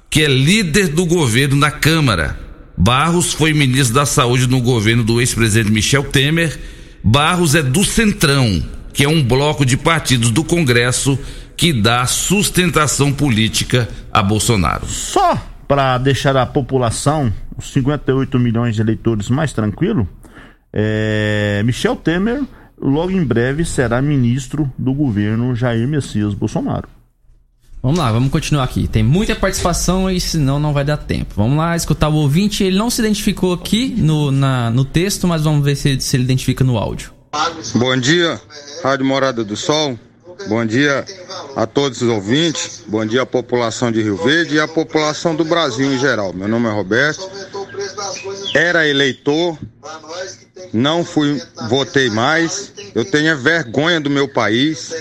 [0.09, 2.37] que é líder do governo na Câmara.
[2.75, 6.59] Barros foi ministro da Saúde no governo do ex-presidente Michel Temer.
[7.03, 8.63] Barros é do Centrão,
[8.93, 11.17] que é um bloco de partidos do Congresso
[11.55, 14.85] que dá sustentação política a Bolsonaro.
[14.85, 20.07] Só para deixar a população os 58 milhões de eleitores mais tranquilo,
[20.71, 22.43] é, Michel Temer
[22.79, 26.87] logo em breve será ministro do governo Jair Messias Bolsonaro.
[27.81, 28.87] Vamos lá, vamos continuar aqui.
[28.87, 31.33] Tem muita participação e senão não vai dar tempo.
[31.37, 32.63] Vamos lá escutar o ouvinte.
[32.63, 36.23] Ele não se identificou aqui no, na, no texto, mas vamos ver se, se ele
[36.23, 37.13] identifica no áudio.
[37.75, 38.41] Bom dia,
[38.83, 39.97] Rádio Morada do Sol.
[40.47, 41.03] Bom dia
[41.55, 45.43] a todos os ouvintes, bom dia à população de Rio Verde e à população do
[45.43, 46.31] Brasil em geral.
[46.31, 47.27] Meu nome é Roberto,
[48.53, 49.57] era eleitor,
[50.73, 52.71] não fui, votei mais.
[52.93, 54.91] Eu tenho vergonha do meu país,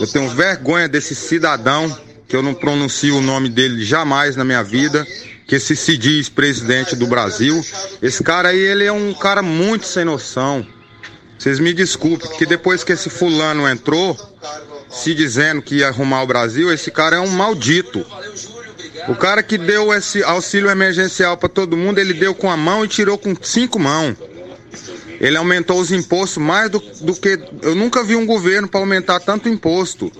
[0.00, 1.96] eu tenho vergonha desse cidadão
[2.28, 5.06] que eu não pronuncio o nome dele jamais na minha vida,
[5.46, 7.64] que se se diz presidente do Brasil.
[8.02, 10.66] Esse cara aí, ele é um cara muito sem noção.
[11.38, 14.16] Vocês me desculpem, porque depois que esse fulano entrou,
[14.88, 18.04] se dizendo que ia arrumar o Brasil, esse cara é um maldito.
[19.08, 22.84] O cara que deu esse auxílio emergencial para todo mundo, ele deu com a mão
[22.84, 24.16] e tirou com cinco mãos.
[25.24, 27.38] Ele aumentou os impostos mais do, do que.
[27.62, 30.12] Eu nunca vi um governo para aumentar tanto imposto.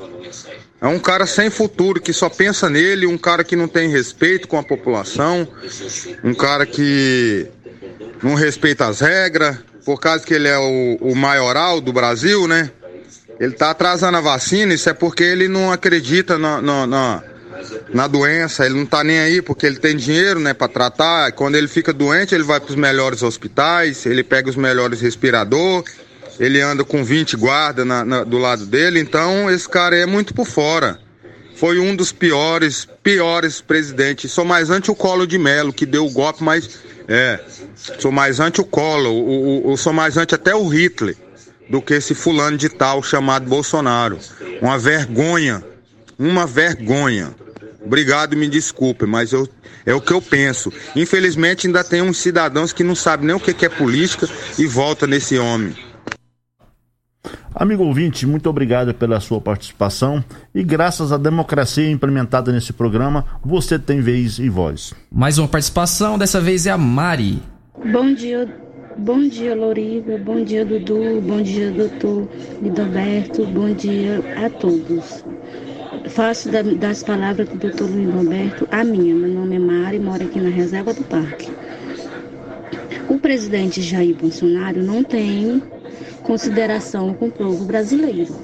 [0.80, 4.48] É um cara sem futuro, que só pensa nele, um cara que não tem respeito
[4.48, 5.46] com a população,
[6.22, 7.46] um cara que
[8.22, 12.70] não respeita as regras, por causa que ele é o, o maioral do Brasil, né?
[13.38, 17.22] Ele tá atrasando a vacina, isso é porque ele não acredita na, na, na,
[17.92, 21.32] na doença, ele não tá nem aí porque ele tem dinheiro, né, para tratar.
[21.32, 25.84] Quando ele fica doente, ele vai para os melhores hospitais, ele pega os melhores respirador,
[26.38, 30.46] ele anda com 20 guardas na, do lado dele, então esse cara é muito por
[30.46, 30.98] fora.
[31.56, 34.32] Foi um dos piores, piores presidentes.
[34.32, 36.68] Só mais antes o Colo de Melo, que deu o golpe, mas
[37.06, 37.38] É,
[37.98, 41.16] sou mais anti o Collor, o, o, eu sou mais anti até o Hitler
[41.68, 44.18] do que esse fulano de tal chamado Bolsonaro.
[44.60, 45.62] Uma vergonha,
[46.18, 47.34] uma vergonha.
[47.84, 49.48] Obrigado, me desculpe, mas eu,
[49.84, 50.72] é o que eu penso.
[50.96, 54.28] Infelizmente ainda tem uns cidadãos que não sabem nem o que é política
[54.58, 55.74] e volta nesse homem.
[57.54, 63.78] Amigo ouvinte, muito obrigado pela sua participação e graças à democracia implementada nesse programa, você
[63.78, 64.92] tem vez e voz.
[65.12, 67.40] Mais uma participação, dessa vez é a Mari.
[67.92, 68.52] Bom dia,
[68.98, 72.28] bom dia Loriva, bom dia Dudu, bom dia doutor
[72.60, 75.24] Lidoberto, bom dia a todos.
[76.08, 79.14] Faço da, das palavras do doutor Lidoberto a minha.
[79.14, 81.50] Meu nome é Mari, moro aqui na reserva do parque.
[83.08, 85.62] O presidente Jair Bolsonaro não tem
[86.22, 88.34] consideração com o povo brasileiro.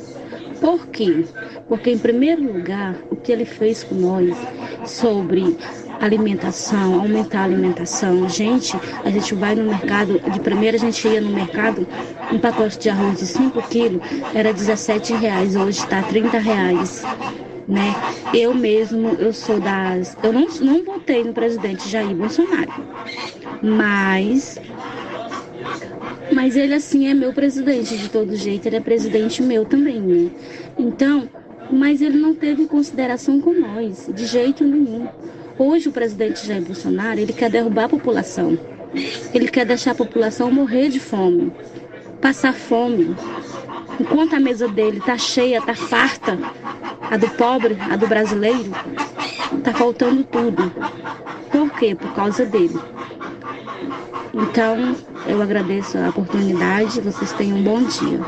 [0.61, 1.25] Por quê?
[1.69, 4.37] Porque, em primeiro lugar, o que ele fez com nós
[4.85, 5.57] sobre
[6.01, 8.29] alimentação, aumentar a alimentação.
[8.29, 11.87] Gente, a gente vai no mercado, de primeira a gente ia no mercado,
[12.33, 14.03] um pacote de arroz de 5 quilos
[14.35, 17.03] era 17 reais, hoje está 30 reais.
[17.71, 17.95] Né?
[18.35, 20.17] Eu mesmo, eu sou das.
[20.25, 22.73] Eu não, não votei no presidente Jair Bolsonaro,
[23.63, 24.59] mas
[26.33, 30.31] mas ele, assim, é meu presidente de todo jeito, ele é presidente meu também, né?
[30.79, 31.29] Então,
[31.71, 35.07] mas ele não teve consideração com nós, de jeito nenhum.
[35.59, 38.59] Hoje, o presidente Jair Bolsonaro, ele quer derrubar a população.
[39.35, 41.53] Ele quer deixar a população morrer de fome,
[42.21, 43.15] passar fome.
[44.01, 46.39] Enquanto a mesa dele está cheia, está farta,
[47.11, 48.71] a do pobre, a do brasileiro,
[49.59, 50.73] está faltando tudo.
[51.51, 51.95] Por quê?
[51.95, 52.79] Por causa dele.
[54.33, 54.97] Então,
[55.27, 57.01] eu agradeço a oportunidade.
[57.01, 58.21] Vocês tenham um bom dia.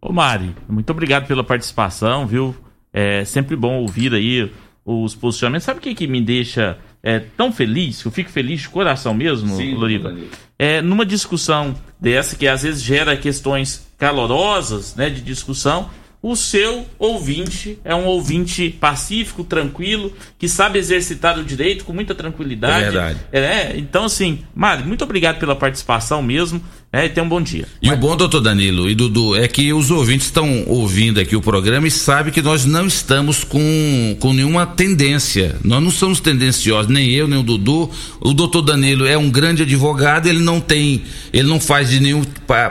[0.00, 2.54] Ô Mari, muito obrigado pela participação, viu?
[2.92, 4.52] É sempre bom ouvir aí
[4.84, 5.64] os posicionamentos.
[5.64, 8.04] Sabe o que, que me deixa é, tão feliz?
[8.04, 10.14] Eu fico feliz de coração mesmo, Sim, Loriva?
[10.56, 15.90] É, numa discussão dessa que às vezes gera questões calorosas, né, de discussão,
[16.22, 22.14] o seu ouvinte é um ouvinte pacífico, tranquilo, que sabe exercitar o direito com muita
[22.14, 22.84] tranquilidade.
[22.84, 23.18] É verdade.
[23.32, 26.62] É, então, assim, Mário, muito obrigado pela participação mesmo.
[26.94, 27.66] É, e tenha um bom dia.
[27.80, 27.96] E Mas...
[27.96, 31.88] o bom, doutor Danilo e Dudu, é que os ouvintes estão ouvindo aqui o programa
[31.88, 35.56] e sabem que nós não estamos com, com nenhuma tendência.
[35.64, 37.90] Nós não somos tendenciosos, nem eu, nem o Dudu.
[38.20, 41.02] O doutor Danilo é um grande advogado, ele não tem,
[41.32, 42.22] ele não faz de nenhum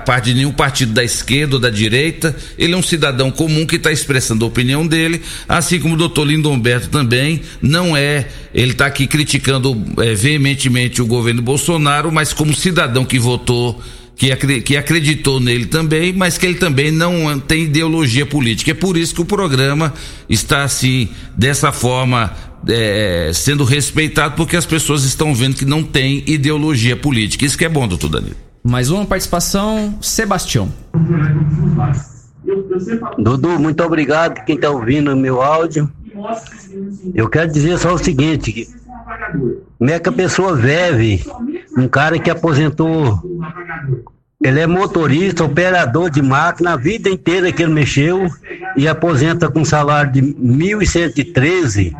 [0.05, 2.35] parte de nenhum partido da esquerda ou da direita.
[2.59, 6.27] Ele é um cidadão comum que está expressando a opinião dele, assim como o doutor
[6.27, 8.27] Lindomberto também não é.
[8.53, 13.81] Ele está aqui criticando é, veementemente o governo Bolsonaro, mas como cidadão que votou
[14.21, 18.69] que, que acreditou nele também, mas que ele também não tem ideologia política.
[18.69, 19.93] É por isso que o programa
[20.29, 22.31] está assim, dessa forma,
[22.67, 27.45] é, sendo respeitado, porque as pessoas estão vendo que não tem ideologia política.
[27.45, 28.35] Isso que é bom, doutor Danilo.
[28.63, 30.71] Mais uma participação, Sebastião.
[33.17, 35.91] Dudu, muito obrigado quem está ouvindo o meu áudio.
[37.15, 38.67] Eu quero dizer só o seguinte,
[39.79, 41.23] como é que a pessoa vive,
[41.77, 43.19] um cara que aposentou,
[44.43, 48.27] ele é motorista, operador de máquina, a vida inteira que ele mexeu
[48.75, 51.93] e aposenta com salário de 1.113,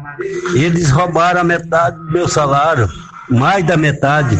[0.55, 2.89] eles roubaram a metade do meu salário,
[3.31, 4.37] mais da metade.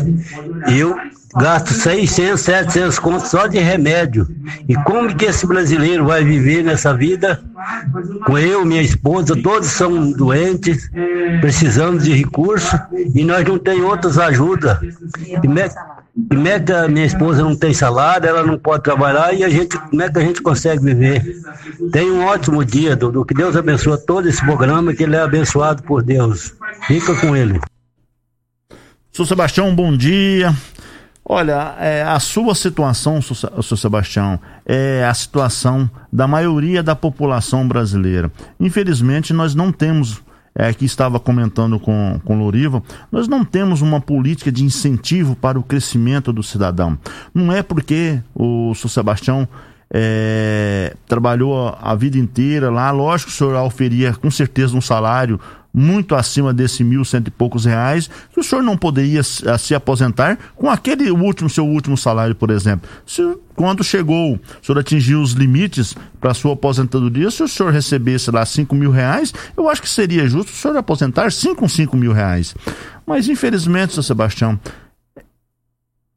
[0.68, 0.95] Eu
[1.35, 4.27] gasto 600, 700 contos só de remédio.
[4.68, 7.41] E como que esse brasileiro vai viver nessa vida?
[8.26, 10.89] Com eu, minha esposa, todos são doentes,
[11.39, 12.77] precisando de recursos
[13.13, 14.77] e nós não temos outras ajudas.
[15.41, 15.69] Como é,
[16.30, 19.49] como é que a minha esposa não tem salário, ela não pode trabalhar e a
[19.49, 21.23] gente, como é que a gente consegue viver?
[21.91, 23.23] Tenha um ótimo dia, Dudu.
[23.23, 26.53] Que Deus abençoe todo esse programa, que ele é abençoado por Deus.
[26.88, 27.59] Fica com ele.
[29.14, 30.56] Sou Sebastião, bom dia.
[31.26, 38.32] Olha, é, a sua situação, seu Sebastião, é a situação da maioria da população brasileira.
[38.58, 40.22] Infelizmente, nós não temos,
[40.56, 42.82] é, que estava comentando com, com Loriva,
[43.12, 46.98] nós não temos uma política de incentivo para o crescimento do cidadão.
[47.34, 49.46] Não é porque o seu Sebastião
[49.94, 55.38] é, trabalhou a vida inteira lá, lógico que o senhor oferia com certeza um salário
[55.73, 60.69] muito acima desse mil cento e poucos reais, o senhor não poderia se aposentar com
[60.69, 62.89] aquele último, seu último salário, por exemplo.
[63.06, 63.22] Se,
[63.56, 68.45] quando chegou, o senhor atingiu os limites para sua aposentadoria, se o senhor recebesse lá
[68.45, 72.11] cinco mil reais, eu acho que seria justo o senhor aposentar cinco com cinco mil
[72.11, 72.56] reais.
[73.06, 74.60] Mas infelizmente, seu Sebastião,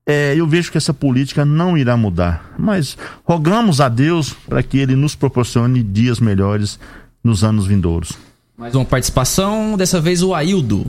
[0.07, 2.55] é, eu vejo que essa política não irá mudar.
[2.59, 6.79] Mas rogamos a Deus para que Ele nos proporcione dias melhores
[7.23, 8.13] nos anos vindouros.
[8.57, 10.89] Mais uma participação, dessa vez o Aildo.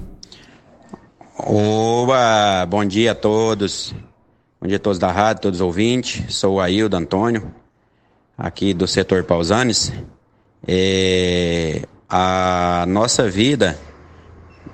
[1.35, 3.91] Oba, bom dia a todos.
[4.61, 6.35] Bom dia a todos da rádio, todos os ouvintes.
[6.35, 7.51] Sou o Aildo Antônio,
[8.37, 9.91] aqui do setor Pausanes.
[10.67, 13.79] É, a nossa vida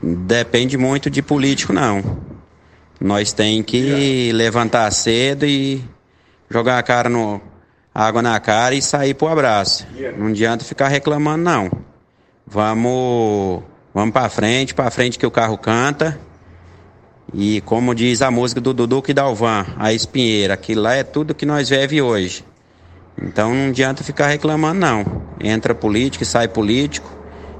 [0.03, 2.03] depende muito de político, não.
[2.99, 5.81] Nós tem que levantar cedo e
[6.49, 7.39] jogar a cara no
[7.95, 9.87] água na cara e sair pro abraço.
[10.17, 11.90] Não adianta ficar reclamando, não.
[12.45, 13.63] Vamos,
[13.93, 16.19] vamos para frente, para frente que o carro canta.
[17.33, 21.33] E como diz a música do Dudu e Dalvan, a espinheira, aquilo lá é tudo
[21.33, 22.43] que nós vive hoje.
[23.21, 25.05] Então não adianta ficar reclamando, não.
[25.39, 27.09] Entra político e sai político.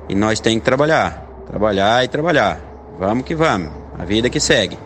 [0.09, 1.25] E nós tem que trabalhar.
[1.47, 2.59] Trabalhar e trabalhar.
[2.99, 3.71] Vamos que vamos.
[3.97, 4.77] A vida que segue.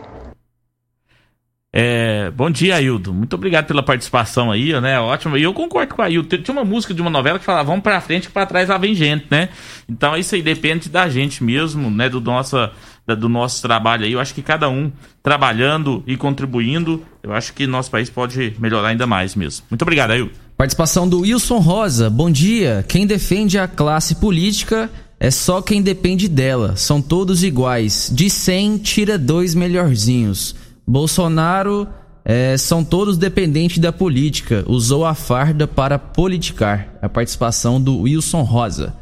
[1.72, 3.12] É, bom dia, Aildo.
[3.12, 4.98] Muito obrigado pela participação aí, né?
[4.98, 5.36] Ótimo.
[5.36, 6.38] E eu concordo com a Aildo.
[6.38, 8.78] Tinha uma música de uma novela que falava, vamos pra frente que pra trás lá
[8.78, 9.50] vem gente, né?
[9.88, 12.08] Então isso aí depende da gente mesmo, né?
[12.08, 12.72] Do, nossa,
[13.06, 14.12] do nosso trabalho aí.
[14.12, 14.90] Eu acho que cada um
[15.22, 19.66] trabalhando e contribuindo, eu acho que nosso país pode melhorar ainda mais mesmo.
[19.70, 20.32] Muito obrigado, Aildo.
[20.56, 22.08] Participação do Wilson Rosa.
[22.08, 22.84] Bom dia.
[22.88, 24.88] Quem defende a classe política
[25.20, 26.74] é só quem depende dela.
[26.76, 28.10] São todos iguais.
[28.14, 30.56] De 100, tira dois melhorzinhos.
[30.86, 31.88] Bolsonaro
[32.24, 34.64] é, são todos dependentes da política.
[34.66, 36.88] Usou a farda para politicar.
[37.02, 38.94] A participação do Wilson Rosa.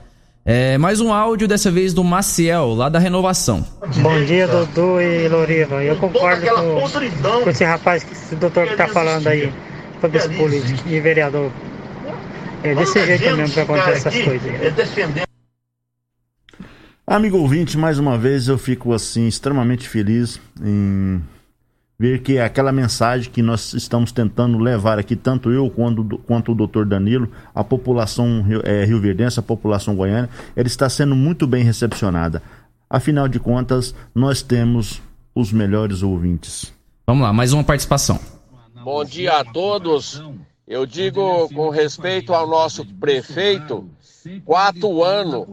[0.46, 3.64] É, mais um áudio, dessa vez do Maciel, lá da Renovação.
[4.02, 5.82] Bom dia, Dudu e Loriva.
[5.82, 9.50] Eu concordo com, com esse rapaz, esse doutor que está falando aí,
[10.02, 11.50] sobre esse político e vereador.
[12.62, 14.50] É desse jeito mesmo que acontece essas coisas.
[15.16, 15.24] Aí.
[17.06, 21.22] Amigo ouvinte, mais uma vez eu fico assim extremamente feliz em
[21.98, 26.52] ver que é aquela mensagem que nós estamos tentando levar aqui, tanto eu quanto, quanto
[26.52, 31.64] o doutor Danilo, a população é, rioverdense, a população goiana, ela está sendo muito bem
[31.64, 32.42] recepcionada.
[32.90, 35.00] Afinal de contas, nós temos
[35.34, 36.72] os melhores ouvintes.
[37.06, 38.18] Vamos lá, mais uma participação.
[38.82, 40.22] Bom dia a todos.
[40.66, 43.88] Eu digo com respeito ao nosso prefeito,
[44.44, 45.46] quatro anos,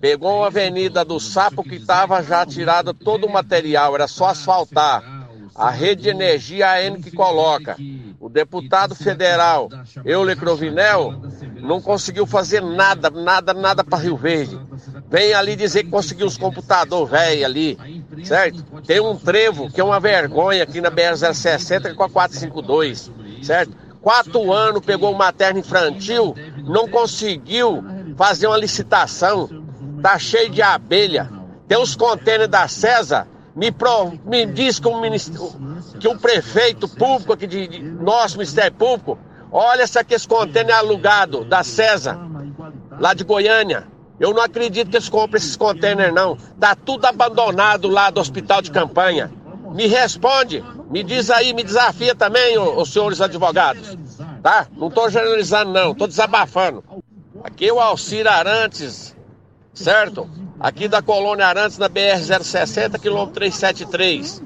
[0.00, 5.15] pegou uma avenida do Sapo que estava já tirada todo o material, era só asfaltar
[5.54, 7.76] a rede de energia AN que coloca.
[8.18, 9.68] O deputado federal
[10.04, 11.14] Euler Crovinel
[11.60, 14.58] não conseguiu fazer nada, nada, nada para Rio Verde.
[15.08, 17.78] Vem ali dizer que conseguiu os computadores velho ali,
[18.24, 18.62] certo?
[18.86, 23.10] Tem um trevo que é uma vergonha aqui na BR-060 com a 452,
[23.42, 23.76] certo?
[24.00, 27.84] Quatro anos pegou o materno infantil, não conseguiu
[28.16, 29.48] fazer uma licitação,
[30.02, 31.30] tá cheio de abelha.
[31.66, 33.26] Tem os contêineres da César
[33.56, 35.00] me, pro, me diz que, um
[35.98, 39.18] que um prefeito público aqui de, de nosso Ministério Público,
[39.50, 42.18] olha se aqui esse contêiner é alugado da César,
[43.00, 43.86] lá de Goiânia.
[44.20, 46.36] Eu não acredito que eles comprem esses contêineres, não.
[46.60, 49.32] Tá tudo abandonado lá do hospital de campanha.
[49.72, 53.96] Me responde, me diz aí, me desafia também, os senhores advogados.
[54.42, 54.66] Tá?
[54.76, 56.84] Não tô generalizando, não, tô desabafando.
[57.42, 59.15] Aqui é o Alcir Arantes,
[59.76, 60.28] certo?
[60.60, 64.42] aqui da Colônia Arantes, na BR-060, quilômetro 373.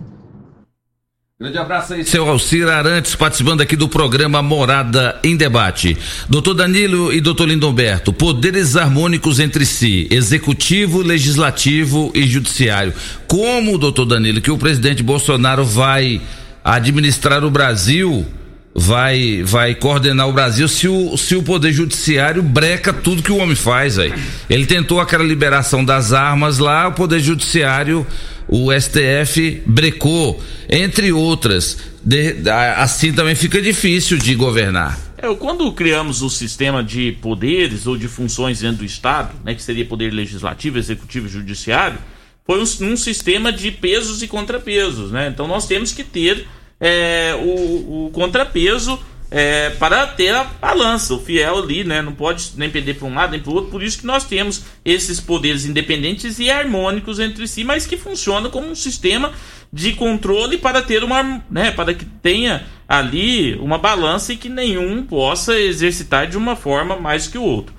[1.39, 5.97] Grande abraço aí, seu Alcir Arantes, participando aqui do programa Morada em Debate.
[6.29, 12.93] Doutor Danilo e doutor Lindomberto, poderes harmônicos entre si, executivo, legislativo e judiciário.
[13.27, 16.21] Como, doutor Danilo, que o presidente Bolsonaro vai
[16.63, 18.27] administrar o Brasil
[18.75, 23.39] vai vai coordenar o Brasil se o, se o poder judiciário breca tudo que o
[23.39, 24.13] homem faz aí.
[24.49, 28.07] Ele tentou aquela liberação das armas lá, o poder judiciário,
[28.49, 31.79] o STF brecou, entre outras.
[32.03, 32.37] De,
[32.77, 34.99] assim também fica difícil de governar.
[35.19, 39.63] É, quando criamos o sistema de poderes ou de funções dentro do Estado, né, que
[39.63, 41.99] seria poder legislativo, executivo e judiciário,
[42.47, 45.29] foi um, um sistema de pesos e contrapesos, né?
[45.29, 46.47] Então nós temos que ter
[46.81, 48.99] é, o, o, contrapeso
[49.31, 52.03] é, para ter a balança, o fiel ali, né?
[52.03, 53.71] Não pode nem perder para um lado nem para o outro.
[53.71, 58.51] Por isso que nós temos esses poderes independentes e harmônicos entre si, mas que funcionam
[58.51, 59.33] como um sistema
[59.73, 61.71] de controle para ter uma, né?
[61.71, 67.29] Para que tenha ali uma balança e que nenhum possa exercitar de uma forma mais
[67.29, 67.73] que o outro.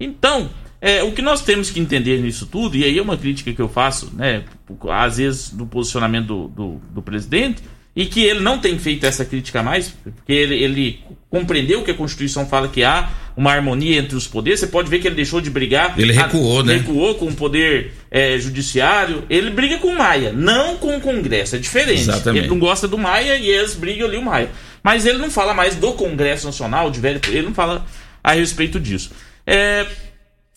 [0.00, 0.50] Então,
[0.80, 3.62] é, o que nós temos que entender nisso tudo, e aí é uma crítica que
[3.62, 4.44] eu faço, né,
[4.90, 7.62] às vezes, do posicionamento do, do, do presidente,
[7.96, 11.00] e que ele não tem feito essa crítica mais, porque ele, ele,
[11.30, 14.60] compreendeu que a Constituição fala que há uma harmonia entre os poderes.
[14.60, 15.98] Você pode ver que ele deixou de brigar.
[15.98, 16.74] Ele recuou, a, né?
[16.74, 19.24] Recuou com o poder é, judiciário.
[19.30, 21.56] Ele briga com o Maia, não com o Congresso.
[21.56, 22.02] É diferente.
[22.02, 22.44] Exatamente.
[22.44, 24.50] Ele não gosta do Maia e eles brigam ali o Maia.
[24.82, 27.86] Mas ele não fala mais do Congresso Nacional, de velho, ele não fala
[28.22, 29.10] a respeito disso.
[29.46, 29.86] É,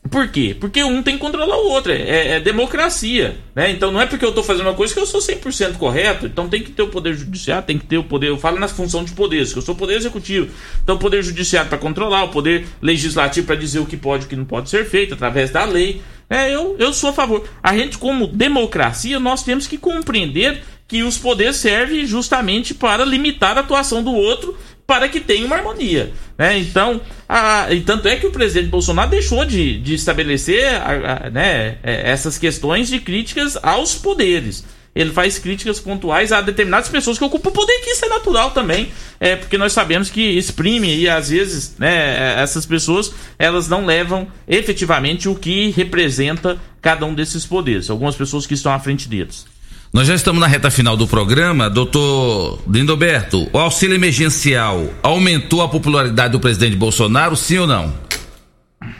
[0.09, 0.55] Por quê?
[0.59, 1.91] Porque um tem que controlar o outro.
[1.91, 3.37] É, é democracia.
[3.53, 3.71] Né?
[3.71, 6.25] Então não é porque eu estou fazendo uma coisa que eu sou 100% correto.
[6.25, 8.29] Então tem que ter o poder judiciário, tem que ter o poder.
[8.29, 10.49] Eu falo na função de poderes, que eu sou poder executivo.
[10.83, 14.25] Então o poder judiciário para controlar, o poder legislativo para dizer o que pode e
[14.25, 16.01] o que não pode ser feito através da lei.
[16.29, 17.47] É, eu, eu sou a favor.
[17.61, 23.55] A gente, como democracia, nós temos que compreender que os poderes servem justamente para limitar
[23.57, 24.57] a atuação do outro
[24.89, 26.11] para que tenha uma harmonia.
[26.35, 26.57] Né?
[26.57, 31.29] Então, a, e tanto é que o presidente Bolsonaro deixou de, de estabelecer a, a,
[31.29, 34.65] né, é, essas questões de críticas aos poderes.
[34.95, 38.49] Ele faz críticas pontuais a determinadas pessoas que ocupam o poder, que isso é natural
[38.49, 43.85] também, é porque nós sabemos que exprime e às vezes né, essas pessoas elas não
[43.85, 47.91] levam efetivamente o que representa cada um desses poderes.
[47.91, 49.45] Algumas pessoas que estão à frente deles.
[49.91, 51.67] Nós já estamos na reta final do programa.
[51.67, 57.91] Doutor Lindoberto, o auxílio emergencial aumentou a popularidade do presidente Bolsonaro, sim ou não?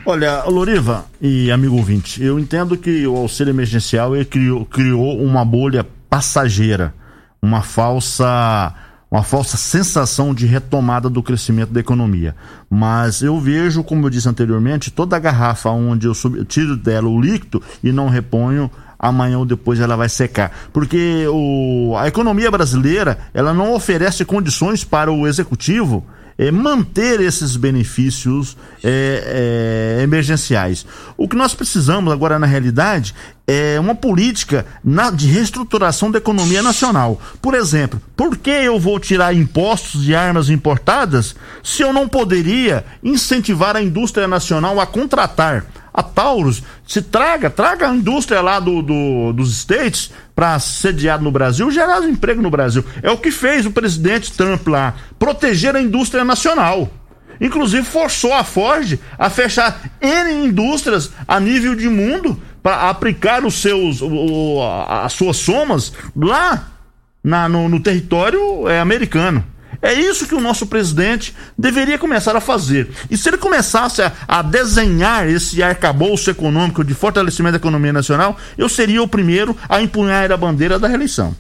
[0.04, 5.86] Olha, Loriva e amigo ouvinte, eu entendo que o auxílio emergencial criou, criou uma bolha
[6.10, 6.92] passageira,
[7.40, 8.74] uma falsa
[9.12, 12.36] uma falsa sensação de retomada do crescimento da economia.
[12.70, 16.14] Mas eu vejo, como eu disse anteriormente, toda a garrafa onde eu
[16.46, 18.70] tiro dela o líquido e não reponho,
[19.00, 20.52] amanhã ou depois ela vai secar.
[20.74, 26.06] Porque o, a economia brasileira ela não oferece condições para o executivo
[26.40, 30.86] é, manter esses benefícios é, é, emergenciais.
[31.18, 33.14] O que nós precisamos agora, na realidade,
[33.46, 37.20] é uma política na, de reestruturação da economia nacional.
[37.42, 42.86] Por exemplo, por que eu vou tirar impostos de armas importadas se eu não poderia
[43.04, 45.66] incentivar a indústria nacional a contratar?
[45.94, 51.32] A Taurus, se traga, traga a indústria lá do, do dos States para sediar no
[51.32, 52.84] Brasil, gerar emprego no Brasil.
[53.02, 56.90] É o que fez o presidente Trump lá, proteger a indústria nacional.
[57.42, 63.56] Inclusive forçou a Ford a fechar N indústrias a nível de mundo para aplicar os
[63.62, 66.68] seus, o, as suas somas lá
[67.24, 69.44] na, no, no território é, americano.
[69.82, 72.90] É isso que o nosso presidente deveria começar a fazer.
[73.10, 78.38] E se ele começasse a, a desenhar esse arcabouço econômico de fortalecimento da economia nacional,
[78.58, 81.36] eu seria o primeiro a empunhar a bandeira da reeleição.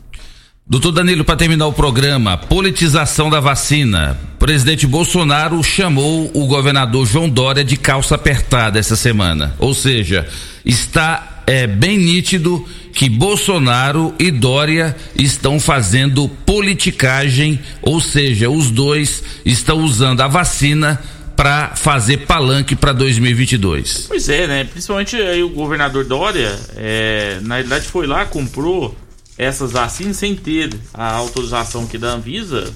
[0.72, 4.16] Doutor Danilo, para terminar o programa, politização da vacina.
[4.38, 9.56] Presidente Bolsonaro chamou o governador João Dória de calça apertada essa semana.
[9.58, 10.28] Ou seja,
[10.64, 12.64] está é, bem nítido
[12.94, 21.02] que Bolsonaro e Dória estão fazendo politicagem, ou seja, os dois estão usando a vacina
[21.36, 24.06] para fazer palanque para 2022.
[24.10, 24.64] Pois é, né?
[24.64, 28.96] Principalmente aí o governador Dória, é, na realidade foi lá, comprou
[29.36, 32.72] essas vacinas sem ter a autorização que da Anvisa,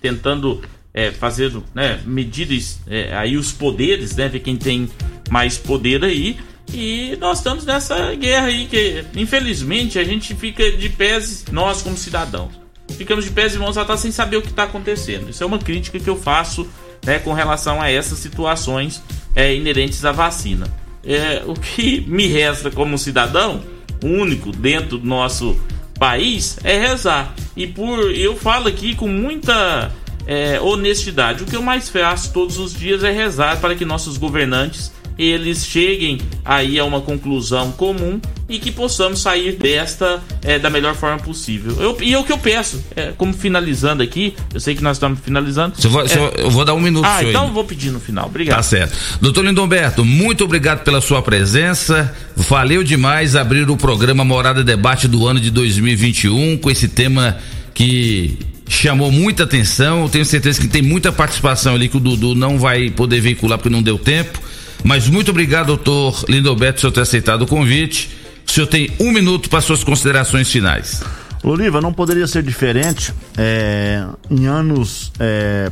[0.00, 0.62] tentando
[0.94, 4.28] é, fazer né, medidas é, aí os poderes, né?
[4.28, 4.88] Ver quem tem
[5.28, 6.36] mais poder aí.
[6.72, 11.96] E nós estamos nessa guerra aí que, infelizmente, a gente fica de pés, nós como
[11.96, 12.52] cidadãos,
[12.96, 15.28] ficamos de pés e mãos atadas sem saber o que está acontecendo.
[15.30, 16.66] Isso é uma crítica que eu faço
[17.04, 19.02] né, com relação a essas situações
[19.34, 20.66] é, inerentes à vacina.
[21.04, 23.62] É, o que me resta como cidadão
[24.02, 25.58] único dentro do nosso
[25.98, 27.34] país é rezar.
[27.56, 29.92] E por eu falo aqui com muita
[30.26, 34.16] é, honestidade, o que eu mais faço todos os dias é rezar para que nossos
[34.16, 40.68] governantes eles cheguem aí a uma conclusão comum e que possamos sair desta é, da
[40.68, 41.76] melhor forma possível.
[41.80, 44.96] Eu, e é o que eu peço, é, como finalizando aqui, eu sei que nós
[44.96, 45.74] estamos finalizando.
[45.78, 47.06] É, eu vou dar um minuto.
[47.06, 48.26] Ah, então eu vou pedir no final.
[48.26, 48.56] Obrigado.
[48.56, 48.96] Tá certo.
[49.20, 52.14] Doutor Lindomberto, muito obrigado pela sua presença.
[52.36, 57.38] Valeu demais abrir o programa Morada Debate do ano de 2021 com esse tema
[57.74, 60.02] que chamou muita atenção.
[60.02, 63.58] Eu tenho certeza que tem muita participação ali que o Dudu não vai poder veicular
[63.58, 64.40] porque não deu tempo.
[64.84, 68.10] Mas muito obrigado, doutor Lindoberto, por ter aceitado o convite.
[68.46, 71.02] O senhor tem um minuto para suas considerações finais.
[71.42, 73.12] Oliva, não poderia ser diferente.
[73.36, 75.70] É, em anos é,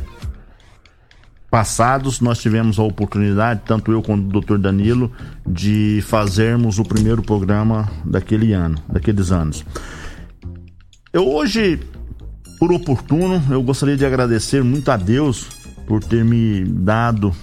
[1.49, 5.11] passados, nós tivemos a oportunidade, tanto eu quanto o doutor Danilo,
[5.45, 9.65] de fazermos o primeiro programa daquele ano, daqueles anos.
[11.11, 11.79] Eu hoje,
[12.57, 15.45] por oportuno, eu gostaria de agradecer muito a Deus
[15.85, 17.35] por ter me dado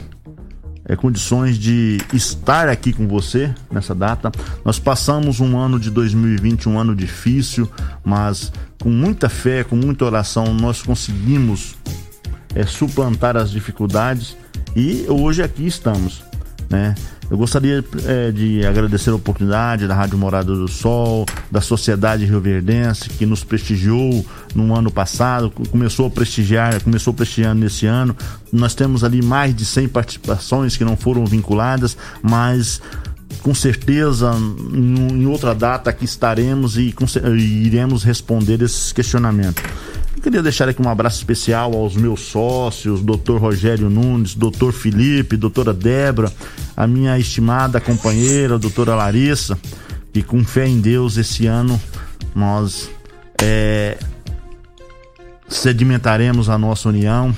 [0.88, 4.32] é, condições de estar aqui com você nessa data.
[4.64, 7.70] Nós passamos um ano de 2020, um ano difícil,
[8.02, 8.50] mas
[8.80, 11.76] com muita fé, com muita oração, nós conseguimos
[12.54, 14.36] é, suplantar as dificuldades
[14.74, 16.24] e hoje aqui estamos,
[16.70, 16.94] né?
[17.30, 22.40] Eu gostaria é, de agradecer a oportunidade da Rádio Morada do Sol, da Sociedade Rio
[22.40, 24.24] Verdense, que nos prestigiou
[24.54, 28.16] no ano passado, começou a prestigiar, começou prestigiando nesse ano.
[28.50, 32.80] Nós temos ali mais de 100 participações que não foram vinculadas, mas
[33.42, 34.32] com certeza
[34.72, 36.94] em outra data aqui estaremos e,
[37.36, 39.62] e iremos responder esses questionamentos.
[40.18, 43.36] Eu queria deixar aqui um abraço especial aos meus sócios, Dr.
[43.36, 44.72] Rogério Nunes, Dr.
[44.72, 46.32] Felipe, doutora Débora,
[46.76, 49.56] a minha estimada companheira, doutora Larissa,
[50.12, 51.80] que com fé em Deus esse ano
[52.34, 52.90] nós
[53.40, 53.96] é,
[55.46, 57.32] sedimentaremos a nossa união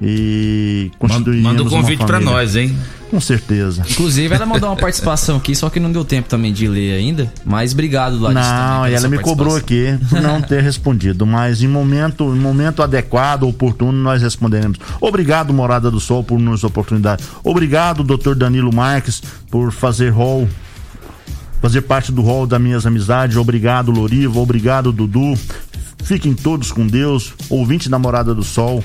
[0.00, 2.76] e constituiremos Manda um convite para nós, hein?
[3.10, 3.82] Com certeza.
[3.90, 7.30] Inclusive, ela mandou uma participação aqui, só que não deu tempo também de ler ainda.
[7.44, 8.40] Mas obrigado, Larissa.
[8.40, 11.26] Não, ela me cobrou aqui por não ter respondido.
[11.26, 14.78] Mas em momento, em momento adequado, oportuno, nós responderemos.
[15.00, 17.24] Obrigado, Morada do Sol, por nos oportunidade.
[17.42, 19.20] Obrigado, doutor Danilo Marques,
[19.50, 20.48] por fazer rol
[21.60, 23.36] fazer parte do rol das minhas amizades.
[23.36, 24.38] Obrigado, Loriva.
[24.38, 25.34] Obrigado, Dudu.
[26.02, 27.34] Fiquem todos com Deus.
[27.50, 28.82] Ouvinte da Morada do Sol.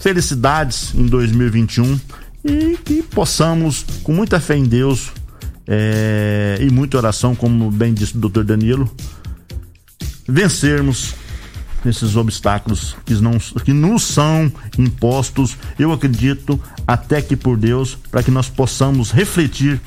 [0.00, 1.98] Felicidades em 2021
[2.46, 5.12] e que possamos, com muita fé em Deus
[5.66, 8.90] é, e muita oração, como bem disse o doutor Danilo,
[10.28, 11.14] vencermos
[11.84, 18.22] esses obstáculos que, não, que nos são impostos, eu acredito, até que por Deus, para
[18.22, 19.80] que nós possamos refletir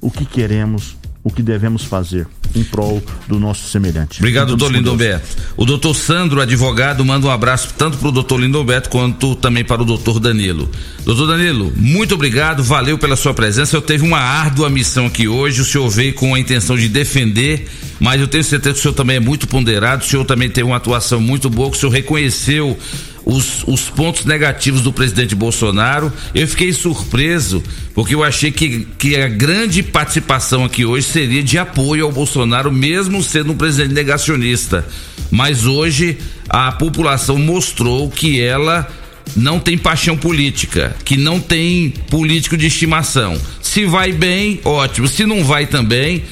[0.00, 4.18] o que queremos o que devemos fazer em prol do nosso semelhante.
[4.20, 5.36] Obrigado, doutor Lindomberto.
[5.56, 9.82] O doutor Sandro, advogado, manda um abraço tanto para o doutor Lindomberto quanto também para
[9.82, 10.68] o doutor Danilo.
[11.04, 13.76] Doutor Danilo, muito obrigado, valeu pela sua presença.
[13.76, 17.68] Eu teve uma árdua missão aqui hoje, o senhor veio com a intenção de defender,
[18.00, 20.66] mas eu tenho certeza que o senhor também é muito ponderado, o senhor também teve
[20.66, 22.76] uma atuação muito boa, que o senhor reconheceu
[23.24, 26.12] os, os pontos negativos do presidente Bolsonaro.
[26.34, 27.62] Eu fiquei surpreso,
[27.94, 32.72] porque eu achei que, que a grande participação aqui hoje seria de apoio ao Bolsonaro,
[32.72, 34.86] mesmo sendo um presidente negacionista.
[35.30, 36.18] Mas hoje
[36.48, 38.88] a população mostrou que ela
[39.36, 43.40] não tem paixão política, que não tem político de estimação.
[43.62, 45.06] Se vai bem, ótimo.
[45.06, 46.24] Se não vai também,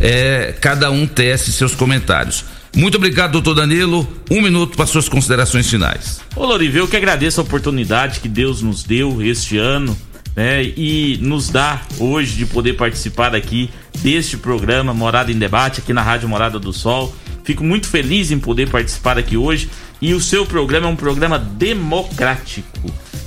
[0.00, 2.44] é, cada um tece seus comentários.
[2.76, 4.06] Muito obrigado, doutor Danilo.
[4.30, 6.20] Um minuto para suas considerações finais.
[6.36, 9.96] Ô, Loriva, eu que agradeço a oportunidade que Deus nos deu este ano.
[10.36, 13.70] Né, e nos dá hoje de poder participar aqui
[14.02, 17.16] deste programa Morada em Debate, aqui na Rádio Morada do Sol.
[17.42, 19.70] Fico muito feliz em poder participar aqui hoje.
[19.98, 22.75] E o seu programa é um programa democrático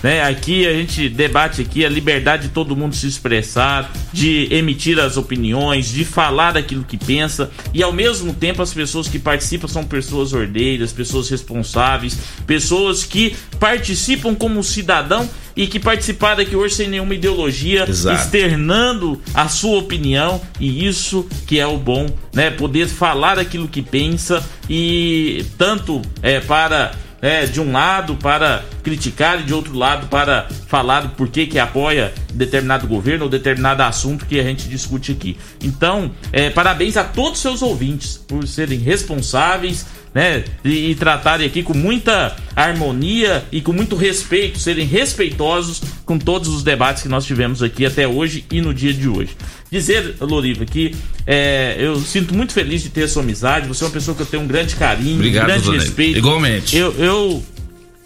[0.03, 0.23] né?
[0.23, 5.17] Aqui a gente debate aqui a liberdade de todo mundo se expressar, de emitir as
[5.17, 9.83] opiniões, de falar aquilo que pensa e ao mesmo tempo as pessoas que participam são
[9.83, 12.17] pessoas ordeiras, pessoas responsáveis,
[12.47, 18.15] pessoas que participam como cidadão e que participaram aqui hoje sem nenhuma ideologia, Exato.
[18.15, 22.49] externando a sua opinião e isso que é o bom, né?
[22.49, 29.39] Poder falar aquilo que pensa e tanto é para é, de um lado para criticar
[29.39, 34.25] e de outro lado para falar do porquê que apoia determinado governo ou determinado assunto
[34.25, 35.37] que a gente discute aqui.
[35.63, 40.43] Então, é, parabéns a todos os seus ouvintes por serem responsáveis né?
[40.63, 46.49] E, e, tratarem aqui com muita harmonia e com muito respeito, serem respeitosos com todos
[46.49, 49.35] os debates que nós tivemos aqui até hoje e no dia de hoje.
[49.71, 50.95] Dizer, Loriva, que
[51.27, 53.67] é, eu sinto muito feliz de ter a sua amizade.
[53.67, 56.17] Você é uma pessoa que eu tenho um grande carinho, Obrigado, um grande respeito.
[56.17, 56.75] Igualmente.
[56.75, 57.43] Eu, eu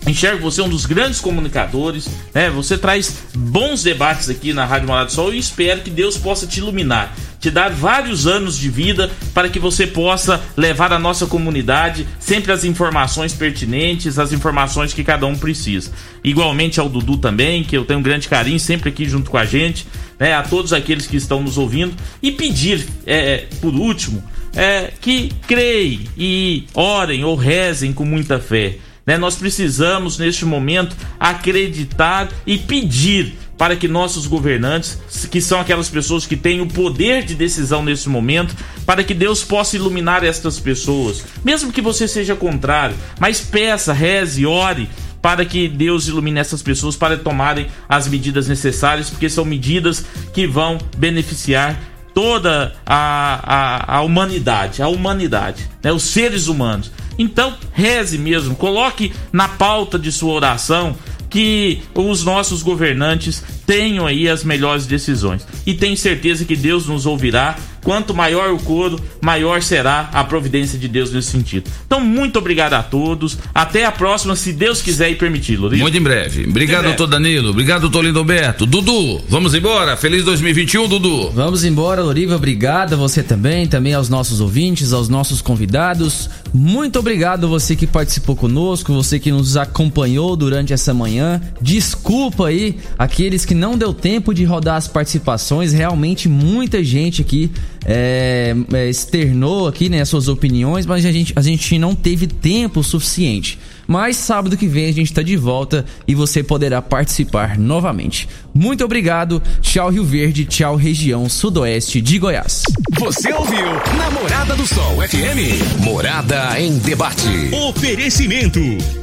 [0.07, 2.49] enxergo você um dos grandes comunicadores, né?
[2.49, 6.45] Você traz bons debates aqui na Rádio Morado do Sol e espero que Deus possa
[6.45, 11.25] te iluminar, te dar vários anos de vida para que você possa levar à nossa
[11.25, 15.91] comunidade sempre as informações pertinentes, as informações que cada um precisa.
[16.23, 19.45] Igualmente ao Dudu também, que eu tenho um grande carinho sempre aqui junto com a
[19.45, 19.87] gente,
[20.19, 20.33] né?
[20.33, 24.23] A todos aqueles que estão nos ouvindo e pedir, é, por último,
[24.55, 29.17] é, que creem e orem ou rezem com muita fé né?
[29.17, 34.99] Nós precisamos, neste momento, acreditar e pedir para que nossos governantes,
[35.29, 38.55] que são aquelas pessoas que têm o poder de decisão nesse momento,
[38.85, 44.45] para que Deus possa iluminar estas pessoas, mesmo que você seja contrário, mas peça, reze,
[44.45, 44.89] ore
[45.21, 50.03] para que Deus ilumine essas pessoas para tomarem as medidas necessárias, porque são medidas
[50.33, 51.79] que vão beneficiar
[52.13, 55.93] toda a, a, a humanidade, a humanidade, né?
[55.93, 56.91] os seres humanos.
[57.17, 60.95] Então, reze mesmo, coloque na pauta de sua oração
[61.33, 65.41] que os nossos governantes tenham aí as melhores decisões.
[65.65, 70.79] E tenho certeza que Deus nos ouvirá quanto maior o couro, maior será a providência
[70.79, 71.69] de Deus nesse sentido.
[71.85, 73.37] Então, muito obrigado a todos.
[73.53, 75.81] Até a próxima, se Deus quiser e permitir, Loriva.
[75.81, 76.45] Muito em breve.
[76.47, 77.49] Obrigado, doutor Danilo.
[77.49, 78.65] Obrigado, doutor Lindoberto.
[78.65, 79.97] Dudu, vamos embora.
[79.97, 81.31] Feliz 2021, Dudu.
[81.31, 82.35] Vamos embora, Loriva.
[82.35, 86.29] Obrigado a você também, também aos nossos ouvintes, aos nossos convidados.
[86.53, 91.22] Muito obrigado você que participou conosco, você que nos acompanhou durante essa manhã.
[91.61, 95.73] Desculpa aí aqueles que não deu tempo de rodar as participações.
[95.73, 97.51] Realmente muita gente aqui
[97.85, 102.83] é, é, externou aqui né, suas opiniões, mas a gente, a gente não teve tempo
[102.83, 103.59] suficiente.
[103.85, 108.29] Mas sábado que vem a gente está de volta e você poderá participar novamente.
[108.53, 109.41] Muito obrigado.
[109.61, 112.63] Tchau Rio Verde, tchau região sudoeste de Goiás.
[112.99, 113.65] Você ouviu
[113.97, 115.81] Namorada do Sol FM.
[115.83, 117.49] Morada em debate.
[117.67, 118.59] Oferecimento: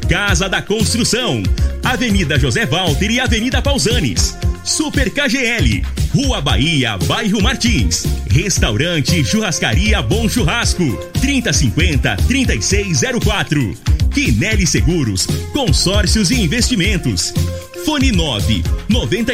[0.09, 1.43] Casa da Construção,
[1.82, 4.36] Avenida José Walter e Avenida Pausanes.
[4.62, 5.82] Super KGL,
[6.14, 8.05] Rua Bahia, Bairro Martins.
[8.31, 10.85] Restaurante Churrascaria Bom Churrasco,
[11.20, 13.74] 3050 3604.
[14.12, 17.32] Quinelli Seguros, Consórcios e Investimentos.
[17.85, 18.62] Fone 9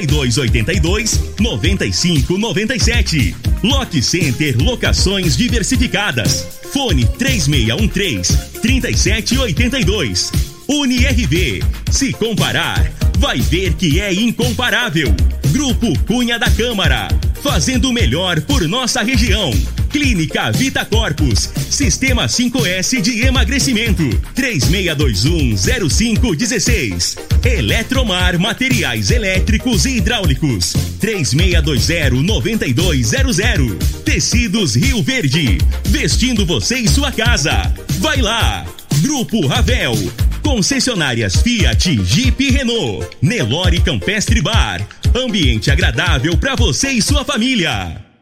[0.07, 3.37] 9282 9597.
[3.63, 6.47] Lock Center Locações Diversificadas.
[6.73, 10.33] Fone 3613 3782.
[10.69, 11.63] UniRV.
[11.91, 15.15] Se comparar, vai ver que é incomparável.
[15.53, 17.09] Grupo Cunha da Câmara.
[17.43, 19.51] Fazendo o melhor por nossa região.
[19.97, 21.49] Clínica Vita Corpus.
[21.71, 24.03] Sistema 5S de emagrecimento.
[24.35, 27.17] 36210516.
[27.43, 30.75] Eletromar Materiais Elétricos e Hidráulicos.
[31.01, 33.79] 36209200.
[34.05, 35.57] Tecidos Rio Verde.
[35.87, 37.73] Vestindo você e sua casa.
[37.99, 38.67] Vai lá.
[39.01, 39.95] Grupo Ravel.
[40.43, 43.09] Concessionárias Fiat, Jeep Renault.
[43.23, 44.87] Nelore Campestre Bar.
[45.15, 48.06] Ambiente agradável para você e sua família.